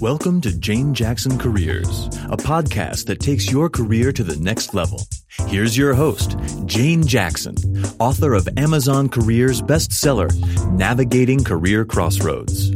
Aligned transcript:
Welcome 0.00 0.40
to 0.42 0.56
Jane 0.56 0.94
Jackson 0.94 1.38
Careers, 1.38 2.06
a 2.30 2.36
podcast 2.36 3.06
that 3.06 3.18
takes 3.18 3.50
your 3.50 3.68
career 3.68 4.12
to 4.12 4.22
the 4.22 4.36
next 4.36 4.72
level. 4.72 5.00
Here's 5.48 5.76
your 5.76 5.92
host, 5.92 6.36
Jane 6.66 7.04
Jackson, 7.04 7.56
author 7.98 8.34
of 8.34 8.48
Amazon 8.56 9.08
Careers 9.08 9.60
bestseller, 9.60 10.30
Navigating 10.70 11.42
Career 11.42 11.84
Crossroads. 11.84 12.70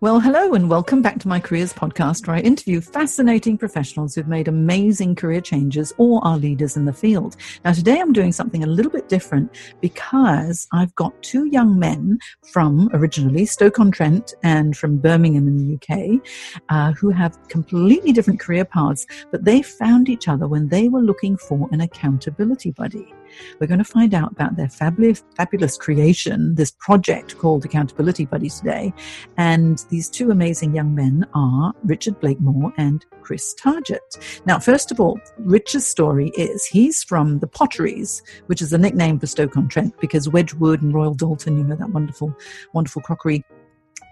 Well, 0.00 0.20
hello 0.20 0.54
and 0.54 0.70
welcome 0.70 1.02
back 1.02 1.18
to 1.18 1.28
my 1.28 1.40
careers 1.40 1.72
podcast 1.72 2.28
where 2.28 2.36
I 2.36 2.40
interview 2.40 2.80
fascinating 2.80 3.58
professionals 3.58 4.14
who've 4.14 4.28
made 4.28 4.46
amazing 4.46 5.16
career 5.16 5.40
changes 5.40 5.92
or 5.98 6.24
are 6.24 6.38
leaders 6.38 6.76
in 6.76 6.84
the 6.84 6.92
field. 6.92 7.34
Now, 7.64 7.72
today 7.72 7.98
I'm 7.98 8.12
doing 8.12 8.30
something 8.30 8.62
a 8.62 8.68
little 8.68 8.92
bit 8.92 9.08
different 9.08 9.50
because 9.80 10.68
I've 10.72 10.94
got 10.94 11.20
two 11.24 11.46
young 11.46 11.80
men 11.80 12.20
from 12.52 12.88
originally 12.92 13.44
Stoke-on-Trent 13.44 14.34
and 14.44 14.76
from 14.76 14.98
Birmingham 14.98 15.48
in 15.48 15.56
the 15.56 15.74
UK 15.74 16.22
uh, 16.68 16.92
who 16.92 17.10
have 17.10 17.36
completely 17.48 18.12
different 18.12 18.38
career 18.38 18.64
paths, 18.64 19.04
but 19.32 19.44
they 19.44 19.62
found 19.62 20.08
each 20.08 20.28
other 20.28 20.46
when 20.46 20.68
they 20.68 20.88
were 20.88 21.02
looking 21.02 21.36
for 21.36 21.68
an 21.72 21.80
accountability 21.80 22.70
buddy. 22.70 23.12
We're 23.58 23.66
going 23.66 23.78
to 23.78 23.84
find 23.84 24.14
out 24.14 24.32
about 24.32 24.56
their 24.56 24.68
fabulous, 24.68 25.76
creation, 25.78 26.54
this 26.54 26.70
project 26.70 27.38
called 27.38 27.64
Accountability 27.64 28.26
Buddies 28.26 28.60
today. 28.60 28.92
And 29.36 29.84
these 29.90 30.08
two 30.08 30.30
amazing 30.30 30.74
young 30.74 30.94
men 30.94 31.26
are 31.34 31.72
Richard 31.84 32.20
Blakemore 32.20 32.72
and 32.76 33.04
Chris 33.22 33.54
Target. 33.54 34.40
Now, 34.46 34.58
first 34.58 34.90
of 34.90 35.00
all, 35.00 35.20
Richard's 35.38 35.86
story 35.86 36.30
is 36.36 36.64
he's 36.64 37.02
from 37.02 37.40
the 37.40 37.46
Potteries, 37.46 38.22
which 38.46 38.62
is 38.62 38.72
a 38.72 38.78
nickname 38.78 39.18
for 39.18 39.26
Stoke-on-Trent 39.26 40.00
because 40.00 40.28
Wedgwood 40.28 40.82
and 40.82 40.94
Royal 40.94 41.14
Doulton, 41.14 41.58
you 41.58 41.64
know, 41.64 41.76
that 41.76 41.90
wonderful, 41.90 42.34
wonderful 42.72 43.02
crockery 43.02 43.44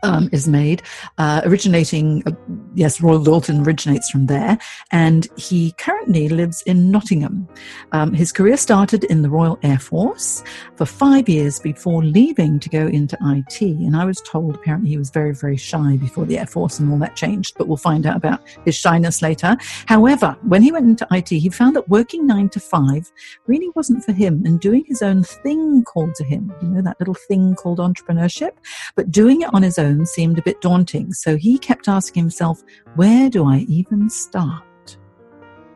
um, 0.03 0.29
is 0.33 0.49
made, 0.49 0.83
uh, 1.19 1.43
originating, 1.45 2.23
uh, 2.27 2.33
yes, 2.75 3.01
Royal 3.01 3.23
Doulton 3.23 3.67
originates 3.67 4.11
from 4.11 4.27
there, 4.27 4.59
and 4.93 5.29
he 5.37 5.73
currently 5.79 6.29
lives 6.29 6.63
in 6.63 6.91
Nottingham. 6.91 7.49
Um, 7.93 8.13
his 8.13 8.33
career 8.33 8.57
started 8.57 9.05
in 9.05 9.23
the 9.23 9.31
Royal 9.31 9.59
Air 9.63 9.79
Force 9.79 10.43
for 10.77 10.87
five 10.87 11.29
years 11.29 11.59
before 11.59 12.05
leaving 12.05 12.61
to 12.61 12.69
go 12.69 12.87
into 12.87 13.17
IT. 13.23 13.61
And 13.61 13.97
I 13.97 14.05
was 14.05 14.21
told 14.23 14.55
apparently 14.55 14.91
he 14.91 14.99
was 14.99 15.11
very, 15.11 15.35
very 15.35 15.57
shy 15.57 15.97
before 15.97 16.25
the 16.25 16.39
Air 16.39 16.47
Force 16.47 16.79
and 16.79 16.91
all 16.93 16.99
that 16.99 17.17
changed, 17.17 17.55
but 17.57 17.69
we'll 17.69 17.77
find 17.77 18.07
out 18.07 18.17
about 18.17 18.41
his 18.65 18.75
shyness 18.75 19.23
later. 19.23 19.57
However, 19.87 20.37
when 20.43 20.63
he 20.63 20.73
went 20.73 20.87
into 20.87 21.07
IT, 21.11 21.29
he 21.29 21.49
found 21.49 21.77
that 21.77 21.89
working 21.89 22.27
nine 22.27 22.49
to 22.51 22.61
five 22.61 23.11
really 23.47 23.71
wasn't 23.75 24.05
for 24.05 24.13
him 24.13 24.43
and 24.45 24.61
doing 24.61 24.85
his 24.87 25.03
own 25.03 25.23
thing 25.23 25.85
called 25.85 26.15
to 26.17 26.25
him, 26.25 26.53
you 26.61 26.69
know, 26.69 26.83
that 26.83 26.99
little 27.01 27.15
thing 27.15 27.55
called 27.55 27.79
entrepreneurship, 27.79 28.53
but 28.95 29.11
doing 29.11 29.43
it 29.43 29.53
on 29.55 29.63
his 29.63 29.79
own 29.79 29.86
seemed 30.05 30.39
a 30.39 30.43
bit 30.43 30.61
daunting, 30.61 31.13
so 31.13 31.37
he 31.37 31.59
kept 31.59 31.89
asking 31.89 32.23
himself, 32.23 32.63
Where 32.95 33.29
do 33.31 33.47
I 33.47 33.59
even 33.69 34.09
start? 34.11 34.97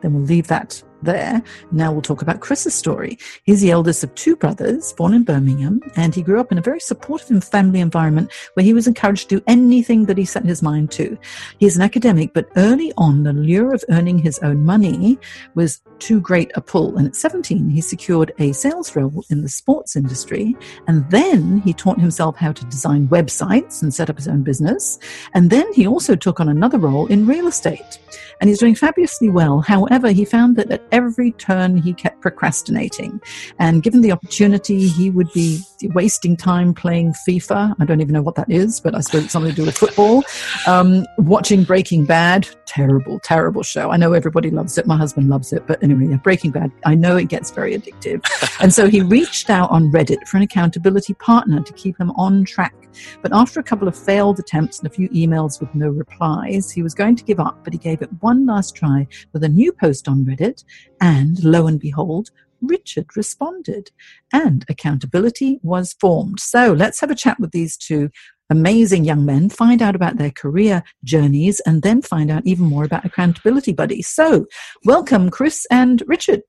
Then 0.01 0.13
we'll 0.13 0.23
leave 0.23 0.47
that 0.47 0.83
there. 1.01 1.41
Now 1.71 1.91
we'll 1.91 2.01
talk 2.01 2.21
about 2.21 2.39
Chris's 2.39 2.73
story. 2.73 3.17
He's 3.43 3.61
the 3.61 3.71
eldest 3.71 4.03
of 4.03 4.13
two 4.15 4.35
brothers, 4.35 4.93
born 4.93 5.13
in 5.13 5.23
Birmingham, 5.23 5.81
and 5.95 6.13
he 6.13 6.21
grew 6.21 6.39
up 6.39 6.51
in 6.51 6.57
a 6.57 6.61
very 6.61 6.79
supportive 6.79 7.43
family 7.43 7.79
environment 7.79 8.31
where 8.53 8.63
he 8.63 8.73
was 8.73 8.87
encouraged 8.87 9.29
to 9.29 9.37
do 9.37 9.43
anything 9.47 10.05
that 10.05 10.17
he 10.17 10.25
set 10.25 10.45
his 10.45 10.61
mind 10.61 10.91
to. 10.91 11.17
He's 11.59 11.75
an 11.75 11.81
academic, 11.81 12.33
but 12.33 12.49
early 12.55 12.93
on, 12.97 13.23
the 13.23 13.33
lure 13.33 13.73
of 13.73 13.83
earning 13.89 14.17
his 14.17 14.39
own 14.39 14.65
money 14.65 15.19
was 15.55 15.81
too 15.99 16.19
great 16.19 16.51
a 16.55 16.61
pull. 16.61 16.97
And 16.97 17.07
at 17.07 17.15
17, 17.15 17.69
he 17.69 17.79
secured 17.79 18.33
a 18.39 18.51
sales 18.51 18.95
role 18.95 19.23
in 19.29 19.41
the 19.41 19.49
sports 19.49 19.95
industry. 19.95 20.55
And 20.87 21.09
then 21.11 21.59
he 21.59 21.73
taught 21.73 21.99
himself 21.99 22.35
how 22.35 22.51
to 22.51 22.65
design 22.65 23.07
websites 23.07 23.81
and 23.81 23.93
set 23.93 24.09
up 24.09 24.17
his 24.17 24.27
own 24.27 24.43
business. 24.43 24.99
And 25.33 25.49
then 25.49 25.71
he 25.73 25.87
also 25.87 26.15
took 26.15 26.39
on 26.39 26.49
another 26.49 26.79
role 26.79 27.07
in 27.07 27.27
real 27.27 27.47
estate. 27.47 27.99
And 28.41 28.49
he's 28.49 28.59
doing 28.59 28.73
fabulously 28.73 29.29
well. 29.29 29.61
However, 29.61 30.11
he 30.11 30.25
found 30.25 30.55
that 30.55 30.71
at 30.71 30.81
every 30.91 31.31
turn 31.33 31.77
he 31.77 31.93
kept 31.93 32.21
procrastinating. 32.21 33.21
And 33.59 33.83
given 33.83 34.01
the 34.01 34.11
opportunity, 34.11 34.87
he 34.87 35.11
would 35.11 35.31
be 35.31 35.61
wasting 35.93 36.35
time 36.35 36.73
playing 36.73 37.13
FIFA. 37.27 37.75
I 37.79 37.85
don't 37.85 38.01
even 38.01 38.13
know 38.13 38.23
what 38.23 38.35
that 38.35 38.49
is, 38.49 38.79
but 38.79 38.95
I 38.95 39.01
suppose 39.01 39.25
it's 39.25 39.33
something 39.33 39.51
to 39.51 39.55
do 39.55 39.65
with 39.65 39.77
football. 39.77 40.23
Um, 40.65 41.05
watching 41.19 41.63
Breaking 41.63 42.05
Bad, 42.05 42.49
terrible, 42.65 43.19
terrible 43.19 43.61
show. 43.61 43.91
I 43.91 43.97
know 43.97 44.13
everybody 44.13 44.49
loves 44.49 44.77
it. 44.77 44.87
My 44.87 44.97
husband 44.97 45.29
loves 45.29 45.53
it. 45.53 45.67
But 45.67 45.83
anyway, 45.83 46.15
Breaking 46.23 46.49
Bad, 46.49 46.71
I 46.83 46.95
know 46.95 47.17
it 47.17 47.27
gets 47.27 47.51
very 47.51 47.77
addictive. 47.77 48.25
and 48.59 48.73
so 48.73 48.89
he 48.89 49.01
reached 49.01 49.51
out 49.51 49.69
on 49.69 49.91
Reddit 49.91 50.27
for 50.27 50.37
an 50.37 50.43
accountability 50.43 51.13
partner 51.13 51.61
to 51.61 51.73
keep 51.73 51.99
him 51.99 52.09
on 52.11 52.43
track. 52.43 52.73
But 53.21 53.33
after 53.33 53.59
a 53.59 53.63
couple 53.63 53.87
of 53.87 53.95
failed 53.95 54.39
attempts 54.39 54.79
and 54.79 54.87
a 54.87 54.93
few 54.93 55.09
emails 55.09 55.59
with 55.59 55.73
no 55.75 55.89
replies, 55.89 56.71
he 56.71 56.83
was 56.83 56.93
going 56.93 57.15
to 57.17 57.23
give 57.23 57.39
up, 57.39 57.63
but 57.63 57.73
he 57.73 57.79
gave 57.79 58.01
it 58.01 58.09
one 58.21 58.30
last 58.39 58.75
try 58.75 59.07
with 59.33 59.43
a 59.43 59.49
new 59.49 59.71
post 59.71 60.07
on 60.07 60.25
Reddit 60.25 60.63
and 60.99 61.43
lo 61.43 61.67
and 61.67 61.79
behold, 61.79 62.29
Richard 62.61 63.07
responded 63.15 63.91
and 64.31 64.65
accountability 64.69 65.59
was 65.63 65.93
formed. 65.93 66.39
So 66.39 66.73
let's 66.73 66.99
have 67.01 67.11
a 67.11 67.15
chat 67.15 67.39
with 67.39 67.51
these 67.51 67.77
two 67.77 68.09
amazing 68.49 69.05
young 69.05 69.25
men, 69.25 69.49
find 69.49 69.81
out 69.81 69.95
about 69.95 70.17
their 70.17 70.29
career 70.29 70.83
journeys, 71.03 71.61
and 71.61 71.81
then 71.81 72.01
find 72.01 72.29
out 72.29 72.45
even 72.45 72.65
more 72.65 72.83
about 72.83 73.05
accountability 73.05 73.71
buddies. 73.71 74.07
So, 74.07 74.45
welcome, 74.83 75.29
Chris 75.29 75.65
and 75.71 76.03
Richard. 76.05 76.41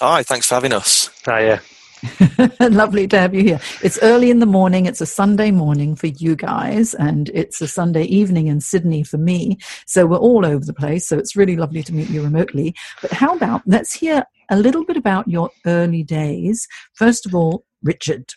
Hi, 0.00 0.22
thanks 0.22 0.46
for 0.46 0.56
having 0.56 0.74
us. 0.74 1.10
Hiya. 1.24 1.62
Lovely 2.60 3.08
to 3.08 3.18
have 3.18 3.34
you 3.34 3.42
here. 3.42 3.60
It's 3.82 3.98
early 4.02 4.30
in 4.30 4.38
the 4.38 4.46
morning. 4.46 4.86
It's 4.86 5.00
a 5.00 5.06
Sunday 5.06 5.50
morning 5.50 5.96
for 5.96 6.08
you 6.08 6.36
guys, 6.36 6.94
and 6.94 7.30
it's 7.34 7.60
a 7.60 7.68
Sunday 7.68 8.04
evening 8.04 8.46
in 8.48 8.60
Sydney 8.60 9.02
for 9.02 9.18
me. 9.18 9.58
So 9.86 10.06
we're 10.06 10.16
all 10.18 10.44
over 10.44 10.64
the 10.64 10.74
place. 10.74 11.08
So 11.08 11.18
it's 11.18 11.36
really 11.36 11.56
lovely 11.56 11.82
to 11.82 11.94
meet 11.94 12.10
you 12.10 12.22
remotely. 12.22 12.74
But 13.00 13.12
how 13.12 13.34
about 13.34 13.62
let's 13.66 13.94
hear 13.94 14.24
a 14.50 14.56
little 14.56 14.84
bit 14.84 14.96
about 14.96 15.28
your 15.28 15.50
early 15.66 16.02
days. 16.02 16.66
First 16.94 17.26
of 17.26 17.34
all, 17.34 17.64
Richard. 17.82 18.32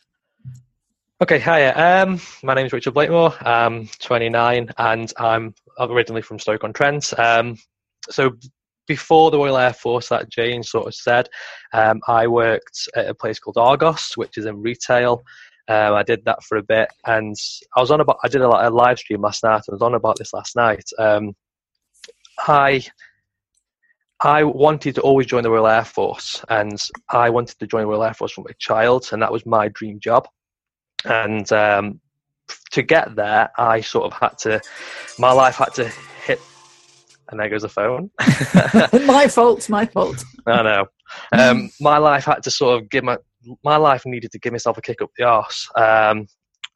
Okay, 1.21 1.39
hi. 1.39 1.67
Um, 1.67 2.19
my 2.43 2.53
name 2.53 2.65
is 2.65 2.73
Richard 2.73 2.93
Blakemore. 2.93 3.33
I'm 3.45 3.87
29 3.99 4.69
and 4.77 5.13
I'm 5.17 5.53
originally 5.79 6.21
from 6.21 6.39
Stoke-on-Trent. 6.39 7.17
Um, 7.19 7.57
so 8.09 8.31
before 8.89 9.29
the 9.29 9.37
Royal 9.37 9.59
Air 9.59 9.71
Force, 9.71 10.09
that 10.09 10.29
Jane 10.29 10.63
sort 10.63 10.87
of 10.87 10.95
said, 10.95 11.29
um, 11.73 12.01
I 12.07 12.25
worked 12.25 12.89
at 12.95 13.07
a 13.07 13.13
place 13.13 13.39
called 13.39 13.55
Argos, 13.55 14.17
which 14.17 14.35
is 14.37 14.47
in 14.47 14.63
retail. 14.63 15.23
Um, 15.67 15.93
I 15.93 16.01
did 16.01 16.25
that 16.25 16.43
for 16.43 16.57
a 16.57 16.63
bit, 16.63 16.89
and 17.05 17.35
I 17.77 17.79
was 17.79 17.91
on 17.91 18.01
about. 18.01 18.17
I 18.23 18.27
did 18.27 18.41
a, 18.41 18.47
a 18.47 18.71
live 18.71 18.97
stream 18.97 19.21
last 19.21 19.43
night. 19.43 19.61
I 19.69 19.71
was 19.71 19.83
on 19.83 19.93
about 19.93 20.17
this 20.17 20.33
last 20.33 20.55
night. 20.55 20.89
Um, 20.97 21.35
I 22.47 22.83
I 24.19 24.43
wanted 24.43 24.95
to 24.95 25.01
always 25.01 25.27
join 25.27 25.43
the 25.43 25.51
Royal 25.51 25.67
Air 25.67 25.85
Force, 25.85 26.43
and 26.49 26.81
I 27.09 27.29
wanted 27.29 27.59
to 27.59 27.67
join 27.67 27.83
the 27.83 27.89
Royal 27.89 28.03
Air 28.03 28.15
Force 28.15 28.31
from 28.31 28.47
a 28.49 28.53
child, 28.55 29.09
and 29.11 29.21
that 29.21 29.31
was 29.31 29.45
my 29.45 29.67
dream 29.67 29.99
job. 29.99 30.27
And 31.05 31.49
um, 31.53 32.01
to 32.71 32.81
get 32.81 33.15
there, 33.15 33.51
I 33.55 33.81
sort 33.81 34.11
of 34.11 34.13
had 34.19 34.39
to. 34.39 34.61
My 35.19 35.31
life 35.31 35.57
had 35.57 35.75
to 35.75 35.91
and 37.29 37.39
there 37.39 37.49
goes 37.49 37.61
the 37.61 37.69
phone. 37.69 38.09
my 39.05 39.27
fault, 39.27 39.69
my 39.69 39.85
fault. 39.85 40.23
I 40.45 40.63
know. 40.63 40.85
Um, 41.31 41.69
my 41.79 41.97
life 41.97 42.25
had 42.25 42.43
to 42.43 42.51
sort 42.51 42.81
of 42.81 42.89
give 42.89 43.03
my 43.03 43.17
my 43.63 43.77
life 43.77 44.05
needed 44.05 44.31
to 44.31 44.39
give 44.39 44.51
myself 44.51 44.77
a 44.77 44.81
kick 44.81 45.01
up 45.01 45.09
the 45.17 45.23
arse. 45.23 45.67
Um, 45.75 46.27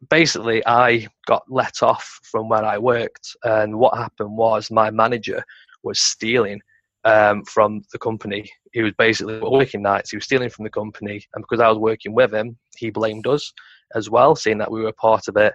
basically, 0.09 0.65
I 0.65 1.07
got 1.27 1.43
let 1.49 1.83
off 1.83 2.19
from 2.23 2.49
where 2.49 2.63
I 2.63 2.77
worked, 2.77 3.35
and 3.43 3.77
what 3.77 3.97
happened 3.97 4.37
was 4.37 4.71
my 4.71 4.89
manager 4.91 5.43
was 5.83 5.99
stealing 5.99 6.61
um, 7.03 7.43
from 7.45 7.81
the 7.91 7.99
company. 7.99 8.49
He 8.71 8.81
was 8.81 8.93
basically 8.97 9.39
working 9.39 9.81
nights. 9.81 10.11
He 10.11 10.17
was 10.17 10.25
stealing 10.25 10.49
from 10.49 10.63
the 10.63 10.69
company, 10.69 11.25
and 11.33 11.43
because 11.43 11.61
I 11.61 11.69
was 11.69 11.77
working 11.77 12.13
with 12.13 12.33
him, 12.33 12.57
he 12.77 12.89
blamed 12.89 13.27
us 13.27 13.51
as 13.95 14.09
well, 14.09 14.35
seeing 14.35 14.57
that 14.59 14.71
we 14.71 14.81
were 14.81 14.93
part 14.93 15.27
of 15.27 15.37
it. 15.37 15.53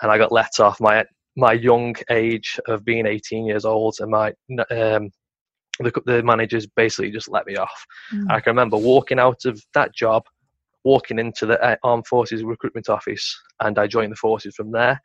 And 0.00 0.10
I 0.10 0.18
got 0.18 0.32
let 0.32 0.60
off 0.60 0.80
my 0.80 1.04
my 1.38 1.52
young 1.52 1.94
age 2.10 2.58
of 2.66 2.84
being 2.84 3.06
18 3.06 3.46
years 3.46 3.64
old, 3.64 3.96
and 4.00 4.10
my 4.10 4.30
um, 4.70 5.10
the, 5.78 5.92
the 6.04 6.22
managers 6.24 6.66
basically 6.66 7.12
just 7.12 7.30
let 7.30 7.46
me 7.46 7.56
off. 7.56 7.86
Mm. 8.12 8.26
I 8.28 8.40
can 8.40 8.50
remember 8.50 8.76
walking 8.76 9.20
out 9.20 9.44
of 9.44 9.62
that 9.72 9.94
job, 9.94 10.24
walking 10.82 11.20
into 11.20 11.46
the 11.46 11.62
uh, 11.62 11.76
Armed 11.84 12.08
Forces 12.08 12.42
recruitment 12.42 12.88
office, 12.88 13.40
and 13.60 13.78
I 13.78 13.86
joined 13.86 14.10
the 14.10 14.16
forces 14.16 14.56
from 14.56 14.72
there. 14.72 15.00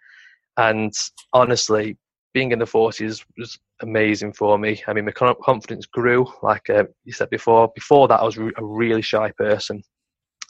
And 0.58 0.92
honestly, 1.34 2.00
being 2.34 2.52
in 2.52 2.58
the 2.58 2.66
forces 2.66 3.24
was 3.38 3.60
amazing 3.84 4.34
for 4.34 4.58
me. 4.58 4.82
I 4.88 4.94
mean, 4.94 5.06
my 5.06 5.12
confidence 5.12 5.86
grew. 5.86 6.26
Like 6.42 6.68
uh, 6.68 6.86
you 7.06 7.14
said 7.14 7.30
before, 7.30 7.72
before 7.76 8.08
that, 8.08 8.22
I 8.22 8.24
was 8.24 8.38
a 8.38 8.52
really 8.60 9.04
shy 9.04 9.32
person, 9.38 9.84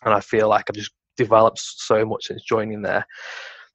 and 0.05 0.13
I 0.13 0.21
feel 0.21 0.47
like 0.47 0.69
I've 0.69 0.75
just 0.75 0.93
developed 1.17 1.59
so 1.59 2.05
much 2.05 2.27
since 2.27 2.41
joining 2.43 2.81
there. 2.81 3.05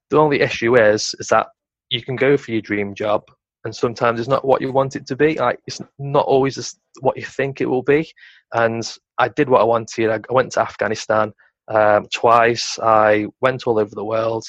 The 0.09 0.17
only 0.17 0.41
issue 0.41 0.75
is, 0.75 1.13
is 1.19 1.27
that 1.27 1.45
you 1.89 2.03
can 2.03 2.15
go 2.15 2.37
for 2.37 2.51
your 2.51 2.61
dream 2.61 2.93
job, 2.93 3.23
and 3.65 3.75
sometimes 3.75 4.19
it's 4.19 4.29
not 4.29 4.45
what 4.45 4.61
you 4.61 4.71
want 4.71 4.95
it 4.95 5.05
to 5.07 5.15
be. 5.15 5.35
Like 5.35 5.59
it's 5.67 5.81
not 5.97 6.25
always 6.25 6.77
what 7.01 7.17
you 7.17 7.25
think 7.25 7.61
it 7.61 7.69
will 7.69 7.83
be. 7.83 8.09
And 8.53 8.83
I 9.17 9.27
did 9.29 9.49
what 9.49 9.61
I 9.61 9.65
wanted. 9.65 10.09
I 10.09 10.19
went 10.29 10.53
to 10.53 10.61
Afghanistan 10.61 11.33
um, 11.67 12.07
twice. 12.13 12.79
I 12.81 13.27
went 13.41 13.67
all 13.67 13.79
over 13.79 13.93
the 13.93 14.05
world, 14.05 14.45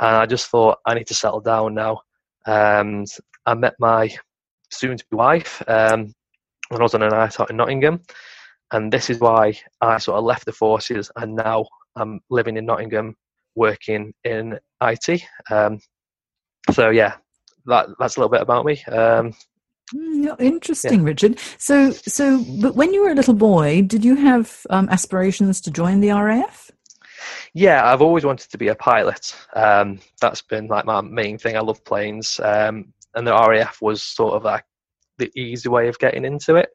and 0.00 0.16
I 0.16 0.26
just 0.26 0.48
thought 0.48 0.78
I 0.86 0.94
need 0.94 1.06
to 1.08 1.14
settle 1.14 1.40
down 1.40 1.74
now. 1.74 2.00
And 2.46 3.06
I 3.46 3.54
met 3.54 3.74
my 3.78 4.14
soon-to-be 4.70 5.16
wife 5.16 5.62
um, 5.66 6.12
when 6.68 6.80
I 6.80 6.82
was 6.82 6.94
on 6.94 7.02
a 7.02 7.08
night 7.08 7.40
out 7.40 7.50
in 7.50 7.56
Nottingham, 7.56 8.00
and 8.72 8.92
this 8.92 9.10
is 9.10 9.18
why 9.18 9.58
I 9.80 9.98
sort 9.98 10.18
of 10.18 10.24
left 10.24 10.44
the 10.44 10.52
forces, 10.52 11.10
and 11.16 11.34
now 11.34 11.66
I'm 11.96 12.20
living 12.30 12.56
in 12.56 12.66
Nottingham, 12.66 13.16
working 13.56 14.12
in 14.24 14.58
IT. 14.82 15.22
Um, 15.50 15.80
so 16.72 16.90
yeah, 16.90 17.14
that 17.66 17.88
that's 17.98 18.16
a 18.16 18.20
little 18.20 18.30
bit 18.30 18.42
about 18.42 18.64
me. 18.64 18.82
Um, 18.84 19.34
mm, 19.94 20.40
Interesting, 20.40 21.00
yeah. 21.00 21.06
Richard. 21.06 21.38
So, 21.58 21.90
so, 21.92 22.44
but 22.60 22.74
when 22.74 22.92
you 22.92 23.02
were 23.02 23.10
a 23.10 23.14
little 23.14 23.34
boy, 23.34 23.82
did 23.82 24.04
you 24.04 24.16
have 24.16 24.66
um, 24.70 24.88
aspirations 24.88 25.60
to 25.62 25.70
join 25.70 26.00
the 26.00 26.10
RAF? 26.10 26.70
Yeah, 27.52 27.90
I've 27.90 28.02
always 28.02 28.24
wanted 28.24 28.50
to 28.50 28.58
be 28.58 28.68
a 28.68 28.74
pilot. 28.74 29.34
Um, 29.54 30.00
that's 30.20 30.42
been 30.42 30.68
like 30.68 30.84
my 30.84 31.00
main 31.00 31.38
thing. 31.38 31.56
I 31.56 31.60
love 31.60 31.84
planes, 31.84 32.40
um, 32.42 32.92
and 33.14 33.26
the 33.26 33.34
RAF 33.34 33.80
was 33.82 34.02
sort 34.02 34.34
of 34.34 34.44
like 34.44 34.64
the 35.18 35.30
easy 35.38 35.68
way 35.68 35.88
of 35.88 35.98
getting 35.98 36.24
into 36.24 36.56
it. 36.56 36.70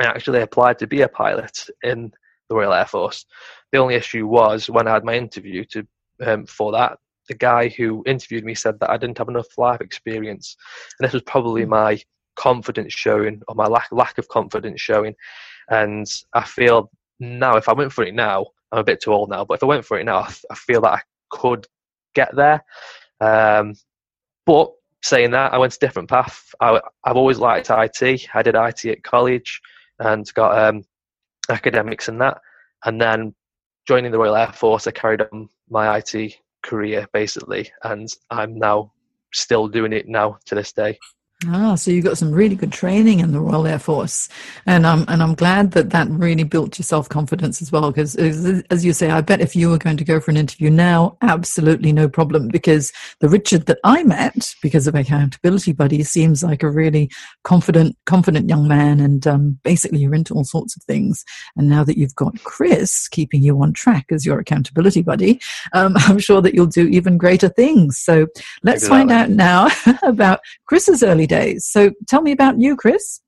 I 0.00 0.04
actually 0.04 0.40
applied 0.40 0.78
to 0.80 0.86
be 0.86 1.02
a 1.02 1.08
pilot 1.08 1.66
in 1.82 2.12
the 2.48 2.54
Royal 2.54 2.72
Air 2.72 2.86
Force. 2.86 3.26
The 3.72 3.78
only 3.78 3.94
issue 3.94 4.26
was 4.26 4.68
when 4.68 4.86
I 4.86 4.92
had 4.92 5.04
my 5.04 5.14
interview 5.14 5.64
to 5.66 5.86
um, 6.24 6.46
for 6.46 6.72
that, 6.72 6.98
the 7.28 7.34
guy 7.34 7.68
who 7.68 8.02
interviewed 8.06 8.44
me 8.44 8.54
said 8.54 8.78
that 8.80 8.90
I 8.90 8.96
didn't 8.96 9.18
have 9.18 9.28
enough 9.28 9.58
life 9.58 9.80
experience, 9.80 10.56
and 10.98 11.06
this 11.06 11.12
was 11.12 11.22
probably 11.22 11.62
hmm. 11.62 11.70
my 11.70 12.00
confidence 12.36 12.92
showing 12.92 13.40
or 13.48 13.54
my 13.54 13.66
lack 13.66 13.88
lack 13.92 14.18
of 14.18 14.28
confidence 14.28 14.80
showing. 14.80 15.14
And 15.68 16.06
I 16.34 16.44
feel 16.44 16.90
now, 17.20 17.56
if 17.56 17.68
I 17.68 17.72
went 17.72 17.92
for 17.92 18.04
it 18.04 18.14
now, 18.14 18.46
I'm 18.72 18.80
a 18.80 18.84
bit 18.84 19.00
too 19.00 19.12
old 19.12 19.30
now, 19.30 19.44
but 19.44 19.54
if 19.54 19.62
I 19.62 19.66
went 19.66 19.84
for 19.84 19.98
it 19.98 20.04
now, 20.04 20.18
I, 20.18 20.34
I 20.50 20.54
feel 20.54 20.80
that 20.82 20.92
I 20.92 21.00
could 21.30 21.66
get 22.14 22.34
there. 22.34 22.64
Um, 23.20 23.74
but 24.46 24.72
saying 25.02 25.30
that, 25.30 25.52
I 25.52 25.58
went 25.58 25.74
a 25.74 25.78
different 25.78 26.08
path. 26.08 26.54
I, 26.60 26.80
have 27.04 27.16
always 27.16 27.38
liked 27.38 27.70
IT. 27.70 28.28
I 28.34 28.42
did 28.42 28.54
IT 28.54 28.84
at 28.86 29.02
college 29.04 29.60
and 29.98 30.32
got 30.34 30.58
um, 30.58 30.84
academics 31.48 32.08
and 32.08 32.20
that. 32.20 32.40
And 32.84 33.00
then 33.00 33.34
joining 33.86 34.12
the 34.12 34.18
Royal 34.18 34.36
Air 34.36 34.52
Force, 34.52 34.86
I 34.86 34.90
carried 34.90 35.22
on 35.22 35.48
my 35.70 35.98
IT 35.98 36.36
career 36.64 37.06
basically, 37.12 37.70
and 37.84 38.08
I'm 38.30 38.58
now 38.58 38.92
still 39.32 39.68
doing 39.68 39.92
it 39.92 40.08
now 40.08 40.38
to 40.46 40.54
this 40.54 40.72
day. 40.72 40.98
Ah, 41.48 41.74
so 41.74 41.90
you 41.90 42.00
got 42.00 42.16
some 42.16 42.32
really 42.32 42.54
good 42.54 42.72
training 42.72 43.20
in 43.20 43.32
the 43.32 43.40
Royal 43.40 43.66
Air 43.66 43.78
Force, 43.78 44.28
and 44.66 44.86
I'm 44.86 45.04
and 45.08 45.22
I'm 45.22 45.34
glad 45.34 45.72
that 45.72 45.90
that 45.90 46.08
really 46.08 46.44
built 46.44 46.78
your 46.78 46.84
self 46.84 47.08
confidence 47.08 47.60
as 47.60 47.70
well. 47.70 47.90
Because 47.90 48.16
as 48.16 48.84
you 48.84 48.92
say, 48.92 49.10
I 49.10 49.20
bet 49.20 49.40
if 49.40 49.54
you 49.54 49.68
were 49.68 49.78
going 49.78 49.96
to 49.96 50.04
go 50.04 50.20
for 50.20 50.30
an 50.30 50.36
interview 50.36 50.70
now, 50.70 51.18
absolutely 51.22 51.92
no 51.92 52.08
problem. 52.08 52.48
Because 52.48 52.92
the 53.20 53.28
Richard 53.28 53.66
that 53.66 53.78
I 53.84 54.04
met, 54.04 54.54
because 54.62 54.86
of 54.86 54.94
accountability 54.94 55.72
buddy, 55.72 56.02
seems 56.02 56.42
like 56.42 56.62
a 56.62 56.70
really 56.70 57.10
confident, 57.42 57.96
confident 58.06 58.48
young 58.48 58.66
man, 58.66 59.00
and 59.00 59.26
um, 59.26 59.58
basically 59.64 59.98
you're 59.98 60.14
into 60.14 60.34
all 60.34 60.44
sorts 60.44 60.76
of 60.76 60.82
things. 60.84 61.24
And 61.56 61.68
now 61.68 61.84
that 61.84 61.98
you've 61.98 62.14
got 62.14 62.42
Chris 62.44 63.06
keeping 63.08 63.42
you 63.42 63.60
on 63.60 63.72
track 63.74 64.06
as 64.10 64.24
your 64.24 64.38
accountability 64.38 65.02
buddy, 65.02 65.40
um, 65.72 65.94
I'm 65.96 66.20
sure 66.20 66.40
that 66.40 66.54
you'll 66.54 66.66
do 66.66 66.86
even 66.86 67.18
greater 67.18 67.48
things. 67.48 67.98
So 67.98 68.28
let's 68.62 68.88
find 68.88 69.10
out 69.10 69.30
now 69.30 69.68
about 70.02 70.40
Chris's 70.66 71.02
early 71.02 71.23
days 71.26 71.54
days. 71.54 71.66
So 71.66 71.92
tell 72.08 72.22
me 72.22 72.32
about 72.32 72.60
you, 72.60 72.76
Chris. 72.76 73.20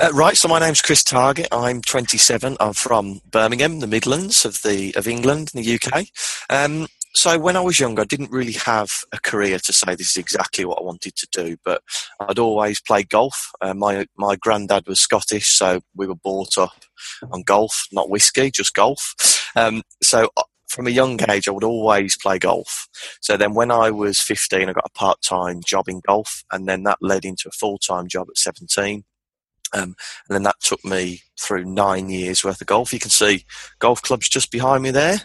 Uh, 0.00 0.10
right, 0.12 0.36
so 0.36 0.48
my 0.48 0.58
name's 0.58 0.82
Chris 0.82 1.04
Target. 1.04 1.48
I'm 1.52 1.80
27. 1.80 2.56
I'm 2.58 2.72
from 2.72 3.20
Birmingham, 3.30 3.80
the 3.80 3.86
Midlands 3.86 4.44
of 4.44 4.62
the 4.62 4.94
of 4.96 5.06
England, 5.06 5.52
in 5.54 5.62
the 5.62 5.74
UK. 5.78 6.06
Um, 6.50 6.88
so 7.16 7.38
when 7.38 7.56
I 7.56 7.60
was 7.60 7.78
younger, 7.78 8.02
I 8.02 8.06
didn't 8.06 8.32
really 8.32 8.54
have 8.64 8.90
a 9.12 9.18
career 9.20 9.60
to 9.60 9.72
say 9.72 9.94
this 9.94 10.10
is 10.10 10.16
exactly 10.16 10.64
what 10.64 10.80
I 10.80 10.82
wanted 10.82 11.14
to 11.14 11.28
do, 11.30 11.56
but 11.64 11.82
I'd 12.18 12.40
always 12.40 12.80
played 12.80 13.08
golf. 13.08 13.52
Uh, 13.60 13.74
my 13.74 14.06
my 14.18 14.34
granddad 14.34 14.88
was 14.88 15.00
Scottish, 15.00 15.50
so 15.50 15.80
we 15.94 16.08
were 16.08 16.16
brought 16.16 16.58
up 16.58 16.84
on 17.30 17.42
golf, 17.42 17.86
not 17.92 18.10
whiskey, 18.10 18.50
just 18.50 18.74
golf. 18.74 19.14
Um, 19.54 19.82
so 20.02 20.30
from 20.74 20.88
a 20.88 20.90
young 20.90 21.18
age, 21.30 21.46
I 21.46 21.52
would 21.52 21.62
always 21.62 22.16
play 22.16 22.38
golf. 22.38 22.88
So 23.20 23.36
then 23.36 23.54
when 23.54 23.70
I 23.70 23.92
was 23.92 24.20
15, 24.20 24.68
I 24.68 24.72
got 24.72 24.84
a 24.84 24.98
part 24.98 25.22
time 25.22 25.60
job 25.64 25.88
in 25.88 26.00
golf, 26.00 26.42
and 26.50 26.68
then 26.68 26.82
that 26.82 26.98
led 27.00 27.24
into 27.24 27.48
a 27.48 27.52
full 27.52 27.78
time 27.78 28.08
job 28.08 28.26
at 28.28 28.36
17. 28.36 29.04
Um, 29.72 29.82
and 29.82 29.94
then 30.30 30.42
that 30.42 30.60
took 30.60 30.84
me 30.84 31.22
through 31.40 31.64
nine 31.64 32.10
years 32.10 32.44
worth 32.44 32.60
of 32.60 32.66
golf. 32.66 32.92
You 32.92 32.98
can 32.98 33.10
see 33.10 33.44
golf 33.78 34.02
clubs 34.02 34.28
just 34.28 34.50
behind 34.50 34.82
me 34.82 34.90
there. 34.90 35.18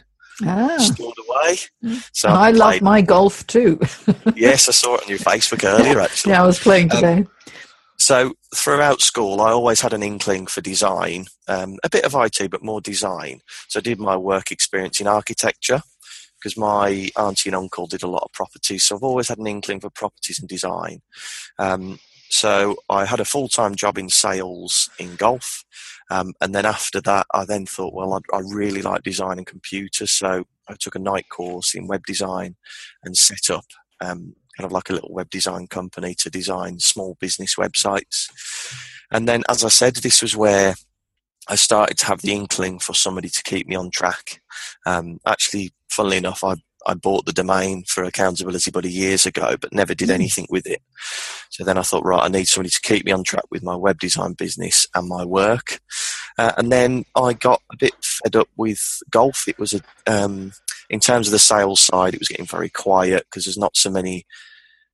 Ah. 0.45 0.77
Stored 0.77 1.15
away. 1.27 1.97
So 2.13 2.29
I, 2.29 2.47
I 2.47 2.51
love 2.51 2.81
my 2.81 3.01
golf 3.01 3.45
too. 3.47 3.79
yes, 4.35 4.69
I 4.69 4.71
saw 4.71 4.95
it 4.95 5.03
on 5.03 5.09
your 5.09 5.19
Facebook 5.19 5.63
earlier. 5.63 5.99
Actually, 5.99 6.31
yeah, 6.31 6.43
I 6.43 6.45
was 6.45 6.59
playing 6.59 6.91
um, 6.91 6.97
today. 6.97 7.17
Um, 7.17 7.27
so 8.09 8.33
throughout 8.55 9.01
school, 9.01 9.39
I 9.39 9.51
always 9.51 9.81
had 9.81 9.93
an 9.93 10.01
inkling 10.01 10.47
for 10.47 10.61
design, 10.61 11.27
um, 11.47 11.77
a 11.83 11.89
bit 11.91 12.05
of 12.05 12.15
IT, 12.15 12.49
but 12.49 12.63
more 12.63 12.81
design. 12.81 13.41
So 13.67 13.77
I 13.77 13.81
did 13.81 13.99
my 13.99 14.17
work 14.17 14.51
experience 14.51 14.99
in 14.99 15.05
architecture 15.05 15.83
because 16.33 16.57
my 16.57 17.11
auntie 17.15 17.49
and 17.49 17.55
uncle 17.55 17.85
did 17.85 18.01
a 18.01 18.07
lot 18.07 18.23
of 18.23 18.31
properties. 18.31 18.83
So 18.83 18.95
I've 18.95 19.03
always 19.03 19.27
had 19.27 19.37
an 19.37 19.45
inkling 19.45 19.79
for 19.79 19.91
properties 19.91 20.39
and 20.39 20.49
design. 20.49 21.03
Um, 21.59 21.99
so 22.31 22.77
I 22.89 23.05
had 23.05 23.19
a 23.19 23.25
full 23.25 23.47
time 23.47 23.75
job 23.75 23.99
in 23.99 24.09
sales 24.09 24.89
in 24.97 25.15
golf. 25.15 25.63
Um, 26.09 26.33
and 26.41 26.55
then 26.55 26.65
after 26.65 27.01
that, 27.01 27.27
I 27.31 27.45
then 27.45 27.67
thought, 27.67 27.93
well, 27.93 28.15
I, 28.15 28.37
I 28.37 28.39
really 28.39 28.81
like 28.81 29.03
designing 29.03 29.45
computers. 29.45 30.13
So 30.13 30.45
I 30.67 30.73
took 30.79 30.95
a 30.95 30.99
night 30.99 31.29
course 31.29 31.75
in 31.75 31.85
web 31.85 32.07
design 32.07 32.55
and 33.03 33.15
set 33.15 33.51
up 33.51 33.65
um, 34.01 34.33
kind 34.59 34.65
of 34.65 34.73
like 34.73 34.89
a 34.89 34.93
little 34.93 35.13
web 35.13 35.29
design 35.29 35.67
company 35.67 36.13
to 36.13 36.29
design 36.29 36.79
small 36.79 37.15
business 37.21 37.55
websites. 37.55 38.29
And 39.09 39.25
then, 39.25 39.43
as 39.47 39.63
I 39.63 39.69
said, 39.69 39.95
this 39.95 40.21
was 40.21 40.35
where 40.35 40.75
I 41.47 41.55
started 41.55 41.97
to 41.99 42.05
have 42.07 42.21
the 42.21 42.33
inkling 42.33 42.79
for 42.79 42.93
somebody 42.93 43.29
to 43.29 43.43
keep 43.43 43.67
me 43.67 43.77
on 43.77 43.89
track. 43.89 44.41
Um, 44.85 45.19
actually, 45.25 45.71
funnily 45.89 46.17
enough, 46.17 46.43
I 46.43 46.55
I 46.85 46.93
bought 46.93 47.25
the 47.25 47.33
domain 47.33 47.83
for 47.87 48.03
Accountability 48.03 48.71
Buddy 48.71 48.91
years 48.91 49.25
ago, 49.25 49.55
but 49.59 49.73
never 49.73 49.93
did 49.93 50.09
hmm. 50.09 50.15
anything 50.15 50.47
with 50.49 50.65
it. 50.65 50.81
So 51.49 51.63
then 51.63 51.77
I 51.77 51.81
thought, 51.81 52.05
right, 52.05 52.23
I 52.23 52.27
need 52.27 52.47
somebody 52.47 52.69
to 52.69 52.81
keep 52.81 53.05
me 53.05 53.11
on 53.11 53.23
track 53.23 53.45
with 53.51 53.63
my 53.63 53.75
web 53.75 53.99
design 53.99 54.33
business 54.33 54.87
and 54.93 55.07
my 55.07 55.23
work. 55.23 55.79
Uh, 56.37 56.53
and 56.57 56.71
then 56.71 57.05
I 57.15 57.33
got 57.33 57.61
a 57.71 57.77
bit 57.77 57.93
fed 58.01 58.35
up 58.35 58.49
with 58.57 58.81
golf. 59.09 59.47
It 59.47 59.59
was 59.59 59.73
a, 59.73 59.81
um, 60.07 60.53
in 60.89 60.99
terms 60.99 61.27
of 61.27 61.31
the 61.31 61.39
sales 61.39 61.79
side, 61.79 62.13
it 62.13 62.19
was 62.19 62.27
getting 62.27 62.45
very 62.45 62.69
quiet 62.69 63.25
because 63.25 63.45
there's 63.45 63.57
not 63.57 63.77
so 63.77 63.89
many 63.89 64.25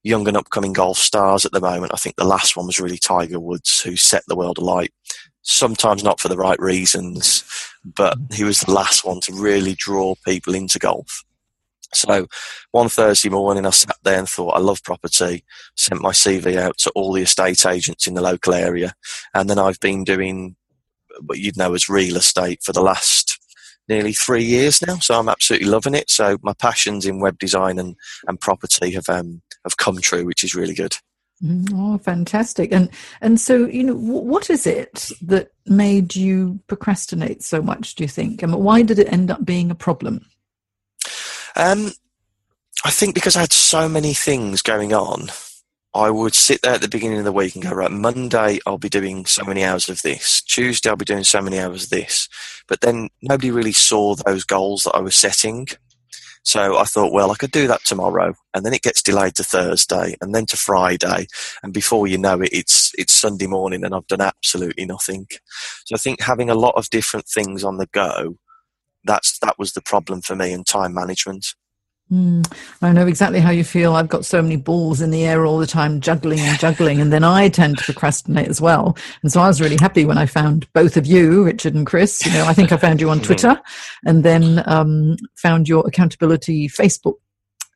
young 0.03 0.27
and 0.27 0.37
upcoming 0.37 0.73
golf 0.73 0.97
stars 0.97 1.45
at 1.45 1.51
the 1.51 1.59
moment. 1.59 1.93
I 1.93 1.97
think 1.97 2.15
the 2.15 2.25
last 2.25 2.55
one 2.55 2.67
was 2.67 2.79
really 2.79 2.97
Tiger 2.97 3.39
Woods, 3.39 3.81
who 3.81 3.95
set 3.95 4.23
the 4.27 4.35
world 4.35 4.57
alight. 4.57 4.93
Sometimes 5.41 6.03
not 6.03 6.19
for 6.19 6.27
the 6.27 6.37
right 6.37 6.59
reasons, 6.59 7.43
but 7.83 8.17
mm-hmm. 8.17 8.33
he 8.35 8.43
was 8.43 8.61
the 8.61 8.73
last 8.73 9.03
one 9.05 9.19
to 9.21 9.33
really 9.33 9.73
draw 9.73 10.15
people 10.25 10.53
into 10.53 10.79
golf. 10.79 11.23
So 11.93 12.27
one 12.71 12.89
Thursday 12.89 13.29
morning, 13.29 13.65
I 13.65 13.69
sat 13.69 13.95
there 14.03 14.19
and 14.19 14.27
thought, 14.27 14.55
I 14.55 14.59
love 14.59 14.83
property. 14.83 15.43
Sent 15.75 16.01
my 16.01 16.11
CV 16.11 16.57
out 16.57 16.77
to 16.79 16.91
all 16.91 17.13
the 17.13 17.21
estate 17.21 17.65
agents 17.65 18.05
in 18.05 18.15
the 18.15 18.21
local 18.21 18.53
area, 18.53 18.93
and 19.33 19.49
then 19.49 19.59
I've 19.59 19.79
been 19.79 20.03
doing 20.03 20.55
what 21.21 21.39
you'd 21.39 21.57
know 21.57 21.73
as 21.73 21.87
real 21.87 22.17
estate 22.17 22.59
for 22.63 22.73
the 22.73 22.81
last 22.81 23.24
nearly 23.87 24.13
three 24.13 24.43
years 24.43 24.81
now. 24.85 24.97
So 24.97 25.19
I'm 25.19 25.29
absolutely 25.29 25.67
loving 25.67 25.95
it. 25.95 26.09
So 26.09 26.37
my 26.41 26.53
passions 26.53 27.05
in 27.05 27.19
web 27.19 27.37
design 27.39 27.79
and, 27.79 27.95
and 28.27 28.39
property 28.39 28.91
have 28.91 29.09
um, 29.09 29.41
have 29.63 29.77
come 29.77 29.99
true, 30.01 30.25
which 30.25 30.43
is 30.43 30.55
really 30.55 30.73
good. 30.73 30.97
Mm, 31.43 31.69
oh, 31.73 31.97
fantastic! 31.97 32.71
And 32.71 32.89
and 33.21 33.39
so 33.39 33.65
you 33.65 33.83
know, 33.83 33.95
what 33.95 34.49
is 34.49 34.65
it 34.65 35.11
that 35.21 35.49
made 35.65 36.15
you 36.15 36.59
procrastinate 36.67 37.43
so 37.43 37.61
much? 37.61 37.95
Do 37.95 38.03
you 38.03 38.07
think? 38.07 38.41
And 38.41 38.53
why 38.55 38.83
did 38.83 38.99
it 38.99 39.11
end 39.11 39.29
up 39.31 39.43
being 39.43 39.69
a 39.69 39.75
problem? 39.75 40.25
Um, 41.57 41.91
I 42.83 42.91
think 42.91 43.15
because 43.15 43.35
I 43.35 43.41
had 43.41 43.53
so 43.53 43.89
many 43.89 44.13
things 44.13 44.61
going 44.61 44.93
on, 44.93 45.27
I 45.95 46.09
would 46.09 46.35
sit 46.35 46.61
there 46.61 46.73
at 46.73 46.81
the 46.81 46.89
beginning 46.89 47.19
of 47.19 47.23
the 47.23 47.31
week 47.31 47.55
and 47.55 47.63
go, 47.63 47.71
right, 47.71 47.89
Monday 47.89 48.59
I'll 48.65 48.77
be 48.77 48.89
doing 48.89 49.25
so 49.25 49.45
many 49.45 49.63
hours 49.63 49.87
of 49.87 50.01
this. 50.01 50.41
Tuesday 50.41 50.89
I'll 50.89 50.97
be 50.97 51.05
doing 51.05 51.23
so 51.23 51.41
many 51.41 51.57
hours 51.57 51.85
of 51.85 51.89
this. 51.89 52.27
But 52.67 52.81
then 52.81 53.07
nobody 53.21 53.49
really 53.49 53.71
saw 53.71 54.13
those 54.15 54.43
goals 54.43 54.83
that 54.83 54.95
I 54.95 54.99
was 54.99 55.15
setting. 55.15 55.67
So 56.43 56.77
I 56.77 56.83
thought, 56.83 57.13
well, 57.13 57.31
I 57.31 57.35
could 57.35 57.51
do 57.51 57.67
that 57.67 57.85
tomorrow, 57.85 58.35
and 58.53 58.63
then 58.65 58.73
it 58.73 58.83
gets 58.83 59.01
delayed 59.01 59.33
to 59.35 59.43
Thursday, 59.43 60.15
and 60.21 60.35
then 60.35 60.45
to 60.47 60.57
Friday, 60.57 61.25
and 61.63 61.73
before 61.73 62.05
you 62.05 62.19
know 62.19 62.39
it, 62.39 62.49
it's 62.51 62.91
it's 62.99 63.13
Sunday 63.13 63.47
morning, 63.47 63.83
and 63.83 63.95
I've 63.95 64.05
done 64.05 64.21
absolutely 64.21 64.85
nothing. 64.85 65.25
So 65.85 65.95
I 65.95 65.97
think 65.97 66.21
having 66.21 66.51
a 66.51 66.55
lot 66.55 66.75
of 66.75 66.91
different 66.91 67.25
things 67.25 67.63
on 67.63 67.77
the 67.77 67.87
go, 67.87 68.37
that's 69.05 69.39
that 69.39 69.57
was 69.57 69.73
the 69.73 69.81
problem 69.81 70.21
for 70.21 70.35
me, 70.35 70.53
and 70.53 70.67
time 70.67 70.93
management. 70.93 71.47
Mm, 72.11 72.45
I 72.83 72.91
know 72.91 73.07
exactly 73.07 73.39
how 73.39 73.49
you 73.49 73.63
feel. 73.63 73.95
I've 73.95 74.09
got 74.09 74.25
so 74.25 74.39
many 74.39 74.57
balls 74.57 75.01
in 75.01 75.09
the 75.09 75.25
air 75.25 75.43
all 75.45 75.57
the 75.57 75.65
time, 75.65 76.01
juggling 76.01 76.39
and 76.39 76.59
juggling, 76.59 77.01
and 77.01 77.11
then 77.11 77.23
I 77.23 77.49
tend 77.49 77.79
to 77.79 77.83
procrastinate 77.83 78.47
as 78.47 78.61
well. 78.61 78.95
And 79.23 79.31
so 79.31 79.41
I 79.41 79.47
was 79.47 79.59
really 79.59 79.77
happy 79.79 80.05
when 80.05 80.19
I 80.19 80.27
found 80.27 80.71
both 80.73 80.97
of 80.97 81.07
you, 81.07 81.43
Richard 81.43 81.73
and 81.73 81.85
Chris. 81.85 82.23
You 82.23 82.31
know, 82.33 82.45
I 82.45 82.53
think 82.53 82.71
I 82.71 82.77
found 82.77 83.01
you 83.01 83.09
on 83.09 83.17
mm-hmm. 83.17 83.25
Twitter, 83.25 83.59
and 84.05 84.23
then 84.23 84.61
um, 84.67 85.15
found 85.35 85.67
your 85.67 85.85
accountability 85.87 86.67
Facebook 86.69 87.15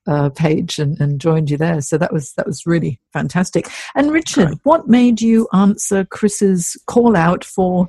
uh, 0.05 0.29
page 0.29 0.77
and, 0.77 0.99
and, 1.01 1.19
joined 1.19 1.49
you 1.49 1.57
there. 1.57 1.81
So 1.81 1.97
that 1.97 2.13
was 2.13 2.33
that 2.33 2.45
was 2.45 2.67
really 2.67 2.99
fantastic. 3.13 3.67
And 3.95 4.11
Richard, 4.11 4.47
Great. 4.47 4.59
what 4.63 4.87
made 4.87 5.21
you 5.21 5.47
answer 5.53 6.05
Chris's 6.05 6.77
call 6.85 7.17
out 7.17 7.43
for 7.43 7.87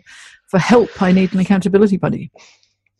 for 0.48 0.58
help? 0.58 1.02
I 1.02 1.12
need 1.12 1.34
an 1.34 1.40
accountability 1.40 1.98
buddy. 1.98 2.30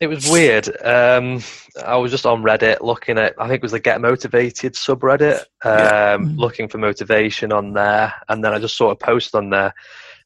It 0.01 0.07
was 0.07 0.27
weird. 0.27 0.67
Um, 0.83 1.43
I 1.85 1.95
was 1.95 2.09
just 2.09 2.25
on 2.25 2.41
Reddit 2.41 2.81
looking 2.81 3.19
at, 3.19 3.35
I 3.37 3.47
think 3.47 3.59
it 3.59 3.61
was 3.61 3.71
the 3.71 3.79
Get 3.79 4.01
Motivated 4.01 4.73
subreddit, 4.73 5.41
um, 5.41 5.45
yeah. 5.63 6.17
mm-hmm. 6.17 6.39
looking 6.39 6.67
for 6.67 6.79
motivation 6.79 7.53
on 7.53 7.73
there. 7.73 8.11
And 8.27 8.43
then 8.43 8.51
I 8.51 8.57
just 8.57 8.75
saw 8.75 8.89
a 8.89 8.95
post 8.95 9.35
on 9.35 9.51
there 9.51 9.75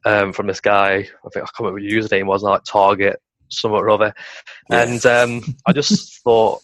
um, 0.05 0.31
from 0.31 0.47
this 0.47 0.61
guy. 0.61 0.93
I 0.93 1.29
think 1.33 1.35
I 1.35 1.39
can't 1.39 1.59
remember 1.59 1.81
what 1.81 1.83
his 1.83 1.93
username 1.93 2.25
was, 2.25 2.41
like 2.41 2.63
Target, 2.63 3.21
somewhat 3.49 3.83
or 3.83 3.89
other. 3.89 4.13
Yeah. 4.69 4.83
And 4.83 5.05
um, 5.05 5.55
I 5.65 5.73
just 5.73 6.19
thought, 6.23 6.61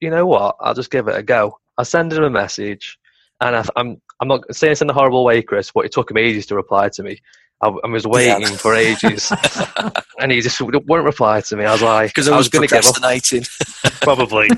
you 0.00 0.08
know 0.08 0.24
what? 0.24 0.56
I'll 0.60 0.74
just 0.74 0.90
give 0.90 1.08
it 1.08 1.16
a 1.16 1.22
go. 1.22 1.58
I 1.76 1.82
send 1.82 2.14
him 2.14 2.24
a 2.24 2.30
message, 2.30 2.98
and 3.42 3.54
I, 3.54 3.64
I'm 3.76 4.00
I'm 4.20 4.28
not 4.28 4.42
saying 4.54 4.72
this 4.72 4.82
in 4.82 4.90
a 4.90 4.94
horrible 4.94 5.24
way, 5.24 5.42
Chris, 5.42 5.70
but 5.72 5.84
it 5.84 5.92
took 5.92 6.10
him 6.10 6.16
ages 6.16 6.46
to 6.46 6.56
reply 6.56 6.88
to 6.88 7.02
me. 7.02 7.20
I, 7.60 7.68
I 7.68 7.88
was 7.88 8.06
waiting 8.06 8.42
yeah. 8.42 8.56
for 8.56 8.74
ages, 8.74 9.32
and 10.20 10.30
he 10.30 10.40
just 10.40 10.60
wouldn't 10.60 10.86
reply 10.88 11.40
to 11.40 11.56
me. 11.56 11.64
I 11.64 11.72
was 11.72 11.82
like, 11.82 12.10
because 12.10 12.28
I, 12.28 12.36
was, 12.36 12.46
was 12.46 12.48
going 12.50 12.68
to 12.68 12.74
give 12.74 12.86
up. 12.86 12.94
Probably. 14.00 14.48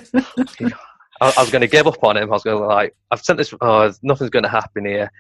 I, 1.21 1.33
I 1.37 1.41
was 1.41 1.51
going 1.51 1.63
to 1.63 1.69
give 1.69 1.87
up 1.87 2.03
on 2.05 2.17
him. 2.17 2.31
I 2.31 2.33
was 2.33 2.43
going 2.43 2.61
to 2.61 2.67
like, 2.67 2.95
I've 3.11 3.23
sent 3.23 3.39
this. 3.39 3.55
Oh, 3.61 3.93
nothing's 4.03 4.31
going 4.31 4.43
to 4.43 4.51
happen 4.51 4.85
here. 4.85 5.11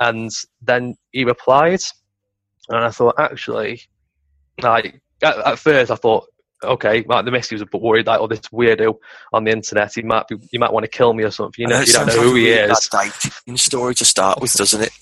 And 0.00 0.30
then 0.62 0.96
he 1.12 1.24
replied, 1.24 1.80
and 2.68 2.84
I 2.84 2.90
thought, 2.90 3.14
actually, 3.18 3.82
like 4.60 5.00
at, 5.22 5.38
at 5.38 5.58
first, 5.58 5.90
I 5.90 5.96
thought, 5.96 6.26
okay, 6.64 7.04
like 7.08 7.24
the 7.24 7.30
missus 7.30 7.52
was 7.52 7.62
a 7.62 7.66
bit 7.66 7.80
worried 7.80 8.06
like, 8.06 8.20
oh, 8.20 8.26
this 8.26 8.40
weirdo 8.52 8.96
on 9.32 9.44
the 9.44 9.50
internet, 9.52 9.92
he 9.94 10.02
might 10.02 10.26
be, 10.28 10.36
he 10.50 10.58
might 10.58 10.72
want 10.72 10.84
to 10.84 10.90
kill 10.90 11.12
me 11.12 11.24
or 11.24 11.30
something. 11.30 11.62
You 11.62 11.68
know, 11.68 11.80
you 11.80 11.92
don't 11.92 12.06
know 12.06 12.20
who 12.20 12.34
he 12.34 12.50
is. 12.50 12.88
Dating 12.90 13.56
story 13.56 13.94
to 13.96 14.04
start 14.04 14.40
with, 14.40 14.52
doesn't 14.54 14.82
it? 14.82 14.92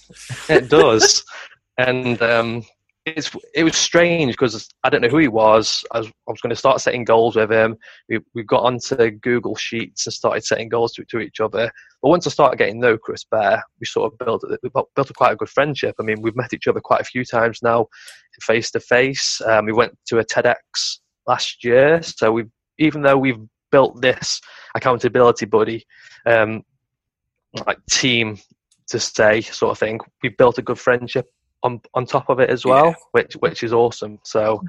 it 0.48 0.68
does 0.68 1.24
and 1.78 2.20
um, 2.22 2.64
it's 3.06 3.30
it 3.54 3.62
was 3.62 3.76
strange 3.76 4.32
because 4.32 4.68
I 4.82 4.90
don't 4.90 5.00
know 5.00 5.08
who 5.08 5.18
he 5.18 5.28
was. 5.28 5.84
I 5.92 5.98
was, 5.98 6.10
was 6.26 6.40
going 6.40 6.50
to 6.50 6.56
start 6.56 6.80
setting 6.80 7.04
goals 7.04 7.36
with 7.36 7.52
him. 7.52 7.76
We 8.08 8.18
we 8.34 8.42
got 8.42 8.64
onto 8.64 9.10
Google 9.10 9.54
Sheets 9.54 10.06
and 10.06 10.12
started 10.12 10.44
setting 10.44 10.68
goals 10.68 10.92
to, 10.94 11.04
to 11.04 11.20
each 11.20 11.40
other. 11.40 11.70
But 12.02 12.08
once 12.08 12.26
I 12.26 12.30
started 12.30 12.58
getting 12.58 12.80
to 12.80 12.88
know 12.88 12.98
Chris 12.98 13.24
Bear, 13.24 13.62
we 13.80 13.86
sort 13.86 14.12
of 14.12 14.18
built 14.18 14.44
we 14.62 14.70
built 14.70 15.10
a 15.10 15.14
quite 15.14 15.32
a 15.32 15.36
good 15.36 15.48
friendship. 15.48 15.94
I 16.00 16.02
mean, 16.02 16.20
we've 16.20 16.36
met 16.36 16.52
each 16.52 16.66
other 16.66 16.80
quite 16.80 17.00
a 17.00 17.04
few 17.04 17.24
times 17.24 17.60
now, 17.62 17.86
face 18.42 18.72
to 18.72 18.80
face. 18.80 19.40
We 19.64 19.72
went 19.72 19.96
to 20.06 20.18
a 20.18 20.24
TEDx 20.24 20.98
last 21.28 21.62
year, 21.62 22.02
so 22.02 22.32
we 22.32 22.44
even 22.78 23.02
though 23.02 23.16
we've 23.16 23.40
built 23.70 24.00
this 24.00 24.40
accountability 24.74 25.46
buddy 25.46 25.84
um, 26.26 26.62
like 27.66 27.78
team 27.90 28.38
to 28.88 28.98
stay 28.98 29.40
sort 29.40 29.72
of 29.72 29.78
thing, 29.78 30.00
we 30.22 30.28
built 30.30 30.58
a 30.58 30.62
good 30.62 30.78
friendship 30.78 31.26
on 31.66 31.80
on 31.94 32.06
top 32.06 32.30
of 32.30 32.40
it 32.40 32.48
as 32.48 32.64
well, 32.64 32.86
yeah. 32.86 32.94
which 33.12 33.34
which 33.34 33.62
is 33.62 33.72
awesome. 33.72 34.18
So 34.22 34.62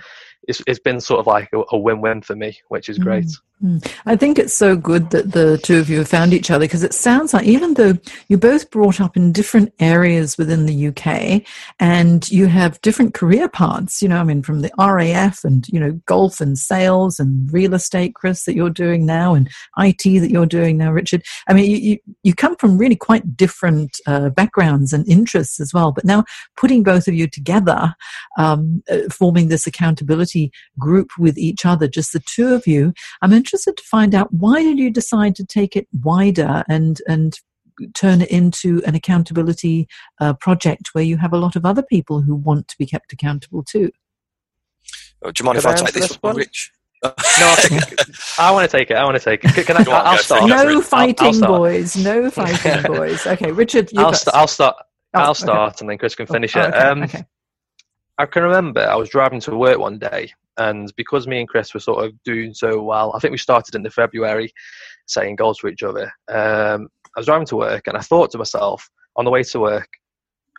it's 0.48 0.62
it's 0.68 0.80
been 0.80 1.00
sort 1.00 1.20
of 1.20 1.27
like 1.27 1.50
a, 1.54 1.63
a 1.72 1.77
win 1.77 2.01
win 2.01 2.22
for 2.22 2.36
me, 2.36 2.58
which 2.70 2.89
is 2.89 2.98
great. 2.98 3.25
Mm. 3.63 3.92
I 4.06 4.16
think 4.16 4.38
it's 4.38 4.54
so 4.54 4.75
good 4.75 5.10
that 5.10 5.32
the 5.32 5.58
two 5.58 5.80
of 5.80 5.89
you 5.89 5.98
have 5.98 6.08
found 6.08 6.32
each 6.32 6.51
other 6.51 6.66
because 6.66 6.84
it 6.84 6.94
sounds 6.94 7.34
like 7.34 7.48
even 7.48 7.74
though 7.74 7.94
you're 8.27 8.38
both 8.38 8.70
brought 8.70 9.01
up 9.01 9.18
in 9.18 9.32
different 9.32 9.74
areas 9.80 10.38
within 10.38 10.68
the 10.68 10.88
UK 10.89 11.42
and 11.80 12.30
you 12.30 12.46
have 12.46 12.80
different 12.82 13.16
career 13.16 13.50
paths, 13.50 14.00
you 14.00 14.10
know, 14.10 14.18
I 14.18 14.24
mean, 14.24 14.44
from 14.44 14.62
the 14.62 14.72
RAF 14.77 15.44
and, 15.44 15.68
you 15.70 15.80
know, 15.80 15.94
golf 16.06 16.39
and 16.39 16.56
sales 16.56 17.20
and 17.20 17.51
real 17.51 17.74
estate, 17.74 18.13
Chris, 18.13 18.46
that 18.46 18.54
you're 18.54 18.70
doing 18.70 19.08
now 19.08 19.34
and 19.34 19.50
IT 19.80 20.04
that 20.04 20.30
you're 20.30 20.46
doing 20.46 20.77
now, 20.77 20.92
Richard. 20.92 21.24
I 21.48 21.54
mean, 21.54 21.72
you, 21.72 21.77
you, 21.77 21.98
you 22.22 22.36
come 22.36 22.56
from 22.58 22.77
really 22.77 22.96
quite 22.96 23.36
different 23.36 24.00
uh, 24.06 24.30
backgrounds 24.30 24.94
and 24.94 25.08
interests 25.08 25.60
as 25.60 25.74
well. 25.74 25.92
But 25.92 26.06
now 26.06 26.25
putting 26.58 26.84
both 26.84 27.08
of 27.08 27.16
you 27.16 27.27
together, 27.27 27.96
um, 28.38 28.84
uh, 28.88 29.10
forming 29.12 29.48
this 29.48 29.66
accountability 29.66 30.37
group 30.79 31.10
with 31.17 31.38
each 31.38 31.65
other, 31.65 31.88
just 31.88 32.13
the 32.13 32.20
two 32.20 32.53
of 32.53 32.67
you, 32.67 32.94
I'm 33.22 33.34
interested 33.34 33.77
to 33.77 33.84
find 33.84 34.13
out 34.15 34.34
why 34.34 34.62
did 34.63 34.79
you 34.79 34.89
decide 34.89 35.36
to 35.36 35.46
take 35.46 35.75
it 35.75 35.88
wider 36.03 36.63
and 36.67 37.01
and 37.08 37.39
turn 37.94 38.22
it 38.22 38.29
into 38.29 38.82
an 38.86 38.96
accountability 38.96 39.88
uh, 40.20 40.34
project 40.34 40.89
where 40.94 41.03
you 41.03 41.17
have 41.17 41.34
a 41.34 41.38
lot 41.38 41.56
of 41.56 41.65
other 41.65 41.84
people 41.84 42.22
who 42.22 42.36
want 42.36 42.67
to 42.67 42.77
be 42.77 42.86
kept 42.86 43.13
accountable 43.13 43.63
too. 43.63 43.91
Oh, 45.22 45.32
do 45.32 45.41
you 45.41 45.46
mind 45.46 45.58
if 45.58 45.65
I, 45.65 45.75
take 45.75 45.94
this, 45.94 46.10
this 46.10 46.17
one, 46.22 46.36
Rich? 46.36 46.72
no, 47.03 47.12
I 48.39 48.51
want 48.51 48.70
to 48.70 48.77
take 48.77 48.91
it. 48.91 48.98
I 48.98 49.03
want 49.03 49.17
to 49.17 49.24
take 49.24 49.44
it. 49.44 49.65
Can 49.65 49.77
I? 49.77 49.84
I'll, 49.88 50.08
I'll 50.08 50.17
start. 50.17 50.50
No 50.50 50.82
fighting, 50.82 51.44
I'll, 51.44 51.58
boys. 51.60 51.96
No 51.96 52.29
fighting, 52.29 52.84
boys. 52.88 53.25
Okay, 53.25 53.51
Richard. 53.51 53.89
I'll, 53.98 54.13
st- 54.13 54.36
I'll, 54.36 54.48
start. 54.48 54.75
Oh, 55.13 55.20
I'll 55.20 55.34
start, 55.34 55.74
okay. 55.74 55.77
and 55.82 55.89
then 55.89 55.98
Chris 55.98 56.15
can 56.15 56.27
finish 56.27 56.56
oh, 56.56 56.62
it. 56.62 56.67
Okay, 56.67 56.77
um, 56.77 57.03
okay. 57.03 57.25
I 58.17 58.25
can 58.25 58.43
remember 58.43 58.81
I 58.81 58.95
was 58.95 59.09
driving 59.09 59.39
to 59.41 59.55
work 59.55 59.77
one 59.77 60.00
day, 60.00 60.31
and 60.57 60.91
because 60.97 61.27
me 61.27 61.39
and 61.39 61.47
Chris 61.47 61.74
were 61.74 61.79
sort 61.79 62.03
of 62.03 62.13
doing 62.24 62.53
so 62.53 62.81
well, 62.81 63.13
I 63.15 63.19
think 63.19 63.31
we 63.31 63.38
started 63.38 63.75
in 63.75 63.83
the 63.83 63.91
February 63.91 64.51
setting 65.05 65.36
goals 65.36 65.59
for 65.59 65.69
each 65.69 65.83
other. 65.83 66.12
Um, 66.27 66.88
I 67.15 67.19
was 67.19 67.27
driving 67.27 67.47
to 67.47 67.55
work, 67.55 67.88
and 67.88 67.95
I 67.95 68.01
thought 68.01 68.31
to 68.31 68.38
myself 68.38 68.89
on 69.15 69.25
the 69.25 69.31
way 69.31 69.43
to 69.43 69.59
work, 69.59 69.89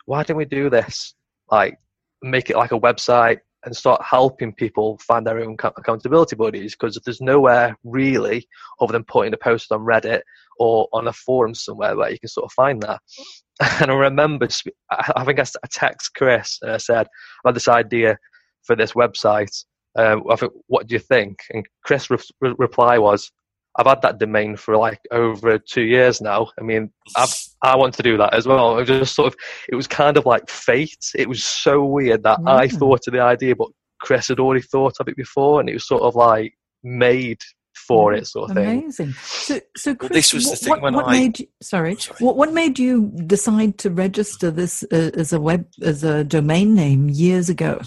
why 0.05 0.23
didn't 0.23 0.37
we 0.37 0.45
do 0.45 0.69
this? 0.69 1.15
Like, 1.51 1.77
make 2.21 2.49
it 2.49 2.57
like 2.57 2.71
a 2.71 2.79
website 2.79 3.39
and 3.65 3.75
start 3.75 4.01
helping 4.03 4.53
people 4.53 4.97
find 5.05 5.25
their 5.27 5.39
own 5.39 5.57
accountability 5.61 6.35
buddies 6.35 6.75
because 6.75 6.97
there's 7.03 7.21
nowhere 7.21 7.77
really 7.83 8.47
other 8.79 8.93
than 8.93 9.03
putting 9.03 9.33
a 9.33 9.37
post 9.37 9.71
on 9.71 9.81
Reddit 9.81 10.21
or 10.59 10.87
on 10.93 11.07
a 11.07 11.13
forum 11.13 11.53
somewhere 11.53 11.95
where 11.95 12.09
you 12.09 12.19
can 12.19 12.29
sort 12.29 12.45
of 12.45 12.53
find 12.53 12.81
that. 12.83 13.01
And 13.81 13.91
I 13.91 13.93
remember, 13.93 14.47
I 14.89 15.25
think 15.25 15.39
I 15.39 15.45
text 15.69 16.13
Chris 16.15 16.59
and 16.61 16.71
I 16.71 16.77
said, 16.77 17.07
I 17.43 17.49
had 17.49 17.55
this 17.55 17.67
idea 17.67 18.17
for 18.63 18.75
this 18.75 18.93
website. 18.93 19.65
Um, 19.97 20.23
I 20.29 20.35
think, 20.35 20.53
what 20.67 20.87
do 20.87 20.95
you 20.95 20.99
think? 20.99 21.39
And 21.49 21.65
Chris' 21.83 22.09
re- 22.09 22.19
reply 22.41 22.97
was, 22.99 23.31
I've 23.77 23.85
had 23.85 24.01
that 24.01 24.17
domain 24.17 24.55
for 24.55 24.77
like 24.77 24.99
over 25.11 25.57
two 25.57 25.83
years 25.83 26.21
now. 26.21 26.49
I 26.59 26.63
mean, 26.63 26.91
I've, 27.15 27.33
I 27.61 27.75
want 27.75 27.93
to 27.95 28.03
do 28.03 28.17
that 28.17 28.33
as 28.33 28.47
well. 28.47 28.77
It 28.77 28.81
was 28.81 28.87
just 28.87 29.15
sort 29.15 29.33
of, 29.33 29.39
it 29.69 29.75
was 29.75 29.87
kind 29.87 30.17
of 30.17 30.25
like 30.25 30.49
fate. 30.49 31.11
It 31.15 31.29
was 31.29 31.43
so 31.43 31.85
weird 31.85 32.23
that 32.23 32.39
I 32.45 32.67
thought 32.67 33.07
of 33.07 33.13
the 33.13 33.21
idea, 33.21 33.55
but 33.55 33.69
Chris 34.01 34.29
had 34.29 34.39
already 34.39 34.61
thought 34.61 34.95
of 34.99 35.07
it 35.07 35.15
before, 35.15 35.59
and 35.59 35.69
it 35.69 35.73
was 35.73 35.87
sort 35.87 36.03
of 36.03 36.15
like 36.15 36.53
made 36.83 37.39
for 37.89 38.13
it, 38.13 38.27
sort 38.27 38.51
of 38.51 38.55
thing. 38.55 38.83
Amazing. 38.83 39.13
So, 39.23 39.59
so 39.75 39.95
Chris, 39.95 40.09
well, 40.09 40.17
this 40.19 40.33
was 40.33 40.51
the 40.51 40.55
thing 40.57 40.69
what, 40.69 40.81
when 40.83 40.93
what 40.93 41.07
I 41.07 41.11
made 41.11 41.39
you, 41.39 41.47
sorry, 41.59 41.95
sorry, 41.95 42.17
What, 42.19 42.35
what 42.35 42.53
made 42.53 42.77
you 42.77 43.11
decide 43.25 43.79
to 43.79 43.89
register 43.89 44.51
this 44.51 44.83
uh, 44.91 45.09
as 45.15 45.33
a 45.33 45.41
web 45.41 45.65
as 45.81 46.03
a 46.03 46.23
domain 46.23 46.75
name 46.75 47.09
years 47.09 47.49
ago? 47.49 47.81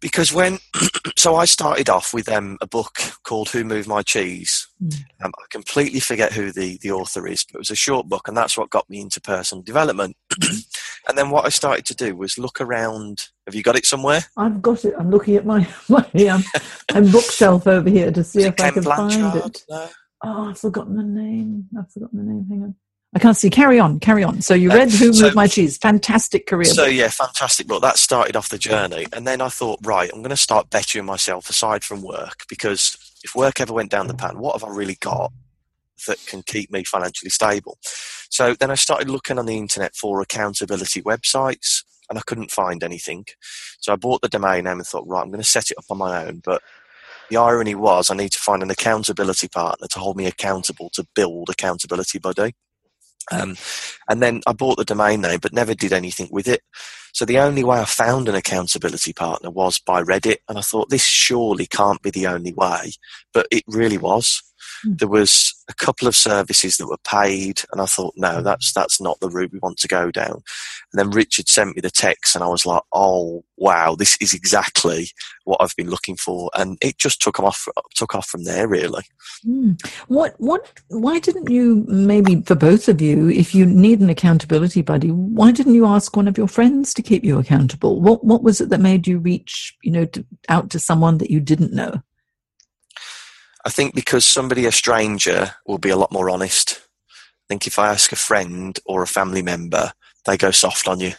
Because 0.00 0.32
when 0.32 0.58
so 1.16 1.36
I 1.36 1.44
started 1.44 1.88
off 1.88 2.14
with 2.14 2.28
um, 2.28 2.58
a 2.60 2.66
book 2.66 2.98
called 3.24 3.48
Who 3.50 3.64
Moved 3.64 3.88
My 3.88 4.02
Cheese. 4.02 4.68
Mm. 4.82 5.04
Um, 5.24 5.32
I 5.38 5.44
completely 5.50 6.00
forget 6.00 6.32
who 6.32 6.52
the 6.52 6.78
the 6.82 6.92
author 6.92 7.26
is, 7.26 7.44
but 7.44 7.56
it 7.56 7.58
was 7.58 7.70
a 7.70 7.76
short 7.76 8.08
book, 8.08 8.28
and 8.28 8.36
that's 8.36 8.56
what 8.56 8.70
got 8.70 8.88
me 8.88 9.00
into 9.00 9.20
personal 9.20 9.62
development. 9.62 10.16
and 11.08 11.16
then 11.16 11.30
what 11.30 11.46
I 11.46 11.48
started 11.48 11.86
to 11.86 11.94
do 11.94 12.16
was 12.16 12.38
look 12.38 12.60
around. 12.60 13.28
Have 13.46 13.54
you 13.54 13.62
got 13.62 13.76
it 13.76 13.86
somewhere? 13.86 14.24
I've 14.36 14.60
got 14.62 14.84
it. 14.84 14.94
I'm 14.98 15.10
looking 15.10 15.36
at 15.36 15.46
my 15.46 15.68
my 15.88 16.04
um, 16.28 16.44
my 16.92 17.00
bookshelf 17.00 17.66
over 17.66 17.88
here 17.88 18.10
to 18.12 18.24
see 18.24 18.42
if 18.42 18.60
I 18.60 18.70
can 18.70 18.82
Blanchard? 18.82 19.20
find 19.20 19.36
it. 19.36 19.64
No? 19.68 19.88
Oh, 20.24 20.50
I've 20.50 20.58
forgotten 20.58 20.96
the 20.96 21.02
name. 21.02 21.68
I've 21.78 21.90
forgotten 21.92 22.18
the 22.18 22.24
name. 22.24 22.46
Hang 22.48 22.62
on. 22.62 22.74
I 23.14 23.18
can't 23.18 23.36
see. 23.36 23.48
Carry 23.48 23.80
on, 23.80 24.00
carry 24.00 24.22
on. 24.22 24.42
So 24.42 24.52
you 24.54 24.70
Uh, 24.70 24.76
read 24.76 24.90
Who 24.90 25.12
so- 25.12 25.24
Moved 25.24 25.34
My 25.34 25.46
Cheese? 25.46 25.78
Fantastic 25.78 26.46
career. 26.46 26.66
So 26.66 26.84
book. 26.84 26.94
yeah, 26.94 27.08
fantastic 27.08 27.66
book. 27.66 27.80
That 27.82 27.96
started 27.98 28.36
off 28.36 28.50
the 28.50 28.58
journey, 28.58 29.06
and 29.12 29.26
then 29.26 29.40
I 29.40 29.48
thought, 29.48 29.80
right, 29.82 30.10
I'm 30.12 30.20
going 30.20 30.30
to 30.30 30.36
start 30.36 30.68
bettering 30.70 31.06
myself 31.06 31.48
aside 31.48 31.84
from 31.84 32.02
work 32.02 32.44
because 32.48 32.96
if 33.24 33.34
work 33.34 33.60
ever 33.60 33.72
went 33.72 33.90
down 33.90 34.08
the 34.08 34.14
pan, 34.14 34.38
what 34.38 34.54
have 34.60 34.68
I 34.68 34.72
really 34.72 34.96
got 35.00 35.32
that 36.06 36.24
can 36.26 36.42
keep 36.42 36.70
me 36.70 36.84
financially 36.84 37.30
stable? 37.30 37.78
So 38.30 38.54
then 38.54 38.70
I 38.70 38.74
started 38.74 39.08
looking 39.08 39.38
on 39.38 39.46
the 39.46 39.56
internet 39.56 39.96
for 39.96 40.20
accountability 40.20 41.00
websites, 41.02 41.82
and 42.10 42.18
I 42.18 42.22
couldn't 42.26 42.50
find 42.50 42.84
anything. 42.84 43.24
So 43.80 43.92
I 43.94 43.96
bought 43.96 44.20
the 44.20 44.28
domain 44.28 44.64
name 44.64 44.78
and 44.78 44.86
thought, 44.86 45.08
right, 45.08 45.22
I'm 45.22 45.30
going 45.30 45.40
to 45.42 45.48
set 45.48 45.70
it 45.70 45.78
up 45.78 45.84
on 45.90 45.96
my 45.98 46.26
own, 46.26 46.42
but 46.44 46.62
the 47.30 47.38
irony 47.38 47.74
was 47.74 48.10
I 48.10 48.14
need 48.16 48.32
to 48.32 48.38
find 48.40 48.62
an 48.62 48.70
accountability 48.70 49.48
partner 49.48 49.86
to 49.88 49.98
hold 49.98 50.16
me 50.16 50.26
accountable 50.26 50.90
to 50.94 51.06
build 51.14 51.48
Accountability 51.50 52.18
Buddy. 52.18 52.54
Um, 53.32 53.56
and 54.08 54.22
then 54.22 54.40
I 54.46 54.52
bought 54.52 54.78
the 54.78 54.84
domain 54.84 55.20
name, 55.20 55.38
but 55.40 55.52
never 55.52 55.74
did 55.74 55.92
anything 55.92 56.28
with 56.30 56.48
it. 56.48 56.62
So 57.12 57.24
the 57.24 57.38
only 57.38 57.64
way 57.64 57.80
I 57.80 57.84
found 57.84 58.28
an 58.28 58.34
accountability 58.34 59.12
partner 59.12 59.50
was 59.50 59.78
by 59.78 60.02
Reddit, 60.02 60.38
and 60.48 60.58
I 60.58 60.62
thought 60.62 60.90
this 60.90 61.04
surely 61.04 61.66
can't 61.66 62.02
be 62.02 62.10
the 62.10 62.26
only 62.26 62.52
way, 62.52 62.92
but 63.32 63.46
it 63.50 63.64
really 63.66 63.98
was. 63.98 64.42
Hmm. 64.82 64.94
There 64.96 65.08
was 65.08 65.54
a 65.68 65.74
couple 65.74 66.08
of 66.08 66.16
services 66.16 66.76
that 66.76 66.86
were 66.86 66.98
paid, 67.04 67.62
and 67.72 67.80
I 67.80 67.86
thought, 67.86 68.14
no, 68.16 68.42
that's 68.42 68.72
that's 68.72 69.00
not 69.00 69.20
the 69.20 69.28
route 69.28 69.52
we 69.52 69.58
want 69.60 69.78
to 69.78 69.88
go 69.88 70.10
down. 70.10 70.42
And 70.92 70.94
then 70.94 71.10
Richard 71.10 71.48
sent 71.48 71.76
me 71.76 71.80
the 71.80 71.90
text, 71.90 72.34
and 72.34 72.44
I 72.44 72.48
was 72.48 72.64
like, 72.64 72.82
oh 72.92 73.44
wow, 73.56 73.94
this 73.94 74.16
is 74.20 74.32
exactly 74.32 75.08
what 75.44 75.60
I've 75.60 75.76
been 75.76 75.90
looking 75.90 76.16
for, 76.16 76.50
and 76.54 76.78
it 76.80 76.98
just 76.98 77.20
took 77.20 77.40
off 77.40 77.66
took 77.94 78.14
off 78.14 78.26
from 78.26 78.44
there, 78.44 78.68
really. 78.68 79.02
Hmm. 79.44 79.72
What? 80.06 80.34
What? 80.38 80.72
Why 80.88 81.18
didn't 81.18 81.50
you? 81.50 81.84
Maybe 81.88 82.42
for 82.42 82.54
both 82.54 82.88
of 82.88 83.00
you, 83.00 83.28
if 83.28 83.54
you 83.54 83.66
need 83.66 84.00
an 84.00 84.10
accountability 84.10 84.82
buddy, 84.82 85.10
why 85.10 85.52
didn't 85.52 85.74
you 85.74 85.86
ask 85.86 86.16
one 86.16 86.28
of 86.28 86.38
your 86.38 86.48
friends 86.48 86.94
to 86.94 87.02
keep 87.02 87.24
you 87.24 87.38
accountable? 87.38 88.00
What? 88.00 88.24
What 88.24 88.42
was 88.42 88.60
it 88.60 88.70
that 88.70 88.80
made 88.80 89.06
you 89.06 89.18
reach, 89.18 89.76
you 89.82 89.92
know, 89.92 90.04
to, 90.06 90.24
out 90.48 90.70
to 90.70 90.78
someone 90.78 91.18
that 91.18 91.30
you 91.30 91.40
didn't 91.40 91.72
know? 91.72 92.02
I 93.64 93.70
think 93.70 93.94
because 93.94 94.24
somebody, 94.24 94.66
a 94.66 94.72
stranger, 94.72 95.52
will 95.66 95.78
be 95.78 95.90
a 95.90 95.96
lot 95.96 96.12
more 96.12 96.30
honest. 96.30 96.80
I 97.10 97.44
think 97.48 97.66
if 97.66 97.78
I 97.78 97.88
ask 97.88 98.12
a 98.12 98.16
friend 98.16 98.78
or 98.86 99.02
a 99.02 99.06
family 99.06 99.42
member, 99.42 99.92
they 100.26 100.36
go 100.36 100.50
soft 100.50 100.86
on 100.86 101.00
you. 101.00 101.12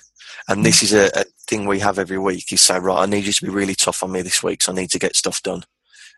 And 0.48 0.66
this 0.66 0.82
is 0.82 0.94
a, 0.94 1.10
a 1.16 1.26
thing 1.48 1.66
we 1.66 1.80
have 1.80 2.00
every 2.00 2.18
week. 2.18 2.52
You 2.52 2.58
say, 2.58 2.80
right, 2.80 3.02
I 3.02 3.06
need 3.06 3.26
you 3.26 3.34
to 3.34 3.46
be 3.46 3.52
really 3.52 3.76
tough 3.76 4.04
on 4.04 4.12
me 4.12 4.22
this 4.22 4.42
week, 4.42 4.62
so 4.62 4.72
I 4.72 4.76
need 4.76 4.90
to 4.92 5.00
get 5.00 5.16
stuff 5.16 5.42
done. 5.44 5.64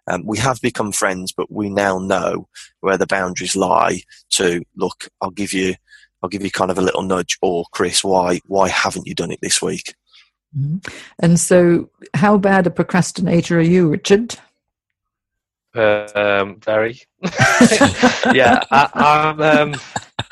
Um, 0.08 0.26
we 0.26 0.38
have 0.40 0.62
become 0.62 0.92
friends, 0.92 1.32
but 1.32 1.52
we 1.52 1.70
now 1.70 2.00
know 2.00 2.48
where 2.80 2.98
the 2.98 3.08
boundaries 3.08 3.56
lie. 3.56 4.02
To 4.32 4.64
look, 4.76 5.10
I'll 5.22 5.32
give 5.32 5.54
you, 5.54 5.76
I'll 6.22 6.30
give 6.30 6.44
you 6.44 6.52
kind 6.52 6.72
of 6.72 6.78
a 6.78 6.82
little 6.82 7.04
nudge, 7.04 7.38
or 7.42 7.66
Chris, 7.72 8.04
why, 8.04 8.40
why 8.46 8.70
haven't 8.70 9.08
you 9.08 9.16
done 9.16 9.32
it 9.32 9.40
this 9.42 9.62
week? 9.62 9.96
Mhm. 10.58 10.86
And 11.20 11.40
so, 11.40 11.90
how 12.14 12.38
bad 12.38 12.68
a 12.68 12.72
procrastinator 12.72 13.60
are 13.60 13.62
you, 13.62 13.90
Richard? 13.90 14.38
Um, 15.74 16.60
very. 16.60 17.00
yeah, 18.34 18.62
I, 18.72 18.90
I'm. 18.94 19.42
Um, 19.42 19.76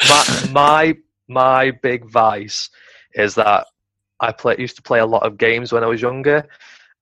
my, 0.08 0.48
my 0.52 0.98
my 1.28 1.72
big 1.72 2.10
vice 2.10 2.70
is 3.14 3.36
that 3.36 3.68
I 4.20 4.32
play 4.32 4.56
used 4.58 4.76
to 4.78 4.82
play 4.82 5.00
a 5.00 5.06
lot 5.06 5.24
of 5.24 5.38
games 5.38 5.72
when 5.72 5.84
I 5.84 5.88
was 5.88 6.02
younger, 6.02 6.48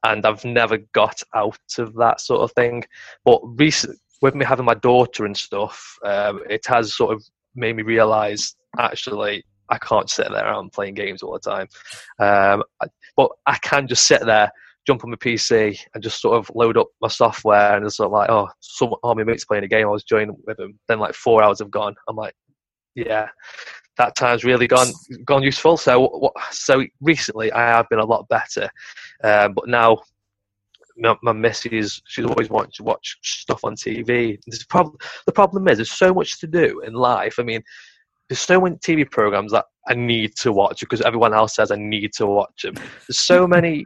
and 0.06 0.26
I've 0.26 0.46
never 0.46 0.78
got 0.94 1.22
out 1.34 1.58
of 1.78 1.96
that 1.96 2.22
sort 2.22 2.42
of 2.42 2.52
thing. 2.54 2.84
But 3.26 3.42
recent, 3.44 4.00
with 4.22 4.36
me 4.36 4.46
having 4.46 4.66
my 4.66 4.76
daughter 4.76 5.26
and 5.26 5.36
stuff, 5.36 5.98
um, 6.04 6.42
it 6.50 6.66
has 6.68 6.96
sort 6.96 7.14
of 7.14 7.24
made 7.56 7.76
me 7.76 7.84
realise 7.84 8.56
actually 8.78 9.44
I 9.70 9.78
can't 9.80 10.10
sit 10.10 10.30
there 10.32 10.48
and 10.48 10.72
playing 10.72 10.94
games 10.94 11.24
all 11.24 11.34
the 11.34 11.40
time. 11.40 11.68
Um, 12.20 12.64
but 13.16 13.32
I 13.46 13.58
can 13.58 13.88
just 13.88 14.08
sit 14.08 14.26
there 14.26 14.52
jump 14.88 15.04
on 15.04 15.10
my 15.10 15.18
PC 15.18 15.78
and 15.94 16.02
just 16.02 16.22
sort 16.22 16.38
of 16.38 16.50
load 16.56 16.78
up 16.78 16.88
my 17.02 17.10
software 17.10 17.76
and 17.76 17.86
it's 17.86 17.98
sort 17.98 18.08
of 18.08 18.14
like, 18.14 18.30
oh, 18.30 18.48
some 18.62 18.96
oh, 19.04 19.14
my 19.14 19.24
mate's 19.24 19.46
playing 19.46 19.66
a 19.66 19.68
game. 19.68 19.86
I 19.86 19.92
was 19.92 20.06
joining 20.06 20.36
with 20.48 20.60
him. 20.60 20.80
Then 20.88 21.00
like 21.00 21.14
four 21.14 21.44
hours 21.44 21.60
have 21.60 21.70
gone. 21.70 21.94
I'm 22.08 22.16
like, 22.16 22.34
yeah, 22.96 23.28
that 23.98 24.16
time's 24.16 24.46
really 24.46 24.66
gone 24.66 24.88
gone 25.26 25.44
useful. 25.44 25.76
So 25.76 26.00
what, 26.00 26.34
so 26.52 26.86
recently 27.02 27.52
I 27.52 27.68
have 27.68 27.90
been 27.90 28.00
a 28.00 28.06
lot 28.06 28.28
better, 28.30 28.70
um, 29.24 29.54
but 29.54 29.68
now. 29.68 30.00
My, 31.00 31.16
my 31.22 31.32
missus, 31.32 32.02
she's 32.08 32.26
always 32.26 32.50
wanting 32.50 32.72
to 32.78 32.84
watch 32.84 33.20
stuff 33.22 33.60
on 33.64 33.76
TV. 33.76 34.40
This 34.48 34.66
problem, 34.66 34.98
the 35.28 35.32
problem 35.32 35.68
is, 35.68 35.78
there's 35.78 35.92
so 35.92 36.12
much 36.12 36.40
to 36.40 36.48
do 36.48 36.80
in 36.80 36.94
life. 36.94 37.36
I 37.38 37.44
mean, 37.44 37.62
there's 38.28 38.40
so 38.40 38.60
many 38.60 38.78
TV 38.78 39.08
programs 39.08 39.52
that 39.52 39.66
I 39.88 39.94
need 39.94 40.36
to 40.38 40.52
watch 40.52 40.80
because 40.80 41.02
everyone 41.02 41.36
else 41.36 41.54
says 41.54 41.70
I 41.70 41.76
need 41.76 42.14
to 42.14 42.26
watch 42.26 42.64
them. 42.64 42.74
There's 42.74 43.20
so 43.20 43.46
many 43.46 43.86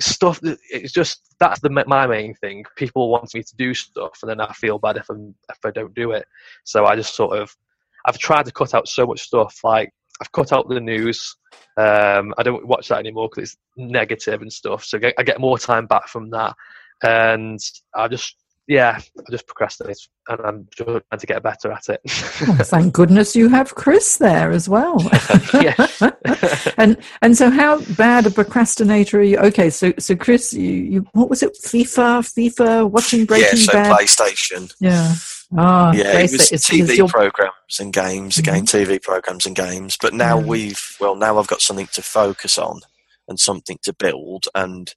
stuff 0.00 0.40
it's 0.42 0.92
just 0.92 1.34
that's 1.38 1.60
the 1.60 1.70
my 1.70 2.06
main 2.06 2.34
thing. 2.34 2.64
People 2.76 3.10
want 3.10 3.34
me 3.34 3.42
to 3.42 3.56
do 3.56 3.74
stuff 3.74 4.18
and 4.22 4.30
then 4.30 4.40
i 4.40 4.52
feel 4.52 4.78
bad 4.78 4.96
if 4.96 5.08
i'm 5.10 5.34
if 5.50 5.58
i 5.64 5.70
don't 5.70 5.94
do 5.94 6.12
it. 6.12 6.26
So 6.64 6.86
i 6.86 6.96
just 6.96 7.14
sort 7.14 7.38
of 7.38 7.54
i've 8.06 8.18
tried 8.18 8.46
to 8.46 8.52
cut 8.52 8.74
out 8.74 8.88
so 8.88 9.06
much 9.06 9.22
stuff 9.22 9.58
like 9.64 9.90
i've 10.20 10.32
cut 10.32 10.52
out 10.52 10.68
the 10.68 10.80
news. 10.80 11.36
Um 11.76 12.34
i 12.38 12.42
don't 12.42 12.66
watch 12.66 12.88
that 12.88 12.98
anymore 12.98 13.28
because 13.28 13.50
it's 13.50 13.58
negative 13.76 14.42
and 14.42 14.52
stuff 14.52 14.84
so 14.84 14.98
I 15.18 15.22
get 15.22 15.40
more 15.40 15.58
time 15.58 15.86
back 15.86 16.08
from 16.08 16.30
that. 16.30 16.54
And 17.02 17.58
i 17.94 18.08
just 18.08 18.36
yeah 18.68 18.98
i 18.98 19.30
just 19.30 19.46
procrastinate 19.46 19.98
and 20.28 20.40
i'm 20.42 20.68
just 20.76 20.86
trying 20.86 21.18
to 21.18 21.26
get 21.26 21.42
better 21.42 21.70
at 21.72 21.88
it 21.88 22.00
Oh, 22.48 22.58
thank 22.62 22.92
goodness 22.92 23.36
you 23.36 23.48
have 23.48 23.74
Chris 23.74 24.18
there 24.18 24.50
as 24.50 24.68
well. 24.68 24.96
yeah 25.54 25.86
and 26.76 26.96
and 27.20 27.36
so 27.36 27.50
how 27.50 27.80
bad 27.96 28.26
a 28.26 28.30
procrastinator 28.30 29.20
are 29.20 29.22
you? 29.22 29.38
Okay, 29.38 29.70
so 29.70 29.92
so 29.98 30.16
Chris, 30.16 30.52
you, 30.52 30.72
you 30.72 31.06
what 31.12 31.30
was 31.30 31.42
it? 31.42 31.56
FIFA, 31.62 32.22
FIFA, 32.22 32.90
watching 32.90 33.24
Breaking 33.24 33.58
yeah, 33.58 33.64
so 33.64 33.72
Bad. 33.72 33.96
PlayStation. 33.96 34.74
Yeah. 34.80 35.14
Ah, 35.56 35.92
yeah, 35.92 36.18
it 36.18 36.32
was 36.32 36.50
it's 36.50 36.68
TV 36.68 36.96
you're- 36.96 37.08
programs 37.08 37.78
and 37.80 37.92
games 37.92 38.38
again, 38.38 38.66
TV 38.66 39.00
programs 39.00 39.46
and 39.46 39.54
games. 39.54 39.96
But 40.00 40.14
now 40.14 40.38
we've 40.38 40.96
well, 41.00 41.14
now 41.14 41.38
I've 41.38 41.46
got 41.46 41.60
something 41.60 41.88
to 41.92 42.02
focus 42.02 42.58
on 42.58 42.80
and 43.28 43.38
something 43.38 43.78
to 43.82 43.92
build, 43.92 44.46
and 44.54 44.94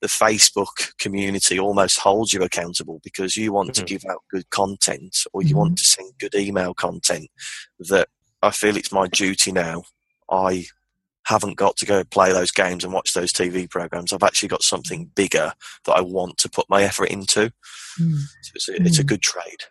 the 0.00 0.08
Facebook 0.08 0.96
community 0.98 1.58
almost 1.58 1.98
holds 1.98 2.32
you 2.32 2.42
accountable 2.42 3.00
because 3.02 3.36
you 3.36 3.52
want 3.52 3.74
to 3.74 3.82
Mhm. 3.82 3.86
give 3.86 4.04
out 4.10 4.22
good 4.30 4.48
content 4.50 5.16
or 5.32 5.42
you 5.42 5.56
want 5.56 5.78
to 5.78 5.84
send 5.84 6.12
good 6.18 6.34
email 6.34 6.74
content. 6.74 7.28
That 7.78 8.08
I 8.42 8.50
feel 8.50 8.76
it's 8.76 8.92
my 8.92 9.06
duty 9.08 9.52
now. 9.52 9.84
I 10.30 10.66
haven't 11.24 11.54
got 11.56 11.76
to 11.78 11.86
go 11.86 12.04
play 12.04 12.32
those 12.32 12.50
games 12.52 12.84
and 12.84 12.92
watch 12.92 13.14
those 13.14 13.32
TV 13.32 13.66
programs. 13.68 14.12
I've 14.12 14.22
actually 14.22 14.48
got 14.48 14.62
something 14.62 15.06
bigger 15.16 15.54
that 15.86 15.92
I 15.96 16.00
want 16.00 16.38
to 16.38 16.48
put 16.48 16.68
my 16.70 16.82
effort 16.84 17.06
into. 17.10 17.52
Hmm. 17.96 18.16
So 18.42 18.52
it's 18.54 18.68
a, 18.68 18.82
it's 18.82 18.98
a 18.98 19.04
Mm. 19.04 19.06
good 19.08 19.22
trade. 19.22 19.64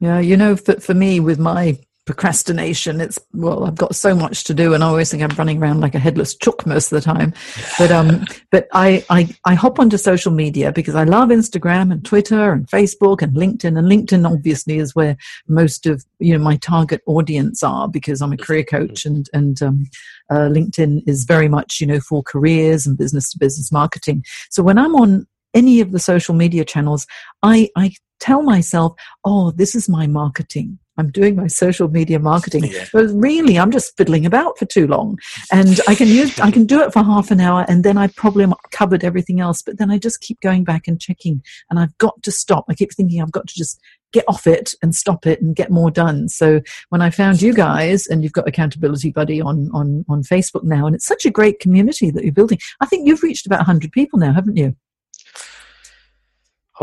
Yeah, 0.00 0.18
you 0.18 0.36
know, 0.36 0.56
for, 0.56 0.80
for 0.80 0.94
me 0.94 1.20
with 1.20 1.38
my 1.38 1.78
procrastination, 2.10 3.00
it's 3.00 3.20
well, 3.32 3.64
I've 3.64 3.76
got 3.76 3.94
so 3.94 4.16
much 4.16 4.42
to 4.44 4.52
do, 4.52 4.74
and 4.74 4.82
I 4.82 4.88
always 4.88 5.12
think 5.12 5.22
I'm 5.22 5.36
running 5.36 5.62
around 5.62 5.80
like 5.80 5.94
a 5.94 6.00
headless 6.00 6.34
chook 6.34 6.66
most 6.66 6.90
of 6.90 6.96
the 6.96 7.04
time. 7.04 7.32
But 7.78 7.92
um, 7.92 8.24
but 8.50 8.66
I, 8.72 9.04
I 9.10 9.32
I 9.44 9.54
hop 9.54 9.78
onto 9.78 9.96
social 9.96 10.32
media 10.32 10.72
because 10.72 10.96
I 10.96 11.04
love 11.04 11.28
Instagram 11.28 11.92
and 11.92 12.04
Twitter 12.04 12.50
and 12.50 12.66
Facebook 12.66 13.22
and 13.22 13.36
LinkedIn, 13.36 13.78
and 13.78 13.86
LinkedIn 13.86 14.28
obviously 14.28 14.78
is 14.78 14.92
where 14.92 15.16
most 15.46 15.86
of 15.86 16.04
you 16.18 16.36
know 16.36 16.42
my 16.42 16.56
target 16.56 17.00
audience 17.06 17.62
are 17.62 17.86
because 17.86 18.20
I'm 18.20 18.32
a 18.32 18.36
career 18.36 18.64
coach, 18.64 19.06
and 19.06 19.30
and 19.32 19.62
um, 19.62 19.86
uh, 20.30 20.48
LinkedIn 20.48 21.06
is 21.06 21.22
very 21.22 21.48
much 21.48 21.80
you 21.80 21.86
know 21.86 22.00
for 22.00 22.24
careers 22.24 22.88
and 22.88 22.98
business 22.98 23.30
to 23.30 23.38
business 23.38 23.70
marketing. 23.70 24.24
So 24.50 24.64
when 24.64 24.78
I'm 24.78 24.96
on 24.96 25.28
any 25.54 25.80
of 25.80 25.92
the 25.92 26.00
social 26.00 26.34
media 26.34 26.64
channels, 26.64 27.06
I 27.44 27.70
I 27.76 27.92
tell 28.18 28.42
myself, 28.42 28.94
oh, 29.24 29.52
this 29.52 29.76
is 29.76 29.88
my 29.88 30.08
marketing. 30.08 30.80
I'm 31.00 31.10
doing 31.10 31.36
my 31.36 31.48
social 31.48 31.88
media 31.88 32.18
marketing. 32.18 32.64
Yeah. 32.64 32.86
But 32.92 33.06
really, 33.12 33.58
I'm 33.58 33.70
just 33.70 33.96
fiddling 33.96 34.26
about 34.26 34.58
for 34.58 34.66
too 34.66 34.86
long. 34.86 35.18
And 35.50 35.80
I 35.88 35.94
can 35.94 36.08
use, 36.08 36.38
I 36.38 36.50
can 36.50 36.66
do 36.66 36.80
it 36.80 36.92
for 36.92 37.02
half 37.02 37.30
an 37.30 37.40
hour 37.40 37.64
and 37.68 37.84
then 37.84 37.98
I 37.98 38.06
probably 38.08 38.46
covered 38.70 39.02
everything 39.02 39.40
else. 39.40 39.62
But 39.62 39.78
then 39.78 39.90
I 39.90 39.98
just 39.98 40.20
keep 40.20 40.40
going 40.40 40.64
back 40.64 40.86
and 40.86 41.00
checking 41.00 41.42
and 41.68 41.78
I've 41.78 41.96
got 41.98 42.22
to 42.22 42.30
stop. 42.30 42.66
I 42.68 42.74
keep 42.74 42.92
thinking 42.94 43.20
I've 43.20 43.32
got 43.32 43.48
to 43.48 43.54
just 43.54 43.80
get 44.12 44.24
off 44.28 44.46
it 44.46 44.74
and 44.82 44.94
stop 44.94 45.26
it 45.26 45.40
and 45.40 45.54
get 45.54 45.70
more 45.70 45.90
done. 45.90 46.28
So 46.28 46.60
when 46.88 47.00
I 47.00 47.10
found 47.10 47.42
you 47.42 47.54
guys 47.54 48.06
and 48.06 48.22
you've 48.22 48.32
got 48.32 48.48
Accountability 48.48 49.12
Buddy 49.12 49.40
on, 49.40 49.70
on, 49.72 50.04
on 50.08 50.22
Facebook 50.22 50.64
now, 50.64 50.86
and 50.86 50.94
it's 50.94 51.06
such 51.06 51.24
a 51.24 51.30
great 51.30 51.60
community 51.60 52.10
that 52.10 52.24
you're 52.24 52.32
building. 52.32 52.58
I 52.80 52.86
think 52.86 53.06
you've 53.06 53.22
reached 53.22 53.46
about 53.46 53.60
100 53.60 53.92
people 53.92 54.18
now, 54.18 54.32
haven't 54.32 54.56
you? 54.56 54.74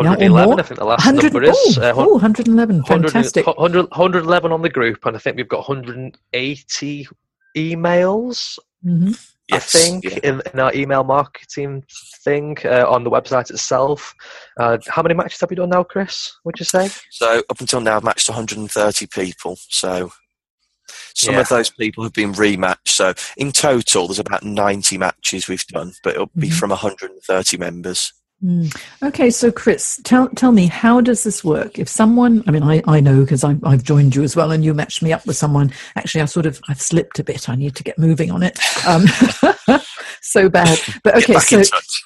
Yeah, 0.04 0.12
or 0.30 0.32
111 0.32 0.50
more? 0.50 0.60
I 0.60 0.64
think 0.64 0.80
the 0.80 0.86
last 0.86 1.06
100, 1.06 1.34
number 1.34 1.50
is 1.50 1.78
oh, 1.78 1.82
uh, 1.82 1.94
oh, 1.96 2.12
111. 2.14 2.78
100, 2.82 3.12
Fantastic. 3.12 3.48
100, 3.48 3.90
111 3.92 4.52
on 4.52 4.62
the 4.62 4.70
group, 4.70 5.06
and 5.06 5.16
I 5.16 5.20
think 5.20 5.38
we've 5.38 5.48
got 5.48 5.68
180 5.68 7.08
emails. 7.56 8.60
hmm 8.84 9.12
Yes, 9.50 9.74
I 9.74 9.80
think 9.80 10.04
yeah. 10.04 10.20
in, 10.24 10.42
in 10.54 10.60
our 10.60 10.74
email 10.76 11.06
marketing 11.06 11.82
thing 12.26 12.58
uh, 12.66 12.86
on 12.90 13.06
the 13.06 13.10
website 13.10 13.50
itself. 13.50 14.14
Uh, 14.60 14.78
how 14.90 15.02
many 15.02 15.14
matches 15.16 15.40
have 15.40 15.50
you 15.50 15.56
done 15.56 15.70
now, 15.70 15.84
Chris? 15.84 16.34
Would 16.44 16.60
you 16.60 16.66
say? 16.66 16.90
So 17.12 17.42
up 17.50 17.62
until 17.62 17.80
now, 17.80 17.96
I've 17.96 18.04
matched 18.04 18.28
130 18.28 19.08
people. 19.08 19.58
So 19.70 20.12
Some 21.16 21.34
Yeah. 21.36 21.42
of 21.42 21.50
those 21.50 21.70
people 21.70 22.04
have 22.04 22.14
been 22.14 22.34
rematched. 22.34 22.88
So 22.90 23.14
in 23.38 23.52
total, 23.54 24.08
there's 24.08 24.20
about 24.20 24.44
90 24.44 24.98
matches 24.98 25.48
we've 25.48 25.66
done, 25.68 25.94
but 26.04 26.14
it'll 26.16 26.32
be 26.38 26.50
Mhm. 26.50 26.54
from 26.60 26.72
130 26.72 27.58
members. 27.58 28.14
Mm. 28.43 28.76
Okay, 29.02 29.32
so 29.32 29.52
Chris, 29.52 30.00
tell 30.04 30.30
tell 30.30 30.52
me 30.52 30.67
how 30.67 31.02
does 31.02 31.23
this 31.23 31.43
work? 31.43 31.80
If 31.80 31.89
someone, 31.89 32.43
I 32.45 32.52
mean, 32.52 32.62
I, 32.62 32.84
I 32.86 33.00
know 33.00 33.21
because 33.21 33.43
I've 33.43 33.82
joined 33.82 34.15
you 34.15 34.21
as 34.21 34.36
well, 34.36 34.52
and 34.52 34.63
you 34.63 34.76
matched 34.76 35.02
me 35.02 35.12
up 35.12 35.26
with 35.26 35.38
someone. 35.38 35.71
Actually, 35.95 36.21
I 36.21 36.26
sort 36.26 36.45
of 36.45 36.62
I've 36.69 36.82
slipped 36.82 37.17
a 37.17 37.23
bit. 37.23 37.50
I 37.50 37.56
need 37.56 37.76
to 37.78 37.84
get 37.84 37.97
moving 37.97 38.30
on 38.30 38.43
it. 38.43 38.60
Um, 38.86 39.06
so 40.21 40.49
bad, 40.49 40.80
but 41.03 41.15
okay. 41.17 41.39
So 41.39 41.62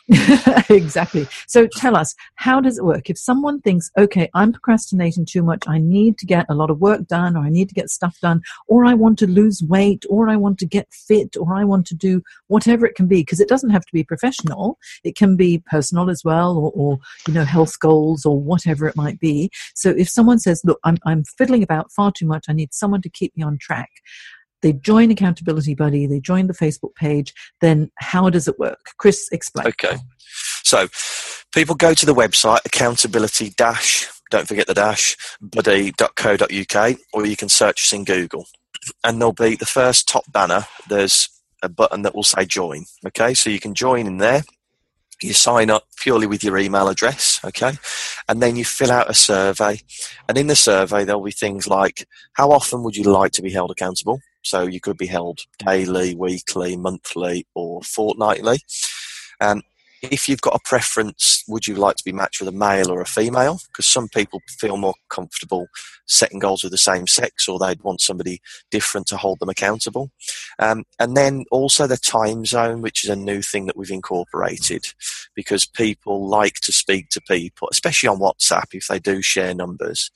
exactly. 0.69 1.27
So 1.47 1.67
tell 1.67 1.95
us, 1.95 2.15
how 2.35 2.61
does 2.61 2.77
it 2.77 2.85
work? 2.85 3.09
If 3.09 3.17
someone 3.17 3.61
thinks, 3.61 3.91
okay, 3.97 4.29
I'm 4.33 4.51
procrastinating 4.51 5.25
too 5.25 5.43
much, 5.43 5.63
I 5.67 5.77
need 5.77 6.17
to 6.19 6.25
get 6.25 6.45
a 6.49 6.53
lot 6.53 6.69
of 6.69 6.79
work 6.79 7.07
done, 7.07 7.35
or 7.35 7.41
I 7.41 7.49
need 7.49 7.69
to 7.69 7.75
get 7.75 7.89
stuff 7.89 8.17
done, 8.21 8.41
or 8.67 8.85
I 8.85 8.93
want 8.93 9.19
to 9.19 9.27
lose 9.27 9.63
weight, 9.63 10.05
or 10.09 10.29
I 10.29 10.35
want 10.35 10.57
to 10.59 10.65
get 10.65 10.91
fit, 10.91 11.35
or 11.37 11.55
I 11.55 11.63
want 11.63 11.85
to 11.87 11.95
do 11.95 12.21
whatever 12.47 12.85
it 12.85 12.95
can 12.95 13.07
be, 13.07 13.21
because 13.21 13.39
it 13.39 13.49
doesn't 13.49 13.69
have 13.69 13.85
to 13.85 13.93
be 13.93 14.03
professional. 14.03 14.77
It 15.03 15.15
can 15.15 15.35
be 15.35 15.63
personal 15.69 16.09
as 16.09 16.23
well, 16.23 16.57
or, 16.57 16.71
or 16.73 16.99
you 17.27 17.33
know, 17.33 17.45
health 17.45 17.79
goals, 17.79 18.25
or 18.25 18.39
whatever 18.39 18.87
it 18.87 18.95
might 18.95 19.19
be. 19.19 19.49
So 19.75 19.89
if 19.91 20.09
someone 20.09 20.39
says, 20.39 20.61
look, 20.63 20.79
I'm, 20.83 20.97
I'm 21.05 21.23
fiddling 21.23 21.63
about 21.63 21.91
far 21.91 22.11
too 22.11 22.25
much, 22.25 22.45
I 22.47 22.53
need 22.53 22.73
someone 22.73 23.01
to 23.01 23.09
keep 23.09 23.35
me 23.35 23.43
on 23.43 23.57
track. 23.57 23.89
They 24.61 24.73
join 24.73 25.11
Accountability 25.11 25.75
Buddy, 25.75 26.05
they 26.05 26.19
join 26.19 26.47
the 26.47 26.53
Facebook 26.53 26.95
page, 26.95 27.33
then 27.61 27.91
how 27.99 28.29
does 28.29 28.47
it 28.47 28.59
work? 28.59 28.91
Chris, 28.97 29.27
explain. 29.31 29.67
Okay. 29.67 29.97
So 30.63 30.87
people 31.53 31.75
go 31.75 31.93
to 31.93 32.05
the 32.05 32.15
website 32.15 32.65
accountability 32.65 33.51
dash, 33.57 34.07
don't 34.29 34.47
forget 34.47 34.67
the 34.67 34.73
dash, 34.73 35.17
buddy.co.uk, 35.41 36.97
or 37.13 37.25
you 37.25 37.35
can 37.35 37.49
search 37.49 37.81
us 37.81 37.93
in 37.93 38.05
Google. 38.05 38.45
And 39.03 39.19
there'll 39.19 39.33
be 39.33 39.55
the 39.55 39.65
first 39.65 40.07
top 40.07 40.23
banner, 40.31 40.65
there's 40.87 41.29
a 41.61 41.69
button 41.69 42.01
that 42.03 42.15
will 42.15 42.23
say 42.23 42.45
join. 42.45 42.85
Okay, 43.05 43.33
so 43.33 43.49
you 43.49 43.59
can 43.59 43.75
join 43.75 44.07
in 44.07 44.17
there. 44.17 44.43
You 45.21 45.33
sign 45.33 45.69
up 45.69 45.83
purely 45.97 46.25
with 46.25 46.43
your 46.43 46.57
email 46.57 46.87
address, 46.87 47.39
okay? 47.45 47.73
And 48.27 48.41
then 48.41 48.55
you 48.55 48.65
fill 48.65 48.91
out 48.91 49.09
a 49.09 49.13
survey. 49.13 49.79
And 50.27 50.35
in 50.35 50.47
the 50.47 50.55
survey, 50.55 51.03
there'll 51.03 51.21
be 51.21 51.29
things 51.31 51.67
like 51.67 52.07
how 52.33 52.49
often 52.49 52.81
would 52.81 52.95
you 52.95 53.03
like 53.03 53.31
to 53.33 53.43
be 53.43 53.51
held 53.51 53.69
accountable? 53.69 54.19
So 54.43 54.63
you 54.63 54.79
could 54.79 54.97
be 54.97 55.07
held 55.07 55.39
daily, 55.57 56.15
weekly, 56.15 56.75
monthly, 56.75 57.45
or 57.53 57.81
fortnightly. 57.83 58.59
Um, 59.39 59.61
if 60.01 60.27
you've 60.27 60.41
got 60.41 60.55
a 60.55 60.67
preference, 60.67 61.43
would 61.47 61.67
you 61.67 61.75
like 61.75 61.95
to 61.97 62.03
be 62.03 62.11
matched 62.11 62.41
with 62.41 62.49
a 62.49 62.57
male 62.57 62.91
or 62.91 63.01
a 63.01 63.05
female? 63.05 63.59
Because 63.67 63.85
some 63.85 64.09
people 64.09 64.41
feel 64.59 64.77
more 64.77 64.95
comfortable 65.09 65.67
setting 66.07 66.39
goals 66.39 66.63
with 66.63 66.71
the 66.71 66.77
same 66.77 67.05
sex, 67.05 67.47
or 67.47 67.59
they'd 67.59 67.83
want 67.83 68.01
somebody 68.01 68.41
different 68.71 69.07
to 69.07 69.17
hold 69.17 69.39
them 69.39 69.49
accountable. 69.49 70.11
Um, 70.57 70.85
and 70.99 71.15
then 71.15 71.45
also 71.51 71.85
the 71.85 71.97
time 71.97 72.45
zone, 72.45 72.81
which 72.81 73.03
is 73.03 73.09
a 73.11 73.15
new 73.15 73.41
thing 73.41 73.67
that 73.67 73.77
we've 73.77 73.91
incorporated, 73.91 74.85
because 75.35 75.65
people 75.65 76.27
like 76.27 76.55
to 76.61 76.71
speak 76.71 77.09
to 77.09 77.21
people, 77.21 77.69
especially 77.71 78.09
on 78.09 78.19
WhatsApp, 78.19 78.73
if 78.73 78.87
they 78.87 78.99
do 78.99 79.21
share 79.21 79.53
numbers. 79.53 80.09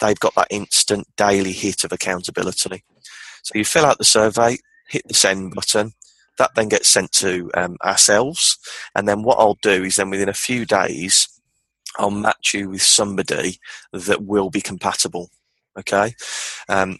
They've 0.00 0.18
got 0.18 0.34
that 0.34 0.48
instant 0.50 1.06
daily 1.16 1.52
hit 1.52 1.84
of 1.84 1.92
accountability. 1.92 2.82
So 3.42 3.52
you 3.54 3.64
fill 3.64 3.84
out 3.84 3.98
the 3.98 4.04
survey, 4.04 4.58
hit 4.88 5.06
the 5.06 5.14
send 5.14 5.54
button. 5.54 5.92
That 6.38 6.54
then 6.54 6.68
gets 6.68 6.88
sent 6.88 7.12
to 7.12 7.50
um, 7.54 7.76
ourselves, 7.84 8.58
and 8.94 9.06
then 9.06 9.22
what 9.22 9.38
I'll 9.38 9.58
do 9.62 9.84
is 9.84 9.96
then 9.96 10.08
within 10.08 10.30
a 10.30 10.34
few 10.34 10.64
days, 10.64 11.28
I'll 11.98 12.10
match 12.10 12.54
you 12.54 12.70
with 12.70 12.82
somebody 12.82 13.58
that 13.92 14.24
will 14.24 14.48
be 14.48 14.62
compatible. 14.62 15.30
Okay, 15.78 16.14
um, 16.70 16.98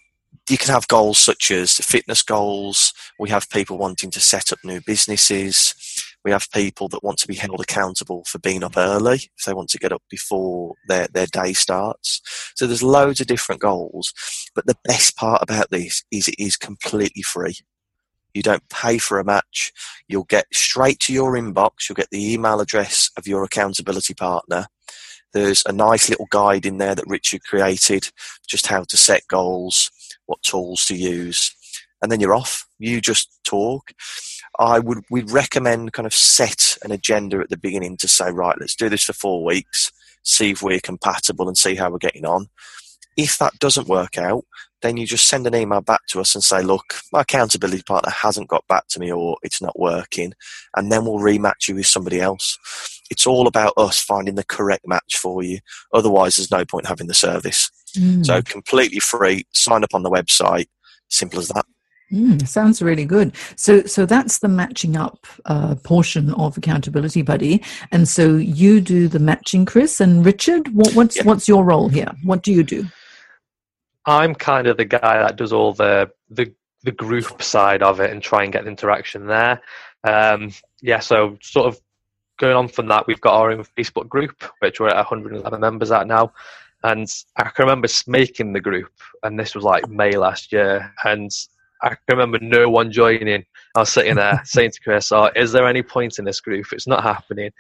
you 0.51 0.59
can 0.59 0.73
have 0.73 0.87
goals 0.89 1.19
such 1.19 1.51
as 1.51 1.73
fitness 1.79 2.23
goals. 2.23 2.93
We 3.19 3.31
have 3.31 3.49
people 3.49 3.79
wanting 3.79 4.11
to 4.11 4.21
set 4.21 4.53
up 4.53 4.59
new 4.65 4.81
businesses. 4.81 5.75
We 6.25 6.31
have 6.31 6.51
people 6.53 6.89
that 6.89 7.03
want 7.03 7.19
to 7.19 7.27
be 7.27 7.35
held 7.35 7.61
accountable 7.61 8.25
for 8.25 8.39
being 8.39 8.63
up 8.63 8.77
early 8.77 9.31
if 9.37 9.45
they 9.47 9.55
want 9.55 9.71
to 9.71 9.79
get 9.79 9.93
up 9.93 10.03
before 10.09 10.75
their, 10.87 11.09
their 11.09 11.27
day 11.27 11.53
starts. 11.53 12.21
So 12.55 12.67
there's 12.67 12.83
loads 12.83 13.21
of 13.21 13.27
different 13.27 13.61
goals. 13.61 14.13
But 14.55 14.67
the 14.67 14.79
best 14.85 15.17
part 15.17 15.43
about 15.43 15.71
this 15.71 16.05
is 16.11 16.29
it 16.29 16.37
is 16.39 16.57
completely 16.57 17.23
free. 17.23 17.57
You 18.35 18.43
don't 18.43 18.69
pay 18.69 18.99
for 18.99 19.19
a 19.19 19.25
match. 19.25 19.73
You'll 20.09 20.25
get 20.25 20.47
straight 20.53 21.01
to 21.01 21.13
your 21.13 21.33
inbox. 21.33 21.89
You'll 21.89 21.97
get 21.97 22.11
the 22.11 22.33
email 22.33 22.61
address 22.61 23.11
of 23.19 23.27
your 23.27 23.45
accountability 23.45 24.15
partner. 24.15 24.67
There's 25.33 25.63
a 25.67 25.73
nice 25.73 26.09
little 26.09 26.29
guide 26.31 26.67
in 26.67 26.79
there 26.79 26.95
that 26.95 27.07
Richard 27.07 27.43
created, 27.45 28.11
just 28.47 28.67
how 28.67 28.85
to 28.85 28.97
set 28.97 29.23
goals, 29.29 29.91
what 30.27 30.43
tools 30.43 30.85
to 30.87 30.95
use, 30.95 31.55
and 32.03 32.13
then 32.13 32.21
you're 32.21 32.35
off. 32.35 32.67
You 32.79 33.01
just 33.01 33.41
talk. 33.45 33.93
I 34.59 34.79
would 34.79 35.05
we'd 35.11 35.31
recommend 35.31 35.93
kind 35.93 36.07
of 36.07 36.15
set 36.15 36.77
an 36.83 36.93
agenda 36.93 37.39
at 37.39 37.49
the 37.49 37.57
beginning 37.57 37.97
to 37.99 38.09
say, 38.09 38.31
right, 38.31 38.57
let's 38.61 38.77
do 38.77 38.89
this 38.89 39.05
for 39.05 39.13
four 39.13 39.45
weeks, 39.45 39.91
see 40.23 40.51
if 40.51 40.63
we're 40.63 40.81
compatible 40.81 41.49
and 41.49 41.57
see 41.57 41.75
how 41.75 41.91
we're 41.91 41.99
getting 41.99 42.27
on. 42.27 42.49
If 43.17 43.39
that 43.39 43.59
doesn't 43.59 43.89
work 43.89 44.17
out, 44.19 44.45
then 44.83 44.97
you 44.97 45.07
just 45.07 45.29
send 45.29 45.47
an 45.47 45.55
email 45.55 45.81
back 45.81 46.01
to 46.09 46.21
us 46.21 46.35
and 46.35 46.43
say, 46.43 46.61
look, 46.63 46.95
my 47.13 47.21
accountability 47.21 47.83
partner 47.83 48.11
hasn't 48.11 48.49
got 48.49 48.67
back 48.69 48.89
to 48.89 49.01
me 49.01 49.13
or 49.13 49.37
it's 49.43 49.63
not 49.63 49.79
working. 49.79 50.35
And 50.77 50.91
then 50.91 51.05
we'll 51.05 51.19
rematch 51.19 51.69
you 51.69 51.77
with 51.77 51.87
somebody 51.87 52.21
else. 52.21 52.59
It's 53.11 53.27
all 53.27 53.47
about 53.47 53.75
us 53.77 54.01
finding 54.01 54.35
the 54.35 54.45
correct 54.45 54.87
match 54.87 55.17
for 55.17 55.43
you. 55.43 55.59
Otherwise, 55.93 56.37
there's 56.37 56.51
no 56.51 56.65
point 56.65 56.87
having 56.87 57.07
the 57.07 57.15
service. 57.15 57.71
Mm. 57.97 58.27
So 58.27 58.43
completely 58.43 58.99
free. 58.99 59.47
Sign 59.53 59.85
up 59.85 59.95
on 59.95 60.03
the 60.03 60.11
website. 60.11 60.67
Simple 61.09 61.39
as 61.39 61.49
that. 61.49 61.67
Mm, 62.13 62.47
sounds 62.47 62.83
really 62.83 63.07
good. 63.07 63.33
So, 63.57 63.83
so 63.85 64.05
that's 64.05 64.41
the 64.41 64.49
matching 64.49 64.97
up 64.97 65.27
uh, 65.47 65.77
portion 65.77 66.35
of 66.35 66.59
Accountability 66.59 67.23
Buddy, 67.23 67.63
and 67.91 68.07
so 68.07 68.37
you 68.37 68.81
do 68.83 69.09
the 69.09 69.19
matching, 69.19 69.65
Chris 69.65 69.99
and 70.01 70.25
Richard. 70.25 70.69
What, 70.75 70.93
what's 70.95 71.17
Yeah. 71.17 71.25
what's 71.25 71.49
your 71.49 71.65
role 71.65 71.89
here? 71.89 72.13
What 72.23 72.43
do 72.43 72.53
you 72.53 72.63
do? 72.65 72.87
I'm 74.05 74.35
kind 74.35 74.67
of 74.67 74.77
the 74.77 74.85
guy 74.85 75.23
that 75.23 75.37
does 75.37 75.53
all 75.53 75.73
the 75.73 76.11
the 76.29 76.53
the 76.83 76.93
group 76.93 77.43
side 77.43 77.83
of 77.83 78.01
it 78.01 78.11
and 78.11 78.21
try 78.23 78.43
and 78.43 78.53
get 78.53 78.65
the 78.65 78.71
interaction 78.71 79.27
there. 79.27 79.63
Um, 80.05 80.53
yeah, 80.81 80.99
so 80.99 81.39
sort 81.41 81.69
of 81.69 81.81
going 82.39 82.57
on 82.57 82.67
from 82.69 82.89
that, 82.89 83.07
we've 83.07 83.21
got 83.21 83.35
our 83.35 83.53
own 83.53 83.65
Facebook 83.79 84.09
group, 84.09 84.43
which 84.59 84.81
we're 84.81 84.89
at 84.89 84.97
111 84.97 85.61
members 85.61 85.93
at 85.93 86.09
now. 86.09 86.33
And 86.83 87.07
I 87.37 87.45
can 87.45 87.67
remember 87.67 87.87
making 88.09 88.53
the 88.53 88.61
group, 88.61 88.91
and 89.23 89.39
this 89.39 89.55
was 89.55 89.63
like 89.63 89.89
May 89.89 90.17
last 90.17 90.51
year, 90.51 90.93
and 91.05 91.31
I 91.83 91.89
can 91.89 91.99
remember 92.11 92.39
no 92.41 92.69
one 92.69 92.93
joining. 92.93 93.45
I 93.75 93.81
was 93.81 93.91
sitting 93.91 94.15
there 94.15 94.41
saying 94.45 94.73
to 94.73 94.81
Chris, 94.81 95.13
oh, 95.13 95.31
"Is 95.35 95.53
there 95.53 95.67
any 95.67 95.83
point 95.83 96.19
in 96.19 96.25
this 96.25 96.41
group? 96.41 96.67
It's 96.73 96.87
not 96.87 97.03
happening." 97.03 97.51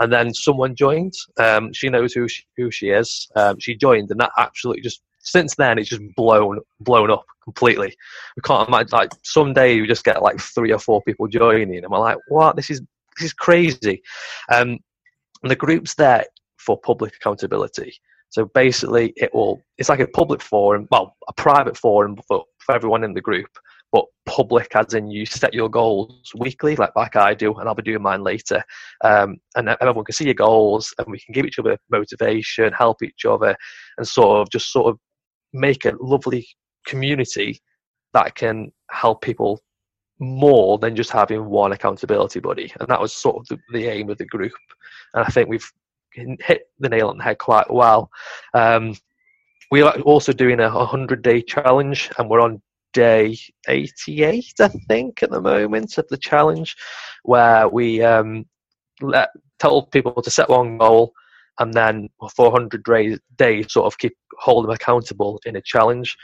And 0.00 0.12
then 0.12 0.34
someone 0.34 0.74
joined. 0.74 1.14
Um, 1.38 1.72
she 1.72 1.88
knows 1.88 2.12
who 2.12 2.28
she, 2.28 2.44
who 2.56 2.70
she 2.70 2.90
is. 2.90 3.28
Um, 3.36 3.58
she 3.58 3.74
joined, 3.74 4.10
and 4.10 4.20
that 4.20 4.32
absolutely 4.36 4.82
just 4.82 5.02
since 5.24 5.54
then 5.54 5.78
it's 5.78 5.88
just 5.88 6.02
blown 6.16 6.58
blown 6.80 7.10
up 7.10 7.24
completely. 7.44 7.96
We 8.36 8.42
can't 8.42 8.68
imagine 8.68 8.90
like 8.92 9.12
someday 9.22 9.74
you 9.74 9.86
just 9.86 10.04
get 10.04 10.22
like 10.22 10.40
three 10.40 10.72
or 10.72 10.78
four 10.78 11.02
people 11.02 11.26
joining, 11.28 11.82
and 11.82 11.90
we're 11.90 11.98
like, 11.98 12.18
"What? 12.28 12.56
This 12.56 12.70
is 12.70 12.82
this 13.16 13.26
is 13.26 13.32
crazy." 13.32 14.02
Um, 14.52 14.78
and 15.42 15.50
the 15.50 15.56
group's 15.56 15.94
there 15.94 16.26
for 16.58 16.78
public 16.78 17.16
accountability. 17.16 17.94
So 18.32 18.46
basically, 18.54 19.12
it 19.16 19.32
will 19.34 19.62
it's 19.76 19.90
like 19.90 20.00
a 20.00 20.06
public 20.06 20.40
forum, 20.40 20.88
well, 20.90 21.14
a 21.28 21.34
private 21.34 21.76
forum 21.76 22.16
for, 22.26 22.44
for 22.60 22.74
everyone 22.74 23.04
in 23.04 23.12
the 23.12 23.20
group, 23.20 23.50
but 23.92 24.06
public 24.24 24.74
as 24.74 24.94
in 24.94 25.10
you 25.10 25.26
set 25.26 25.52
your 25.52 25.68
goals 25.68 26.32
weekly, 26.38 26.74
like 26.74 26.96
like 26.96 27.14
I 27.14 27.34
do, 27.34 27.52
and 27.54 27.68
I'll 27.68 27.74
be 27.74 27.82
doing 27.82 28.00
mine 28.00 28.22
later. 28.22 28.64
Um, 29.04 29.36
and 29.54 29.68
everyone 29.68 30.06
can 30.06 30.14
see 30.14 30.24
your 30.24 30.34
goals, 30.34 30.94
and 30.96 31.08
we 31.08 31.20
can 31.20 31.34
give 31.34 31.44
each 31.44 31.58
other 31.58 31.76
motivation, 31.90 32.72
help 32.72 33.02
each 33.02 33.26
other, 33.26 33.54
and 33.98 34.08
sort 34.08 34.40
of 34.40 34.50
just 34.50 34.72
sort 34.72 34.86
of 34.86 34.98
make 35.52 35.84
a 35.84 35.92
lovely 36.00 36.48
community 36.86 37.60
that 38.14 38.34
can 38.34 38.72
help 38.90 39.20
people 39.20 39.60
more 40.18 40.78
than 40.78 40.96
just 40.96 41.10
having 41.10 41.44
one 41.44 41.72
accountability 41.72 42.40
buddy. 42.40 42.72
And 42.80 42.88
that 42.88 43.00
was 43.00 43.12
sort 43.12 43.36
of 43.36 43.46
the, 43.48 43.58
the 43.78 43.88
aim 43.88 44.08
of 44.08 44.16
the 44.16 44.24
group. 44.24 44.52
And 45.12 45.22
I 45.22 45.28
think 45.28 45.50
we've 45.50 45.70
hit 46.14 46.68
the 46.78 46.88
nail 46.88 47.08
on 47.08 47.18
the 47.18 47.24
head 47.24 47.38
quite 47.38 47.72
well. 47.72 48.10
Um, 48.54 48.96
we 49.70 49.82
are 49.82 49.98
also 50.00 50.32
doing 50.32 50.60
a 50.60 50.70
100 50.70 51.22
day 51.22 51.42
challenge, 51.42 52.10
and 52.18 52.28
we're 52.28 52.40
on 52.42 52.60
day 52.92 53.38
88, 53.68 54.52
I 54.60 54.68
think, 54.68 55.22
at 55.22 55.30
the 55.30 55.40
moment 55.40 55.96
of 55.98 56.06
the 56.08 56.18
challenge, 56.18 56.76
where 57.22 57.68
we 57.68 58.02
um, 58.02 58.46
let 59.00 59.30
tell 59.58 59.82
people 59.86 60.20
to 60.20 60.30
set 60.30 60.48
one 60.48 60.76
goal 60.76 61.12
and 61.58 61.72
then 61.72 62.08
400 62.34 62.82
days, 62.82 63.18
days 63.36 63.72
sort 63.72 63.86
of 63.86 63.98
keep 63.98 64.16
hold 64.38 64.64
them 64.64 64.72
accountable 64.72 65.40
in 65.46 65.56
a 65.56 65.62
challenge. 65.62 66.16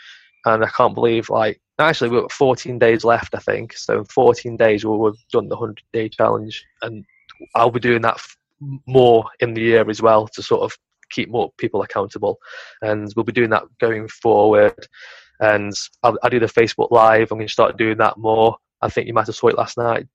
And 0.44 0.64
I 0.64 0.68
can't 0.68 0.94
believe, 0.94 1.30
like, 1.30 1.60
actually, 1.78 2.10
we've 2.10 2.22
got 2.22 2.32
14 2.32 2.78
days 2.78 3.04
left, 3.04 3.34
I 3.34 3.38
think. 3.38 3.76
So, 3.76 3.98
in 3.98 4.04
14 4.04 4.56
days, 4.56 4.84
we'll 4.84 5.06
have 5.06 5.16
done 5.32 5.48
the 5.48 5.56
100 5.56 5.82
day 5.92 6.08
challenge, 6.08 6.64
and 6.82 7.04
I'll 7.54 7.70
be 7.70 7.80
doing 7.80 8.02
that 8.02 8.20
more 8.86 9.24
in 9.40 9.54
the 9.54 9.60
year 9.62 9.88
as 9.88 10.02
well 10.02 10.28
to 10.28 10.42
sort 10.42 10.62
of 10.62 10.76
keep 11.10 11.30
more 11.30 11.50
people 11.58 11.82
accountable. 11.82 12.38
And 12.82 13.12
we'll 13.16 13.24
be 13.24 13.32
doing 13.32 13.50
that 13.50 13.64
going 13.80 14.08
forward. 14.08 14.86
and 15.40 15.72
I, 16.02 16.12
I 16.22 16.28
do 16.28 16.40
the 16.40 16.46
Facebook 16.46 16.90
Live. 16.90 17.30
I'm 17.30 17.38
going 17.38 17.46
to 17.46 17.52
start 17.52 17.78
doing 17.78 17.98
that 17.98 18.18
more. 18.18 18.56
I 18.82 18.88
think 18.88 19.06
you 19.06 19.14
might 19.14 19.26
have 19.26 19.34
saw 19.34 19.48
it 19.48 19.56
last 19.56 19.76
night. 19.76 20.06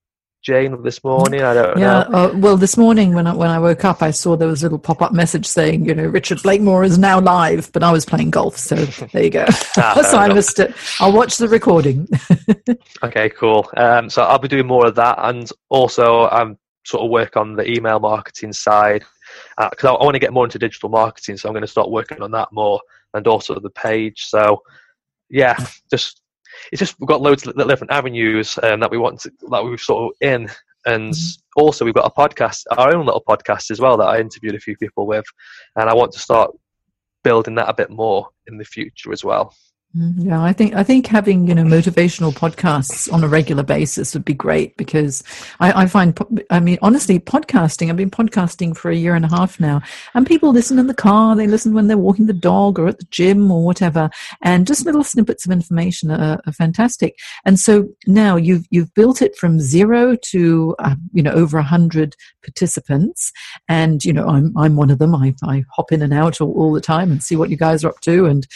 Jane 0.43 0.83
this 0.83 1.01
morning. 1.05 1.41
I 1.41 1.53
don't 1.53 1.77
yeah, 1.79 2.03
know. 2.09 2.17
uh, 2.17 2.33
well, 2.35 2.57
this 2.57 2.75
morning 2.75 3.13
when 3.13 3.27
I, 3.27 3.33
when 3.33 3.49
I 3.49 3.59
woke 3.59 3.85
up, 3.85 4.03
I 4.03 4.11
saw 4.11 4.35
there 4.35 4.49
was 4.49 4.61
a 4.61 4.65
little 4.65 4.77
pop 4.77 5.01
up 5.01 5.13
message 5.13 5.45
saying, 5.45 5.85
you 5.85 5.95
know, 5.95 6.03
Richard 6.03 6.43
Blakemore 6.43 6.83
is 6.83 6.97
now 6.97 7.21
live, 7.21 7.71
but 7.71 7.81
I 7.81 7.93
was 7.93 8.05
playing 8.05 8.31
golf, 8.31 8.57
so 8.57 8.75
there 8.75 9.23
you 9.23 9.29
go. 9.29 9.45
Ah, 9.77 10.01
so 10.11 10.17
I 10.17 10.25
enough. 10.25 10.35
missed 10.35 10.59
it. 10.59 10.75
I'll 10.99 11.13
watch 11.13 11.37
the 11.37 11.47
recording. 11.47 12.07
Okay, 13.03 13.29
cool. 13.29 13.69
Um, 13.75 14.09
so 14.09 14.23
I'll 14.23 14.39
be 14.39 14.47
doing 14.47 14.65
more 14.65 14.87
of 14.87 14.95
that, 14.95 15.17
and 15.19 15.49
also 15.69 16.29
I'm 16.29 16.57
sort 16.85 17.03
of 17.03 17.09
work 17.09 17.37
on 17.37 17.55
the 17.55 17.69
email 17.69 17.99
marketing 17.99 18.53
side 18.53 19.03
because 19.57 19.85
I, 19.85 19.93
I 19.93 20.03
want 20.03 20.15
to 20.15 20.19
get 20.19 20.33
more 20.33 20.45
into 20.45 20.59
digital 20.59 20.89
marketing. 20.89 21.37
So 21.37 21.47
I'm 21.47 21.53
going 21.53 21.61
to 21.61 21.67
start 21.67 21.91
working 21.91 22.21
on 22.21 22.31
that 22.31 22.49
more, 22.51 22.79
and 23.13 23.27
also 23.27 23.59
the 23.59 23.69
page. 23.69 24.25
So 24.25 24.61
yeah, 25.29 25.57
just 25.89 26.21
it's 26.71 26.79
just 26.79 26.99
we've 26.99 27.07
got 27.07 27.21
loads 27.21 27.45
of 27.45 27.55
different 27.55 27.91
avenues 27.91 28.57
um, 28.63 28.79
that 28.79 28.91
we 28.91 28.97
want 28.97 29.19
to 29.21 29.31
that 29.49 29.63
we've 29.63 29.79
sort 29.79 30.11
of 30.11 30.27
in, 30.27 30.49
and 30.85 31.13
also 31.55 31.85
we've 31.85 31.93
got 31.93 32.11
a 32.11 32.19
podcast, 32.19 32.63
our 32.71 32.95
own 32.95 33.05
little 33.05 33.23
podcast 33.27 33.71
as 33.71 33.79
well 33.79 33.97
that 33.97 34.07
I 34.07 34.19
interviewed 34.19 34.55
a 34.55 34.59
few 34.59 34.77
people 34.77 35.07
with, 35.07 35.25
and 35.75 35.89
I 35.89 35.93
want 35.93 36.11
to 36.13 36.19
start 36.19 36.51
building 37.23 37.55
that 37.55 37.69
a 37.69 37.73
bit 37.73 37.89
more 37.89 38.27
in 38.47 38.57
the 38.57 38.65
future 38.65 39.11
as 39.11 39.23
well. 39.23 39.55
Mm, 39.95 40.13
Yeah, 40.25 40.41
I 40.41 40.53
think 40.53 40.73
I 40.73 40.81
think 40.81 41.05
having 41.05 41.47
you 41.47 41.53
know 41.53 41.63
motivational 41.63 42.33
podcasts 42.33 43.11
on 43.13 43.23
a 43.23 43.27
regular 43.27 43.61
basis 43.61 44.15
would 44.15 44.25
be 44.25 44.33
great 44.33 44.75
because 44.75 45.23
I, 45.59 45.83
I 45.83 45.85
find 45.85 46.17
I 46.49 46.59
mean 46.59 46.79
honestly 46.81 47.19
podcasting 47.19 47.89
I've 47.89 47.97
been 47.97 48.09
podcasting 48.09 48.75
for 48.75 48.89
a 48.89 48.95
year 48.95 49.13
and 49.13 49.23
a 49.23 49.27
half 49.27 49.59
now 49.59 49.83
and 50.15 50.25
people 50.25 50.51
listen 50.51 50.79
in 50.79 50.87
the 50.87 50.95
car 50.95 51.35
they 51.35 51.45
listen 51.45 51.75
when 51.75 51.87
they're 51.87 51.97
walking 51.97 52.25
the 52.25 52.33
dog 52.33 52.79
or 52.79 52.87
at 52.87 52.97
the 52.97 53.05
gym 53.11 53.51
or 53.51 53.63
whatever 53.63 54.09
and 54.41 54.65
just 54.65 54.83
little 54.87 55.03
snippets 55.03 55.45
of 55.45 55.51
information 55.51 56.09
are, 56.09 56.41
are 56.47 56.53
fantastic. 56.53 57.15
And 57.45 57.59
so 57.59 57.87
now 58.07 58.35
you've 58.35 58.65
you've 58.71 58.93
built 58.95 59.21
it 59.21 59.35
from 59.37 59.59
zero 59.59 60.15
to 60.31 60.75
uh, 60.79 60.95
you 61.11 61.21
know 61.21 61.33
over 61.33 61.59
a 61.59 61.63
hundred 61.63 62.15
participants 62.43 63.31
and 63.69 64.03
you 64.03 64.11
know 64.13 64.25
I'm 64.27 64.57
I'm 64.57 64.75
one 64.75 64.89
of 64.89 64.97
them. 64.97 65.13
I 65.13 65.35
I 65.43 65.63
hop 65.71 65.91
in 65.91 66.01
and 66.01 66.13
out 66.15 66.41
all, 66.41 66.51
all 66.53 66.73
the 66.73 66.81
time 66.81 67.11
and 67.11 67.21
see 67.21 67.35
what 67.35 67.51
you 67.51 67.57
guys 67.57 67.83
are 67.83 67.89
up 67.89 68.01
to 68.01 68.25
and 68.25 68.47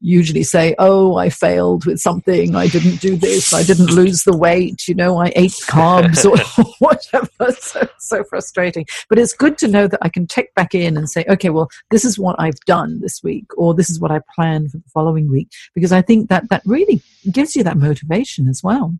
usually 0.00 0.42
say, 0.42 0.74
Oh, 0.78 1.16
I 1.16 1.30
failed 1.30 1.86
with 1.86 2.00
something. 2.00 2.54
I 2.54 2.68
didn't 2.68 3.00
do 3.00 3.16
this. 3.16 3.52
I 3.52 3.62
didn't 3.62 3.90
lose 3.90 4.24
the 4.24 4.36
weight. 4.36 4.88
You 4.88 4.94
know, 4.94 5.18
I 5.18 5.32
ate 5.36 5.52
carbs 5.68 6.24
or 6.24 6.38
whatever. 6.78 7.52
So, 7.60 7.88
so 7.98 8.24
frustrating. 8.24 8.86
But 9.08 9.18
it's 9.18 9.32
good 9.32 9.58
to 9.58 9.68
know 9.68 9.86
that 9.86 10.00
I 10.02 10.08
can 10.08 10.26
check 10.26 10.54
back 10.54 10.74
in 10.74 10.96
and 10.96 11.08
say, 11.08 11.24
okay, 11.28 11.50
well, 11.50 11.70
this 11.90 12.04
is 12.04 12.18
what 12.18 12.36
I've 12.38 12.60
done 12.66 13.00
this 13.00 13.22
week, 13.22 13.46
or 13.56 13.74
this 13.74 13.90
is 13.90 14.00
what 14.00 14.10
I 14.10 14.20
plan 14.34 14.68
for 14.68 14.78
the 14.78 14.90
following 14.92 15.30
week, 15.30 15.50
because 15.74 15.92
I 15.92 16.02
think 16.02 16.28
that 16.28 16.48
that 16.50 16.62
really 16.64 17.02
gives 17.30 17.54
you 17.54 17.62
that 17.64 17.76
motivation 17.76 18.48
as 18.48 18.62
well. 18.62 18.94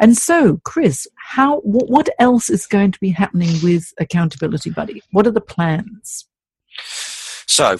And 0.00 0.16
so, 0.16 0.60
Chris, 0.64 1.06
how, 1.16 1.60
what, 1.60 1.88
what 1.88 2.08
else 2.18 2.50
is 2.50 2.66
going 2.66 2.92
to 2.92 3.00
be 3.00 3.10
happening 3.10 3.54
with 3.62 3.92
Accountability 3.98 4.70
Buddy? 4.70 5.02
What 5.10 5.26
are 5.26 5.32
the 5.32 5.40
plans? 5.40 6.26
So, 7.46 7.78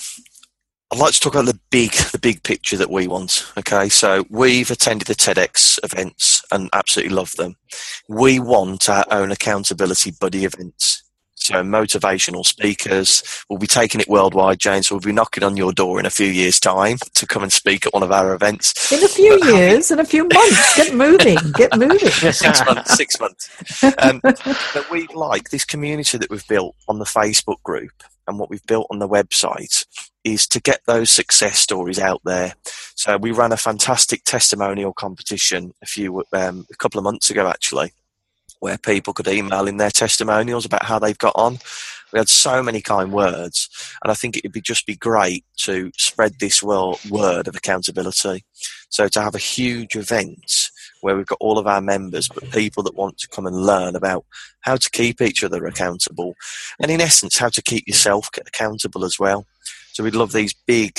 I'd 0.95 1.01
like 1.01 1.13
to 1.15 1.19
talk 1.19 1.35
about 1.35 1.47
the 1.47 1.59
big, 1.73 1.91
the 1.91 2.21
big 2.21 2.45
picture 2.45 2.77
that 2.77 2.89
we 2.89 3.09
want. 3.09 3.53
Okay, 3.59 3.89
so 3.89 4.25
we've 4.31 4.71
attended 4.71 5.09
the 5.09 5.17
TEDx 5.17 5.77
events 5.83 6.41
and 6.53 6.71
absolutely 6.73 7.13
love 7.13 7.33
them. 7.33 7.57
We 8.09 8.39
want 8.39 8.89
our 8.89 9.05
own 9.11 9.33
accountability 9.33 10.13
buddy 10.21 10.45
events. 10.45 11.03
So 11.35 11.55
motivational 11.65 12.47
speakers. 12.47 13.25
We'll 13.51 13.59
be 13.59 13.67
taking 13.67 14.01
it 14.01 14.07
worldwide, 14.07 14.61
James. 14.61 14.89
We'll 14.89 15.01
be 15.01 15.11
knocking 15.11 15.43
on 15.43 15.57
your 15.57 15.73
door 15.73 15.99
in 15.99 16.07
a 16.07 16.11
few 16.11 16.29
years' 16.29 16.61
time 16.61 16.99
to 17.17 17.27
come 17.27 17.43
and 17.43 17.53
speak 17.53 17.87
at 17.87 17.93
one 17.93 18.05
of 18.05 18.13
our 18.13 18.33
events. 18.33 18.93
In 18.93 19.03
a 19.03 19.09
few 19.09 19.37
But 19.41 19.49
years, 19.49 19.91
in 19.91 19.99
a 19.99 20.05
few 20.05 20.29
months, 20.29 20.77
get 20.77 20.95
moving, 20.95 21.39
get 21.57 21.77
moving. 21.77 21.99
six 22.09 22.65
months, 22.65 22.95
six 22.95 23.19
months. 23.19 23.83
Um, 23.99 24.21
but 24.23 24.89
we 24.93 25.09
like 25.09 25.51
this 25.51 25.65
community 25.65 26.19
that 26.19 26.31
we've 26.31 26.47
built 26.47 26.77
on 26.87 27.01
the 27.01 27.05
Facebook 27.05 27.61
group 27.65 28.05
and 28.29 28.39
what 28.39 28.49
we've 28.49 28.65
built 28.67 28.87
on 28.91 29.01
the 29.01 29.09
website 29.09 29.85
is 30.25 30.47
to 30.49 30.61
get 30.61 30.81
those 30.87 31.11
success 31.11 31.59
stories 31.59 31.99
out 31.99 32.21
there. 32.25 32.55
So 32.95 33.17
we 33.19 33.31
ran 33.31 33.53
a 33.53 33.57
fantastic 33.57 34.25
testimonial 34.25 34.93
competition 34.93 35.75
a 35.83 35.87
few, 35.87 36.25
um, 36.33 36.67
a 36.73 36.77
couple 36.77 36.99
of 36.99 37.05
months 37.05 37.31
ago 37.31 37.47
actually, 37.47 37.93
where 38.61 38.79
people 38.79 39.13
could 39.13 39.29
email 39.29 39.69
in 39.69 39.77
their 39.77 39.91
testimonials 39.91 40.65
about 40.65 40.85
how 40.85 40.99
they've 40.99 41.19
got 41.19 41.37
on. 41.37 41.59
We 42.13 42.19
had 42.19 42.29
so 42.29 42.63
many 42.63 42.81
kind 42.81 43.13
words, 43.13 43.69
and 44.03 44.11
I 44.11 44.15
think 44.15 44.37
it 44.37 44.45
would 44.45 44.53
be 44.53 44.61
just 44.61 44.87
be 44.87 44.97
great 44.97 45.45
to 45.59 45.91
spread 45.97 46.39
this 46.39 46.63
word 46.63 47.49
of 47.49 47.57
accountability. 47.57 48.45
So 48.89 49.09
to 49.09 49.21
have 49.21 49.35
a 49.35 49.39
huge 49.39 49.97
event 49.97 50.71
where 51.01 51.17
we've 51.17 51.27
got 51.27 51.39
all 51.41 51.59
of 51.59 51.67
our 51.67 51.81
members, 51.81 52.29
but 52.29 52.51
people 52.53 52.83
that 52.85 52.95
want 52.95 53.19
to 53.19 53.29
come 53.29 53.47
and 53.47 53.67
learn 53.67 53.97
about 53.97 54.25
how 54.61 54.77
to 54.77 54.91
keep 54.91 55.21
each 55.21 55.43
other 55.43 55.67
accountable, 55.67 56.35
and 56.81 56.91
in 56.91 57.01
essence, 57.01 57.37
how 57.37 57.49
to 57.49 57.61
keep 57.61 57.87
yourself 57.87 58.31
accountable 58.47 59.05
as 59.05 59.19
well. 59.19 59.45
So 59.95 60.03
we'd 60.03 60.17
love 60.17 60.33
these 60.33 60.53
big. 60.67 60.99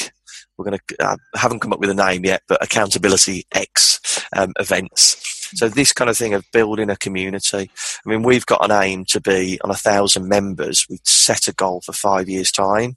We're 0.58 0.66
going 0.66 0.80
to 0.88 1.06
uh, 1.06 1.18
haven't 1.36 1.60
come 1.60 1.74
up 1.74 1.80
with 1.80 1.90
a 1.90 1.94
name 1.94 2.24
yet, 2.24 2.44
but 2.48 2.64
accountability 2.64 3.46
X 3.52 4.24
um, 4.36 4.54
events. 4.58 5.22
So 5.54 5.68
this 5.68 5.92
kind 5.92 6.10
of 6.10 6.18
thing 6.18 6.34
of 6.34 6.46
building 6.54 6.90
a 6.90 6.96
community. 6.96 7.70
I 8.06 8.10
mean, 8.10 8.24
we've 8.24 8.46
got 8.46 8.64
an 8.64 8.72
aim 8.72 9.04
to 9.10 9.20
be 9.20 9.60
on 9.62 9.70
a 9.70 9.76
thousand 9.76 10.30
members. 10.30 10.88
We 10.90 11.00
set 11.04 11.50
a 11.50 11.54
goal 11.54 11.82
for 11.82 11.92
five 11.92 12.30
years' 12.30 12.54
time, 12.54 12.96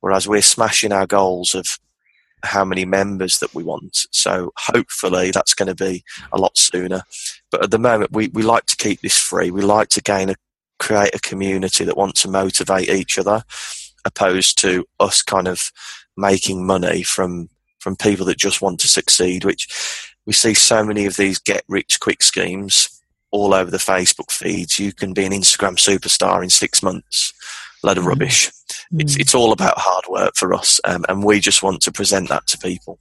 whereas 0.00 0.26
we're 0.26 0.42
smashing 0.42 0.92
our 0.92 1.06
goals 1.06 1.54
of 1.54 1.78
how 2.42 2.64
many 2.64 2.84
members 2.84 3.38
that 3.38 3.54
we 3.54 3.62
want. 3.62 4.06
So 4.10 4.52
hopefully 4.56 5.30
that's 5.30 5.54
going 5.54 5.68
to 5.68 5.74
be 5.74 6.02
a 6.32 6.38
lot 6.38 6.58
sooner. 6.58 7.02
But 7.52 7.62
at 7.62 7.70
the 7.70 7.78
moment, 7.78 8.10
we, 8.12 8.26
we 8.28 8.42
like 8.42 8.66
to 8.66 8.76
keep 8.76 9.02
this 9.02 9.16
free. 9.16 9.52
We 9.52 9.62
like 9.62 9.88
to 9.90 10.02
gain 10.02 10.30
a 10.30 10.34
create 10.78 11.14
a 11.14 11.20
community 11.20 11.84
that 11.84 11.96
wants 11.96 12.22
to 12.22 12.30
motivate 12.30 12.88
each 12.88 13.18
other, 13.18 13.42
opposed 14.04 14.58
to 14.60 14.84
us 15.00 15.22
kind 15.22 15.48
of 15.48 15.70
making 16.16 16.66
money 16.66 17.02
from 17.02 17.48
from 17.80 17.94
people 17.94 18.26
that 18.26 18.38
just 18.38 18.60
want 18.60 18.80
to 18.80 18.88
succeed. 18.88 19.44
Which 19.44 19.68
we 20.26 20.32
see 20.32 20.54
so 20.54 20.84
many 20.84 21.06
of 21.06 21.16
these 21.16 21.38
get 21.38 21.64
rich 21.68 22.00
quick 22.00 22.22
schemes 22.22 22.88
all 23.30 23.54
over 23.54 23.70
the 23.70 23.76
Facebook 23.78 24.30
feeds. 24.30 24.78
You 24.78 24.92
can 24.92 25.12
be 25.12 25.24
an 25.24 25.32
Instagram 25.32 25.76
superstar 25.76 26.42
in 26.42 26.50
six 26.50 26.82
months. 26.82 27.32
Load 27.82 27.98
of 27.98 28.04
Mhm. 28.04 28.08
rubbish. 28.08 28.50
It's 28.98 29.16
Mm. 29.16 29.20
it's 29.20 29.34
all 29.34 29.52
about 29.52 29.78
hard 29.78 30.04
work 30.08 30.34
for 30.36 30.52
us, 30.54 30.80
um, 30.84 31.04
and 31.08 31.22
we 31.22 31.40
just 31.40 31.62
want 31.62 31.80
to 31.82 31.92
present 31.92 32.28
that 32.28 32.46
to 32.48 32.58
people. 32.58 32.98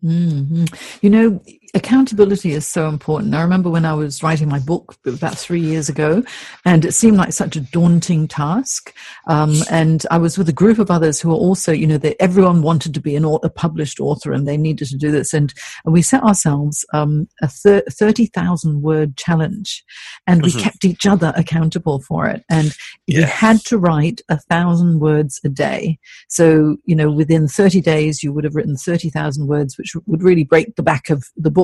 hmm 0.00 0.64
You 1.02 1.10
know, 1.10 1.44
accountability 1.74 2.52
is 2.52 2.66
so 2.66 2.88
important. 2.88 3.34
I 3.34 3.42
remember 3.42 3.68
when 3.70 3.84
I 3.84 3.94
was 3.94 4.22
writing 4.22 4.48
my 4.48 4.58
book 4.60 4.96
about 5.06 5.36
three 5.36 5.60
years 5.60 5.88
ago, 5.88 6.22
and 6.64 6.84
it 6.84 6.92
seemed 6.92 7.16
like 7.16 7.32
such 7.32 7.56
a 7.56 7.60
daunting 7.60 8.28
task. 8.28 8.94
Um, 9.26 9.56
and 9.70 10.06
I 10.10 10.18
was 10.18 10.38
with 10.38 10.48
a 10.48 10.52
group 10.52 10.78
of 10.78 10.90
others 10.90 11.20
who 11.20 11.30
were 11.30 11.34
also, 11.34 11.72
you 11.72 11.86
know, 11.86 11.98
they, 11.98 12.14
everyone 12.20 12.62
wanted 12.62 12.94
to 12.94 13.00
be 13.00 13.16
an 13.16 13.24
author, 13.24 13.46
a 13.46 13.50
published 13.50 14.00
author, 14.00 14.32
and 14.32 14.46
they 14.46 14.56
needed 14.56 14.88
to 14.88 14.96
do 14.96 15.10
this. 15.10 15.32
And, 15.34 15.52
and 15.84 15.92
we 15.92 16.02
set 16.02 16.22
ourselves 16.22 16.84
um, 16.92 17.28
a 17.42 17.48
thir- 17.48 17.82
thirty 17.90 18.26
thousand 18.26 18.82
word 18.82 19.16
challenge, 19.16 19.84
and 20.26 20.42
we 20.42 20.50
Mhm. 20.52 20.60
kept 20.60 20.84
each 20.84 21.06
other 21.06 21.32
accountable 21.36 22.00
for 22.00 22.26
it. 22.26 22.44
And 22.48 22.74
we 23.08 23.14
Yeah. 23.18 23.26
had 23.26 23.60
to 23.66 23.78
write 23.78 24.20
a 24.28 24.38
thousand 24.38 25.00
words 25.00 25.40
a 25.44 25.48
day. 25.48 25.98
So, 26.28 26.76
you 26.84 26.94
know, 26.96 27.10
within 27.10 27.48
30 27.48 27.80
days, 27.80 28.22
you 28.22 28.32
would 28.32 28.44
have 28.44 28.54
written 28.54 28.76
30,000 28.76 29.46
words, 29.48 29.76
which 29.76 29.94
would 30.06 30.22
really 30.22 30.44
break 30.44 30.76
the 30.76 30.82
back 30.82 31.10
of 31.10 31.24
the 31.36 31.50
book. 31.50 31.63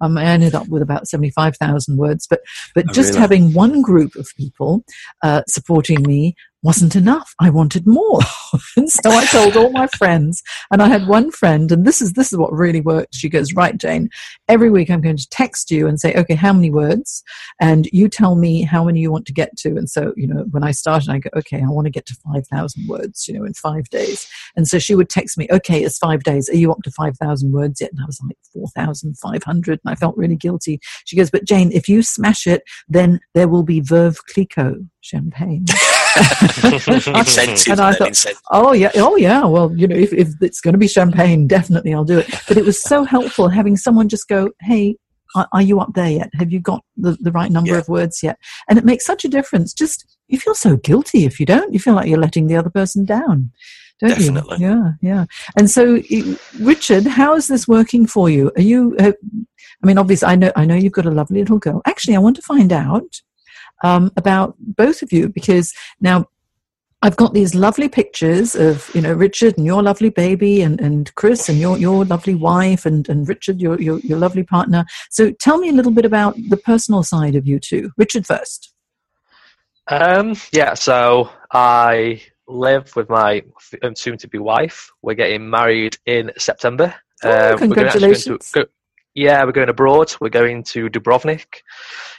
Um, 0.00 0.16
I 0.18 0.24
ended 0.24 0.54
up 0.54 0.68
with 0.68 0.82
about 0.82 1.06
75,000 1.08 1.96
words, 1.96 2.26
but, 2.28 2.40
but 2.74 2.84
Oh, 2.88 2.92
just 2.92 3.10
really? 3.10 3.20
having 3.20 3.52
one 3.52 3.82
group 3.82 4.14
of 4.16 4.28
people 4.36 4.84
uh, 5.22 5.42
supporting 5.48 6.02
me 6.02 6.34
wasn't 6.64 6.96
enough. 6.96 7.34
I 7.38 7.50
wanted 7.50 7.86
more. 7.86 8.20
and 8.76 8.90
so 8.90 9.10
I 9.10 9.26
told 9.26 9.54
all 9.54 9.70
my 9.70 9.86
friends, 9.86 10.42
and 10.72 10.82
I 10.82 10.88
had 10.88 11.06
one 11.06 11.30
friend, 11.30 11.70
and 11.70 11.86
this 11.86 12.00
is, 12.00 12.14
this 12.14 12.32
is 12.32 12.38
what 12.38 12.52
really 12.54 12.80
worked. 12.80 13.14
She 13.14 13.28
goes, 13.28 13.52
right, 13.52 13.76
Jane, 13.76 14.08
every 14.48 14.70
week 14.70 14.90
I'm 14.90 15.02
going 15.02 15.18
to 15.18 15.28
text 15.28 15.70
you 15.70 15.86
and 15.86 16.00
say, 16.00 16.14
okay, 16.14 16.34
how 16.34 16.54
many 16.54 16.70
words? 16.70 17.22
And 17.60 17.86
you 17.92 18.08
tell 18.08 18.34
me 18.34 18.62
how 18.62 18.82
many 18.82 19.00
you 19.00 19.12
want 19.12 19.26
to 19.26 19.32
get 19.34 19.54
to. 19.58 19.76
And 19.76 19.90
so, 19.90 20.14
you 20.16 20.26
know, 20.26 20.46
when 20.52 20.64
I 20.64 20.70
started, 20.70 21.10
I 21.10 21.18
go, 21.18 21.28
okay, 21.36 21.62
I 21.62 21.68
want 21.68 21.84
to 21.84 21.90
get 21.90 22.06
to 22.06 22.16
5,000 22.32 22.88
words, 22.88 23.28
you 23.28 23.34
know, 23.34 23.44
in 23.44 23.52
five 23.52 23.90
days. 23.90 24.26
And 24.56 24.66
so 24.66 24.78
she 24.78 24.94
would 24.94 25.10
text 25.10 25.36
me, 25.36 25.46
okay, 25.52 25.84
it's 25.84 25.98
five 25.98 26.22
days. 26.22 26.48
Are 26.48 26.56
you 26.56 26.72
up 26.72 26.82
to 26.84 26.90
5,000 26.90 27.52
words 27.52 27.82
yet? 27.82 27.90
And 27.90 28.00
I 28.00 28.06
was 28.06 28.18
like, 28.26 28.38
4,500. 28.54 29.80
And 29.84 29.92
I 29.92 29.94
felt 29.96 30.16
really 30.16 30.36
guilty. 30.36 30.80
She 31.04 31.14
goes, 31.14 31.30
but 31.30 31.44
Jane, 31.44 31.72
if 31.72 31.90
you 31.90 32.02
smash 32.02 32.46
it, 32.46 32.62
then 32.88 33.20
there 33.34 33.48
will 33.48 33.64
be 33.64 33.82
Veuve 33.82 34.16
Clicquot 34.32 34.88
champagne. 35.02 35.66
And 37.66 37.80
I 37.80 37.92
thought-. 37.92 38.24
Oh 38.50 38.72
yeah, 38.72 38.90
oh 38.96 39.16
yeah. 39.16 39.44
Well, 39.44 39.72
you 39.76 39.86
know, 39.88 39.96
if, 39.96 40.12
if 40.12 40.28
it's 40.40 40.60
going 40.60 40.72
to 40.74 40.78
be 40.78 40.88
champagne, 40.88 41.46
definitely 41.56 41.94
I'll 41.94 42.04
do 42.04 42.18
it. 42.18 42.28
But 42.48 42.56
it 42.56 42.64
was 42.64 42.80
so 42.82 43.04
helpful 43.04 43.48
having 43.48 43.76
someone 43.76 44.08
just 44.08 44.28
go, 44.28 44.50
"Hey, 44.60 44.96
are, 45.34 45.48
are 45.52 45.62
you 45.62 45.80
up 45.80 45.94
there 45.94 46.10
yet? 46.10 46.30
Have 46.34 46.52
you 46.52 46.60
got 46.60 46.82
the, 46.96 47.16
the 47.20 47.32
right 47.32 47.50
number 47.50 47.72
Yeah. 47.72 47.78
of 47.78 47.88
words 47.88 48.22
yet?" 48.22 48.38
And 48.68 48.78
it 48.78 48.84
makes 48.84 49.04
such 49.04 49.24
a 49.24 49.28
difference. 49.28 49.72
Just 49.72 50.04
you 50.28 50.38
feel 50.38 50.54
so 50.54 50.76
guilty 50.76 51.24
if 51.24 51.38
you 51.40 51.46
don't. 51.46 51.72
You 51.72 51.78
feel 51.80 51.94
like 51.94 52.08
you're 52.08 52.18
letting 52.18 52.46
the 52.46 52.56
other 52.56 52.70
person 52.70 53.04
down. 53.04 53.50
don't 54.00 54.10
Definitely. 54.10 54.58
you? 54.60 54.66
Yeah, 54.68 54.90
yeah. 55.00 55.24
And 55.56 55.70
so, 55.70 56.00
Richard, 56.60 57.06
how 57.06 57.34
is 57.36 57.48
this 57.48 57.66
working 57.68 58.06
for 58.06 58.30
you? 58.30 58.50
Are 58.56 58.62
you? 58.62 58.96
Uh, 58.98 59.12
I 59.82 59.86
mean, 59.86 59.98
obviously, 59.98 60.26
I 60.28 60.34
know, 60.36 60.52
I 60.56 60.64
know 60.64 60.74
you've 60.76 60.92
got 60.92 61.06
a 61.06 61.10
lovely 61.10 61.40
little 61.40 61.58
girl. 61.58 61.82
Actually, 61.86 62.16
I 62.16 62.20
want 62.20 62.36
to 62.36 62.42
find 62.42 62.72
out 62.72 63.20
um, 63.82 64.10
about 64.16 64.54
both 64.58 65.02
of 65.02 65.12
you 65.12 65.28
because 65.28 65.72
now 66.00 66.26
I've 67.02 67.16
got 67.16 67.34
these 67.34 67.54
lovely 67.54 67.88
pictures 67.90 68.54
of 68.54 68.90
you 68.94 69.02
know 69.02 69.12
Richard 69.12 69.58
and 69.58 69.66
your 69.66 69.82
lovely 69.82 70.08
baby 70.08 70.62
and, 70.62 70.80
and 70.80 71.14
Chris 71.16 71.50
and 71.50 71.58
your, 71.58 71.76
your 71.76 72.04
lovely 72.06 72.34
wife 72.34 72.86
and, 72.86 73.06
and 73.10 73.28
Richard 73.28 73.60
your, 73.60 73.78
your 73.78 73.98
your 74.00 74.18
lovely 74.18 74.42
partner. 74.42 74.86
So 75.10 75.30
tell 75.32 75.58
me 75.58 75.68
a 75.68 75.72
little 75.72 75.92
bit 75.92 76.06
about 76.06 76.34
the 76.48 76.56
personal 76.56 77.02
side 77.02 77.34
of 77.34 77.46
you 77.46 77.60
two. 77.60 77.90
Richard 77.98 78.26
first. 78.26 78.72
Um, 79.88 80.34
yeah, 80.52 80.72
so 80.72 81.28
I 81.52 82.22
live 82.48 82.94
with 82.96 83.10
my 83.10 83.42
soon 83.94 84.16
to 84.18 84.28
be 84.28 84.38
wife. 84.38 84.90
We're 85.02 85.14
getting 85.14 85.50
married 85.50 85.98
in 86.06 86.32
September. 86.38 86.94
Oh, 87.22 87.28
Um, 87.28 87.68
we're 87.68 87.74
gonna 87.76 87.86
actually 87.88 88.00
go 88.00 88.06
into- 88.06 88.38
congratulations. 88.38 88.50
go- 88.52 88.64
yeah, 89.14 89.44
we're 89.44 89.52
going 89.52 89.68
abroad. 89.68 90.14
We're 90.20 90.28
going 90.30 90.64
to 90.64 90.88
Dubrovnik 90.88 91.60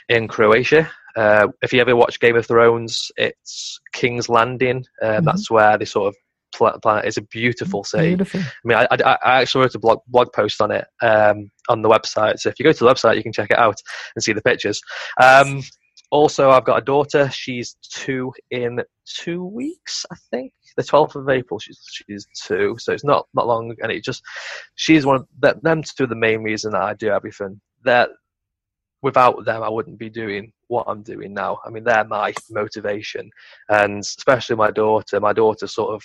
in 0.08 0.28
Croatia. 0.28 0.90
Uh, 1.16 1.48
if 1.62 1.72
you 1.72 1.80
ever 1.80 1.96
watch 1.96 2.20
Game 2.20 2.36
of 2.36 2.46
Thrones, 2.46 3.10
it's 3.16 3.80
King's 3.92 4.28
Landing. 4.28 4.84
Uh, 5.02 5.20
Mhm. 5.20 5.24
That's 5.24 5.50
where 5.50 5.78
they 5.78 5.84
sort 5.86 6.08
of 6.08 6.16
pla- 6.54 6.78
plan. 6.78 7.04
It's 7.04 7.16
a 7.16 7.22
beautiful 7.22 7.84
city. 7.84 8.08
Beautiful. 8.08 8.40
I 8.40 8.44
mean, 8.64 8.78
I, 8.78 8.86
I, 8.90 9.18
I 9.24 9.40
actually 9.42 9.62
wrote 9.62 9.74
a 9.74 9.78
blog 9.78 10.00
blog 10.08 10.32
post 10.32 10.60
on 10.60 10.70
it 10.70 10.86
um, 11.02 11.50
on 11.68 11.82
the 11.82 11.88
website. 11.88 12.38
So 12.38 12.48
if 12.50 12.58
you 12.58 12.64
go 12.64 12.72
to 12.72 12.84
the 12.84 12.90
website, 12.90 13.16
you 13.16 13.22
can 13.22 13.32
check 13.32 13.50
it 13.50 13.58
out 13.58 13.80
and 14.14 14.22
see 14.22 14.32
the 14.32 14.42
pictures. 14.42 14.80
Um, 15.20 15.62
also, 16.10 16.50
I've 16.50 16.64
got 16.64 16.78
a 16.82 16.84
daughter. 16.84 17.28
She's 17.32 17.76
two 17.82 18.32
in 18.50 18.80
two 19.06 19.44
weeks, 19.44 20.06
I 20.12 20.16
think. 20.30 20.52
The 20.76 20.84
twelfth 20.84 21.16
of 21.16 21.28
April, 21.28 21.58
she's 21.58 21.80
she's 21.90 22.26
two, 22.44 22.76
so 22.78 22.92
it's 22.92 23.04
not 23.04 23.26
not 23.34 23.46
long. 23.46 23.74
And 23.82 23.90
it 23.90 24.04
just 24.04 24.22
she's 24.76 25.06
one 25.06 25.16
of 25.16 25.26
the, 25.40 25.58
them 25.62 25.82
two 25.82 26.04
are 26.04 26.06
the 26.06 26.14
main 26.14 26.42
reason 26.42 26.72
that 26.72 26.82
I 26.82 26.94
do 26.94 27.08
everything. 27.08 27.60
That 27.84 28.10
without 29.06 29.44
them, 29.44 29.62
I 29.62 29.68
wouldn't 29.68 30.00
be 30.00 30.10
doing 30.10 30.52
what 30.66 30.84
I'm 30.88 31.02
doing 31.02 31.32
now. 31.32 31.60
I 31.64 31.70
mean, 31.70 31.84
they're 31.84 32.04
my 32.04 32.34
motivation, 32.50 33.30
and 33.68 34.00
especially 34.00 34.56
my 34.56 34.72
daughter. 34.72 35.20
My 35.20 35.32
daughter 35.32 35.68
sort 35.68 35.94
of 35.94 36.02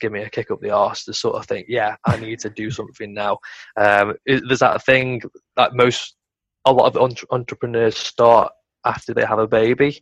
give 0.00 0.12
me 0.12 0.22
a 0.22 0.30
kick 0.30 0.52
up 0.52 0.60
the 0.60 0.70
arse 0.70 1.04
to 1.04 1.12
sort 1.12 1.34
of 1.34 1.46
think, 1.46 1.66
yeah, 1.68 1.96
I 2.06 2.16
need 2.16 2.38
to 2.40 2.50
do 2.50 2.70
something 2.70 3.12
now. 3.12 3.38
Um, 3.76 4.14
there's 4.24 4.60
that 4.60 4.84
thing 4.84 5.20
that 5.56 5.74
most, 5.74 6.14
a 6.64 6.72
lot 6.72 6.86
of 6.86 6.96
entre- 6.96 7.26
entrepreneurs 7.32 7.96
start 7.96 8.52
after 8.84 9.12
they 9.12 9.24
have 9.24 9.40
a 9.40 9.48
baby, 9.48 10.00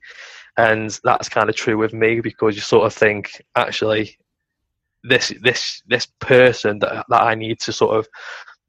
and 0.59 1.01
that's 1.05 1.31
kind 1.31 1.49
of 1.49 1.57
true 1.57 1.79
with 1.79 1.95
me 1.95 2.21
because 2.21 2.55
you 2.55 2.61
sort 2.61 2.85
of 2.85 2.93
think, 2.93 3.43
actually, 3.57 4.15
this 5.05 5.33
this 5.41 5.83
this 5.87 6.07
person 6.21 6.79
that 6.81 7.07
that 7.09 7.23
I 7.23 7.35
need 7.35 7.61
to 7.61 7.73
sort 7.73 7.97
of 7.97 8.07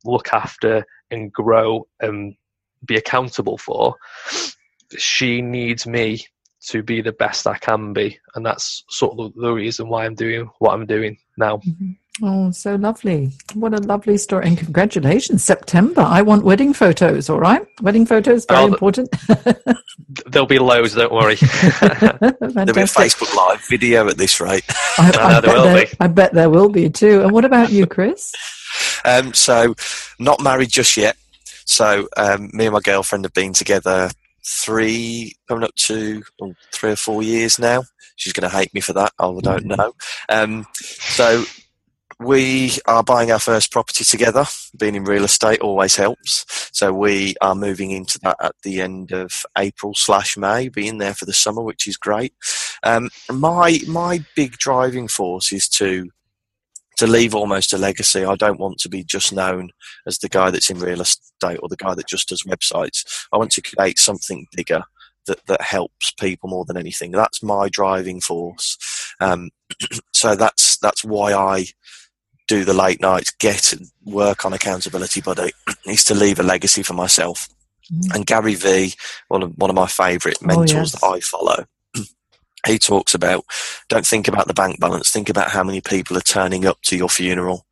look 0.06 0.32
after 0.32 0.86
and 1.12 1.34
grow 1.34 1.86
and 2.00 2.34
be 2.86 2.96
accountable 2.96 3.58
for, 3.58 3.96
she 4.98 5.42
needs 5.42 5.88
me 5.88 6.26
to 6.68 6.82
be 6.82 7.02
the 7.02 7.12
best 7.12 7.46
I 7.46 7.58
can 7.58 7.94
be, 7.94 8.18
and 8.36 8.46
that's 8.46 8.84
sort 8.90 9.20
of 9.20 9.34
the 9.36 9.52
reason 9.52 9.90
why 9.90 10.06
I'm 10.06 10.16
doing 10.16 10.50
what 10.60 10.74
I'm 10.74 10.86
doing 10.86 11.18
now. 11.38 11.58
Mhm. 11.58 11.98
Oh, 12.22 12.52
so 12.52 12.76
lovely. 12.76 13.32
What 13.56 13.74
a 13.74 13.78
lovely 13.78 14.18
story. 14.20 14.46
And 14.46 14.56
congratulations, 14.58 15.44
September. 15.44 16.02
I 16.02 16.22
want 16.22 16.44
wedding 16.46 16.72
photos, 16.72 17.28
all 17.28 17.40
right? 17.40 17.66
Wedding 17.82 18.06
photos, 18.06 18.46
very 18.46 18.62
Oh, 18.62 18.68
important. 18.68 19.10
There'll 20.28 20.46
be 20.48 20.60
loads, 20.60 20.94
don't 20.94 21.12
worry. 21.12 21.36
There'll 21.82 22.40
be 22.40 22.82
a 22.82 22.86
Facebook 22.86 23.36
Live 23.36 23.62
video 23.68 24.08
at 24.08 24.18
this 24.18 24.40
rate. 24.40 24.64
I, 25.00 25.12
I 25.12 25.20
I 25.20 25.32
know 25.34 25.42
there 25.42 25.42
bet 25.42 25.56
will 25.56 25.64
there, 25.64 25.86
be. 25.86 25.92
I 26.00 26.08
bet 26.08 26.34
there 26.34 26.50
will 26.52 26.70
be 26.70 26.90
too. 26.90 27.24
And 27.24 27.32
what 27.32 27.46
about 27.46 27.72
you, 27.72 27.88
Chris? 27.88 28.32
Um, 29.06 29.34
so, 29.34 29.74
not 30.20 30.40
married 30.40 30.70
just 30.70 30.96
yet. 30.96 31.18
So, 31.66 32.08
um, 32.18 32.50
me 32.54 32.66
and 32.66 32.74
my 32.74 32.80
girlfriend 32.80 33.26
have 33.26 33.34
been 33.34 33.54
together 33.54 34.10
three, 34.46 35.36
coming 35.48 35.64
up 35.64 35.76
to 35.76 36.24
three 36.74 36.92
or 36.92 36.96
four 36.96 37.24
years 37.24 37.60
now. 37.60 37.84
She's 38.16 38.34
going 38.34 38.50
to 38.50 38.56
hate 38.56 38.74
me 38.74 38.82
for 38.82 38.94
that. 38.94 39.14
I 39.20 39.34
don't 39.42 39.66
know. 39.66 39.94
Um, 40.30 40.66
so, 40.76 41.46
we 42.20 42.72
are 42.88 43.04
buying 43.04 43.32
our 43.32 43.40
first 43.40 43.72
property 43.72 44.04
together. 44.04 44.46
Being 44.78 44.96
in 44.96 45.04
real 45.04 45.24
estate 45.24 45.60
always 45.62 45.96
helps. 45.96 46.46
So 46.72 46.94
we 46.94 47.36
are 47.42 47.56
moving 47.56 47.92
into 47.92 48.20
that 48.24 48.38
at 48.42 48.56
the 48.64 48.82
end 48.82 49.12
of 49.12 49.46
April 49.58 49.94
slash 49.96 50.38
May, 50.38 50.70
being 50.70 50.98
there 50.98 51.14
for 51.14 51.26
the 51.26 51.34
summer, 51.34 51.62
which 51.62 51.88
is 51.88 51.98
great. 51.98 52.34
Um, 52.84 53.10
my 53.32 53.80
my 53.88 54.24
big 54.36 54.54
driving 54.54 55.08
force 55.08 55.52
is 55.52 55.68
to 55.70 56.10
to 57.06 57.12
leave 57.12 57.36
almost 57.36 57.74
a 57.74 57.78
legacy. 57.78 58.24
I 58.26 58.36
don't 58.36 58.60
want 58.60 58.78
to 58.80 58.90
be 58.90 59.04
just 59.04 59.34
known 59.34 59.70
as 60.08 60.18
the 60.20 60.30
guy 60.30 60.52
that's 60.52 60.70
in 60.70 60.80
real 60.80 61.02
estate 61.02 61.60
or 61.62 61.70
the 61.70 61.76
guy 61.78 61.94
that 61.96 62.08
just 62.08 62.30
does 62.30 62.44
websites. 62.44 63.04
I 63.32 63.38
want 63.38 63.52
to 63.52 63.62
create 63.62 64.00
something 64.00 64.48
bigger 64.56 64.84
that, 65.28 65.46
that 65.48 65.62
helps 65.62 66.12
people 66.12 66.50
more 66.50 66.66
than 66.66 66.78
anything. 66.78 67.12
That's 67.12 67.44
my 67.44 67.70
driving 67.70 68.22
force. 68.22 68.78
Um, 69.20 69.50
so 70.14 70.36
that's 70.36 70.78
that's 70.78 71.04
why 71.04 71.34
I 71.34 71.66
do 72.48 72.66
the 72.66 72.74
late 72.74 73.02
nights, 73.02 73.32
get 73.40 73.74
work 74.06 74.46
on 74.46 74.54
accountability 74.54 75.22
buddy, 75.22 75.52
is 75.86 76.04
to 76.06 76.14
leave 76.16 76.40
a 76.40 76.44
legacy 76.44 76.84
for 76.84 76.94
myself. 76.94 77.48
Mhm. 77.92 78.16
And 78.16 78.26
Gary 78.26 78.56
Vee, 78.56 78.94
one 79.28 79.44
of 79.44 79.54
one 79.58 79.70
of 79.70 79.76
my 79.76 79.88
favourite 79.88 80.38
Oh, 80.44 80.48
mentors 80.48 80.72
yes. 80.74 80.92
that 80.94 81.06
I 81.06 81.20
follow, 81.20 81.66
he 82.66 82.80
talks 82.80 83.14
about 83.14 83.46
don't 83.90 84.06
think 84.06 84.28
about 84.28 84.48
the 84.48 84.54
bank 84.54 84.80
balance, 84.80 85.12
think 85.12 85.30
about 85.30 85.52
how 85.52 85.64
many 85.64 85.82
people 85.82 86.18
are 86.18 86.22
turning 86.22 86.66
up 86.66 86.82
to 86.84 86.98
your 86.98 87.10
funeral. 87.10 87.66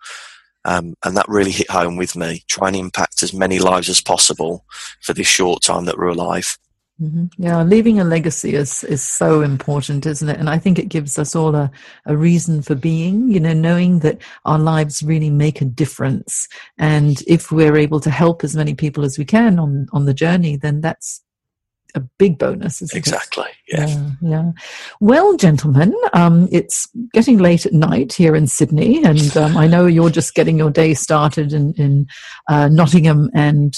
Um, 0.63 0.95
and 1.03 1.17
that 1.17 1.27
really 1.27 1.51
hit 1.51 1.71
home 1.71 1.97
with 1.97 2.15
me. 2.15 2.43
Try 2.47 2.67
and 2.67 2.77
impact 2.77 3.23
as 3.23 3.33
many 3.33 3.57
lives 3.57 3.89
as 3.89 4.01
possible 4.01 4.63
for 5.01 5.13
this 5.13 5.27
short 5.27 5.63
time 5.63 5.85
that 5.85 5.97
we're 5.97 6.09
alive. 6.09 6.57
hmm 6.99 7.25
Yeah, 7.37 7.63
leaving 7.63 7.99
a 7.99 8.03
legacy 8.03 8.53
is, 8.53 8.83
is 8.83 9.01
so 9.01 9.41
important, 9.41 10.05
isn't 10.05 10.29
it? 10.29 10.39
And 10.39 10.49
I 10.49 10.59
think 10.59 10.77
it 10.77 10.89
gives 10.89 11.17
us 11.17 11.35
all 11.35 11.55
a, 11.55 11.71
a 12.05 12.15
reason 12.15 12.61
for 12.61 12.75
being, 12.75 13.27
you 13.31 13.39
know, 13.39 13.53
knowing 13.53 13.99
that 13.99 14.19
our 14.45 14.59
lives 14.59 15.01
really 15.01 15.31
make 15.31 15.61
a 15.61 15.65
difference. 15.65 16.47
And 16.77 17.23
if 17.25 17.51
we're 17.51 17.77
able 17.77 17.99
to 18.01 18.11
help 18.11 18.43
as 18.43 18.55
many 18.55 18.75
people 18.75 19.03
as 19.03 19.17
we 19.17 19.25
can 19.25 19.57
on, 19.57 19.87
on 19.93 20.05
the 20.05 20.13
journey, 20.13 20.57
then 20.57 20.81
that's 20.81 21.23
a 21.95 21.99
big 21.99 22.37
bonus, 22.37 22.81
isn't 22.81 22.95
it? 22.95 22.99
Exactly. 22.99 23.47
Yeah. 23.67 23.87
Yeah, 23.87 24.09
yeah. 24.21 24.51
Well, 24.99 25.37
gentlemen, 25.37 25.93
um, 26.13 26.47
it's 26.51 26.87
getting 27.13 27.37
late 27.37 27.65
at 27.65 27.73
night 27.73 28.13
here 28.13 28.35
in 28.35 28.47
Sydney, 28.47 29.03
and 29.03 29.35
um, 29.37 29.57
I 29.57 29.67
know 29.67 29.85
you're 29.85 30.09
just 30.09 30.35
getting 30.35 30.57
your 30.57 30.71
day 30.71 30.93
started 30.93 31.53
in, 31.53 31.73
in 31.73 32.07
uh, 32.49 32.67
Nottingham 32.67 33.29
and 33.33 33.75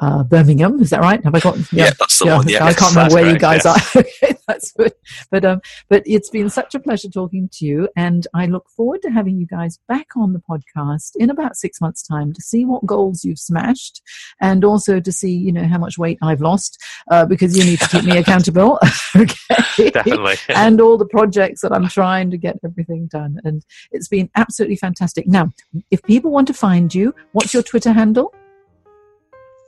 uh, 0.00 0.22
Birmingham. 0.22 0.80
Is 0.80 0.90
that 0.90 1.00
right? 1.00 1.22
Have 1.24 1.34
I 1.34 1.40
got? 1.40 1.56
Yeah, 1.72 1.90
that's 1.98 2.18
the 2.18 2.26
yeah, 2.26 2.36
one. 2.36 2.48
Yeah. 2.48 2.64
I 2.64 2.72
can't 2.72 2.94
remember 2.94 3.14
where 3.14 3.24
you 3.24 3.38
correct, 3.38 3.64
guys 3.64 3.66
are. 3.66 3.76
okay, 3.96 4.36
that's 4.46 4.72
good. 4.72 4.92
But 5.30 5.44
um, 5.44 5.60
but 5.88 6.02
it's 6.06 6.30
been 6.30 6.50
such 6.50 6.74
a 6.74 6.80
pleasure 6.80 7.08
talking 7.08 7.48
to 7.54 7.66
you, 7.66 7.88
and 7.96 8.26
I 8.34 8.46
look 8.46 8.68
forward 8.70 9.02
to 9.02 9.10
having 9.10 9.38
you 9.38 9.46
guys 9.46 9.78
back 9.88 10.08
on 10.16 10.32
the 10.32 10.42
podcast 10.48 11.12
in 11.16 11.30
about 11.30 11.56
six 11.56 11.80
months' 11.80 12.02
time 12.02 12.32
to 12.32 12.42
see 12.42 12.64
what 12.64 12.86
goals 12.86 13.24
you've 13.24 13.38
smashed, 13.38 14.02
and 14.40 14.64
also 14.64 15.00
to 15.00 15.12
see 15.12 15.32
you 15.32 15.52
know 15.52 15.66
how 15.66 15.78
much 15.78 15.98
weight 15.98 16.18
I've 16.22 16.40
lost 16.40 16.78
uh, 17.10 17.26
because 17.26 17.56
you 17.56 17.64
need 17.64 17.80
to 17.80 17.88
keep 17.88 18.04
me 18.04 18.16
accountable. 18.18 18.78
okay. 19.16 19.90
Definitely. 19.90 20.36
And 20.48 20.80
all 20.80 20.96
the 20.96 21.06
projects 21.06 21.60
that 21.62 21.72
I'm 21.72 21.88
trying 21.88 22.30
to 22.30 22.38
get 22.38 22.56
everything 22.64 23.06
done. 23.06 23.40
And 23.44 23.64
it's 23.90 24.08
been 24.08 24.30
absolutely 24.36 24.76
fantastic. 24.76 25.26
Now, 25.26 25.52
if 25.90 26.02
people 26.02 26.30
want 26.30 26.48
to 26.48 26.54
find 26.54 26.94
you, 26.94 27.14
what's 27.32 27.54
your 27.54 27.62
Twitter 27.62 27.92
handle? 27.92 28.32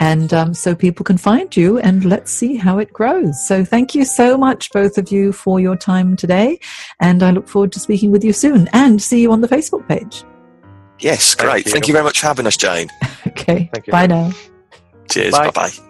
And 0.00 0.34
um, 0.34 0.54
so 0.54 0.74
people 0.74 1.04
can 1.04 1.18
find 1.18 1.56
you 1.56 1.78
and 1.78 2.04
let's 2.04 2.32
see 2.32 2.56
how 2.56 2.78
it 2.78 2.92
grows. 2.92 3.46
So 3.46 3.64
thank 3.64 3.94
you 3.94 4.04
so 4.04 4.36
much, 4.36 4.72
both 4.72 4.98
of 4.98 5.12
you, 5.12 5.32
for 5.32 5.60
your 5.60 5.76
time 5.76 6.16
today. 6.16 6.58
And 7.00 7.22
I 7.22 7.30
look 7.30 7.48
forward 7.48 7.72
to 7.72 7.80
speaking 7.80 8.10
with 8.10 8.24
you 8.24 8.32
soon 8.32 8.68
and 8.72 9.00
see 9.00 9.22
you 9.22 9.30
on 9.32 9.40
the 9.42 9.48
Facebook 9.48 9.86
page. 9.86 10.24
Yes, 10.98 11.34
great. 11.34 11.48
Thank 11.50 11.66
you, 11.66 11.72
Thank 11.72 11.88
you 11.88 11.92
very 11.92 12.04
much 12.04 12.20
for 12.20 12.26
having 12.26 12.46
us, 12.46 12.56
Jane. 12.56 12.88
okay. 13.28 13.70
Bye 13.88 14.06
now. 14.06 14.32
Cheers. 15.10 15.32
Bye 15.32 15.50
bye. 15.50 15.85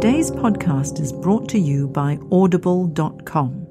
Today's 0.00 0.30
podcast 0.30 0.98
is 0.98 1.12
brought 1.12 1.46
to 1.50 1.58
you 1.58 1.86
by 1.86 2.18
Audible.com. 2.32 3.66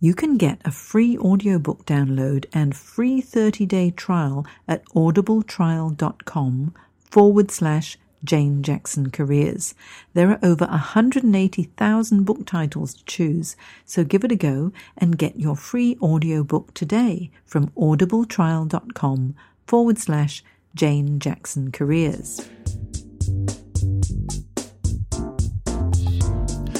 You 0.00 0.14
can 0.14 0.38
get 0.38 0.58
a 0.64 0.70
free 0.70 1.18
audiobook 1.18 1.84
download 1.84 2.46
and 2.54 2.74
free 2.74 3.20
30 3.20 3.66
day 3.66 3.90
trial 3.90 4.46
at 4.66 4.86
audibletrial.com 4.94 6.74
forward 7.10 7.50
slash 7.50 7.98
Jane 8.24 8.62
Jackson 8.62 9.10
Careers. 9.10 9.74
There 10.14 10.30
are 10.30 10.38
over 10.42 10.64
180,000 10.64 12.24
book 12.24 12.46
titles 12.46 12.94
to 12.94 13.04
choose, 13.04 13.54
so 13.84 14.02
give 14.02 14.24
it 14.24 14.32
a 14.32 14.36
go 14.36 14.72
and 14.96 15.18
get 15.18 15.38
your 15.38 15.56
free 15.56 15.98
audiobook 16.00 16.72
today 16.72 17.30
from 17.44 17.68
audibletrial.com 17.72 19.34
forward 19.66 19.98
slash 19.98 20.42
Jane 20.74 21.18
Jackson 21.18 21.70
Careers. 21.70 22.48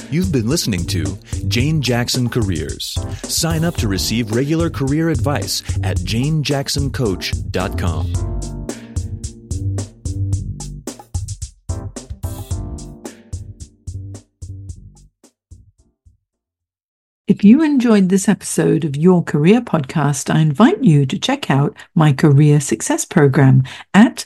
You've 0.09 0.31
been 0.31 0.47
listening 0.47 0.85
to 0.87 1.03
Jane 1.49 1.81
Jackson 1.81 2.29
Careers. 2.29 2.97
Sign 3.23 3.65
up 3.65 3.75
to 3.75 3.89
receive 3.89 4.31
regular 4.31 4.69
career 4.69 5.09
advice 5.09 5.61
at 5.83 5.97
janejacksoncoach.com. 5.97 8.13
If 17.27 17.43
you 17.43 17.61
enjoyed 17.61 18.07
this 18.07 18.29
episode 18.29 18.85
of 18.85 18.95
Your 18.95 19.21
Career 19.21 19.59
Podcast, 19.59 20.33
I 20.33 20.39
invite 20.39 20.81
you 20.81 21.05
to 21.05 21.19
check 21.19 21.51
out 21.51 21.75
my 21.93 22.13
Career 22.13 22.61
Success 22.61 23.03
Program 23.03 23.63
at 23.93 24.25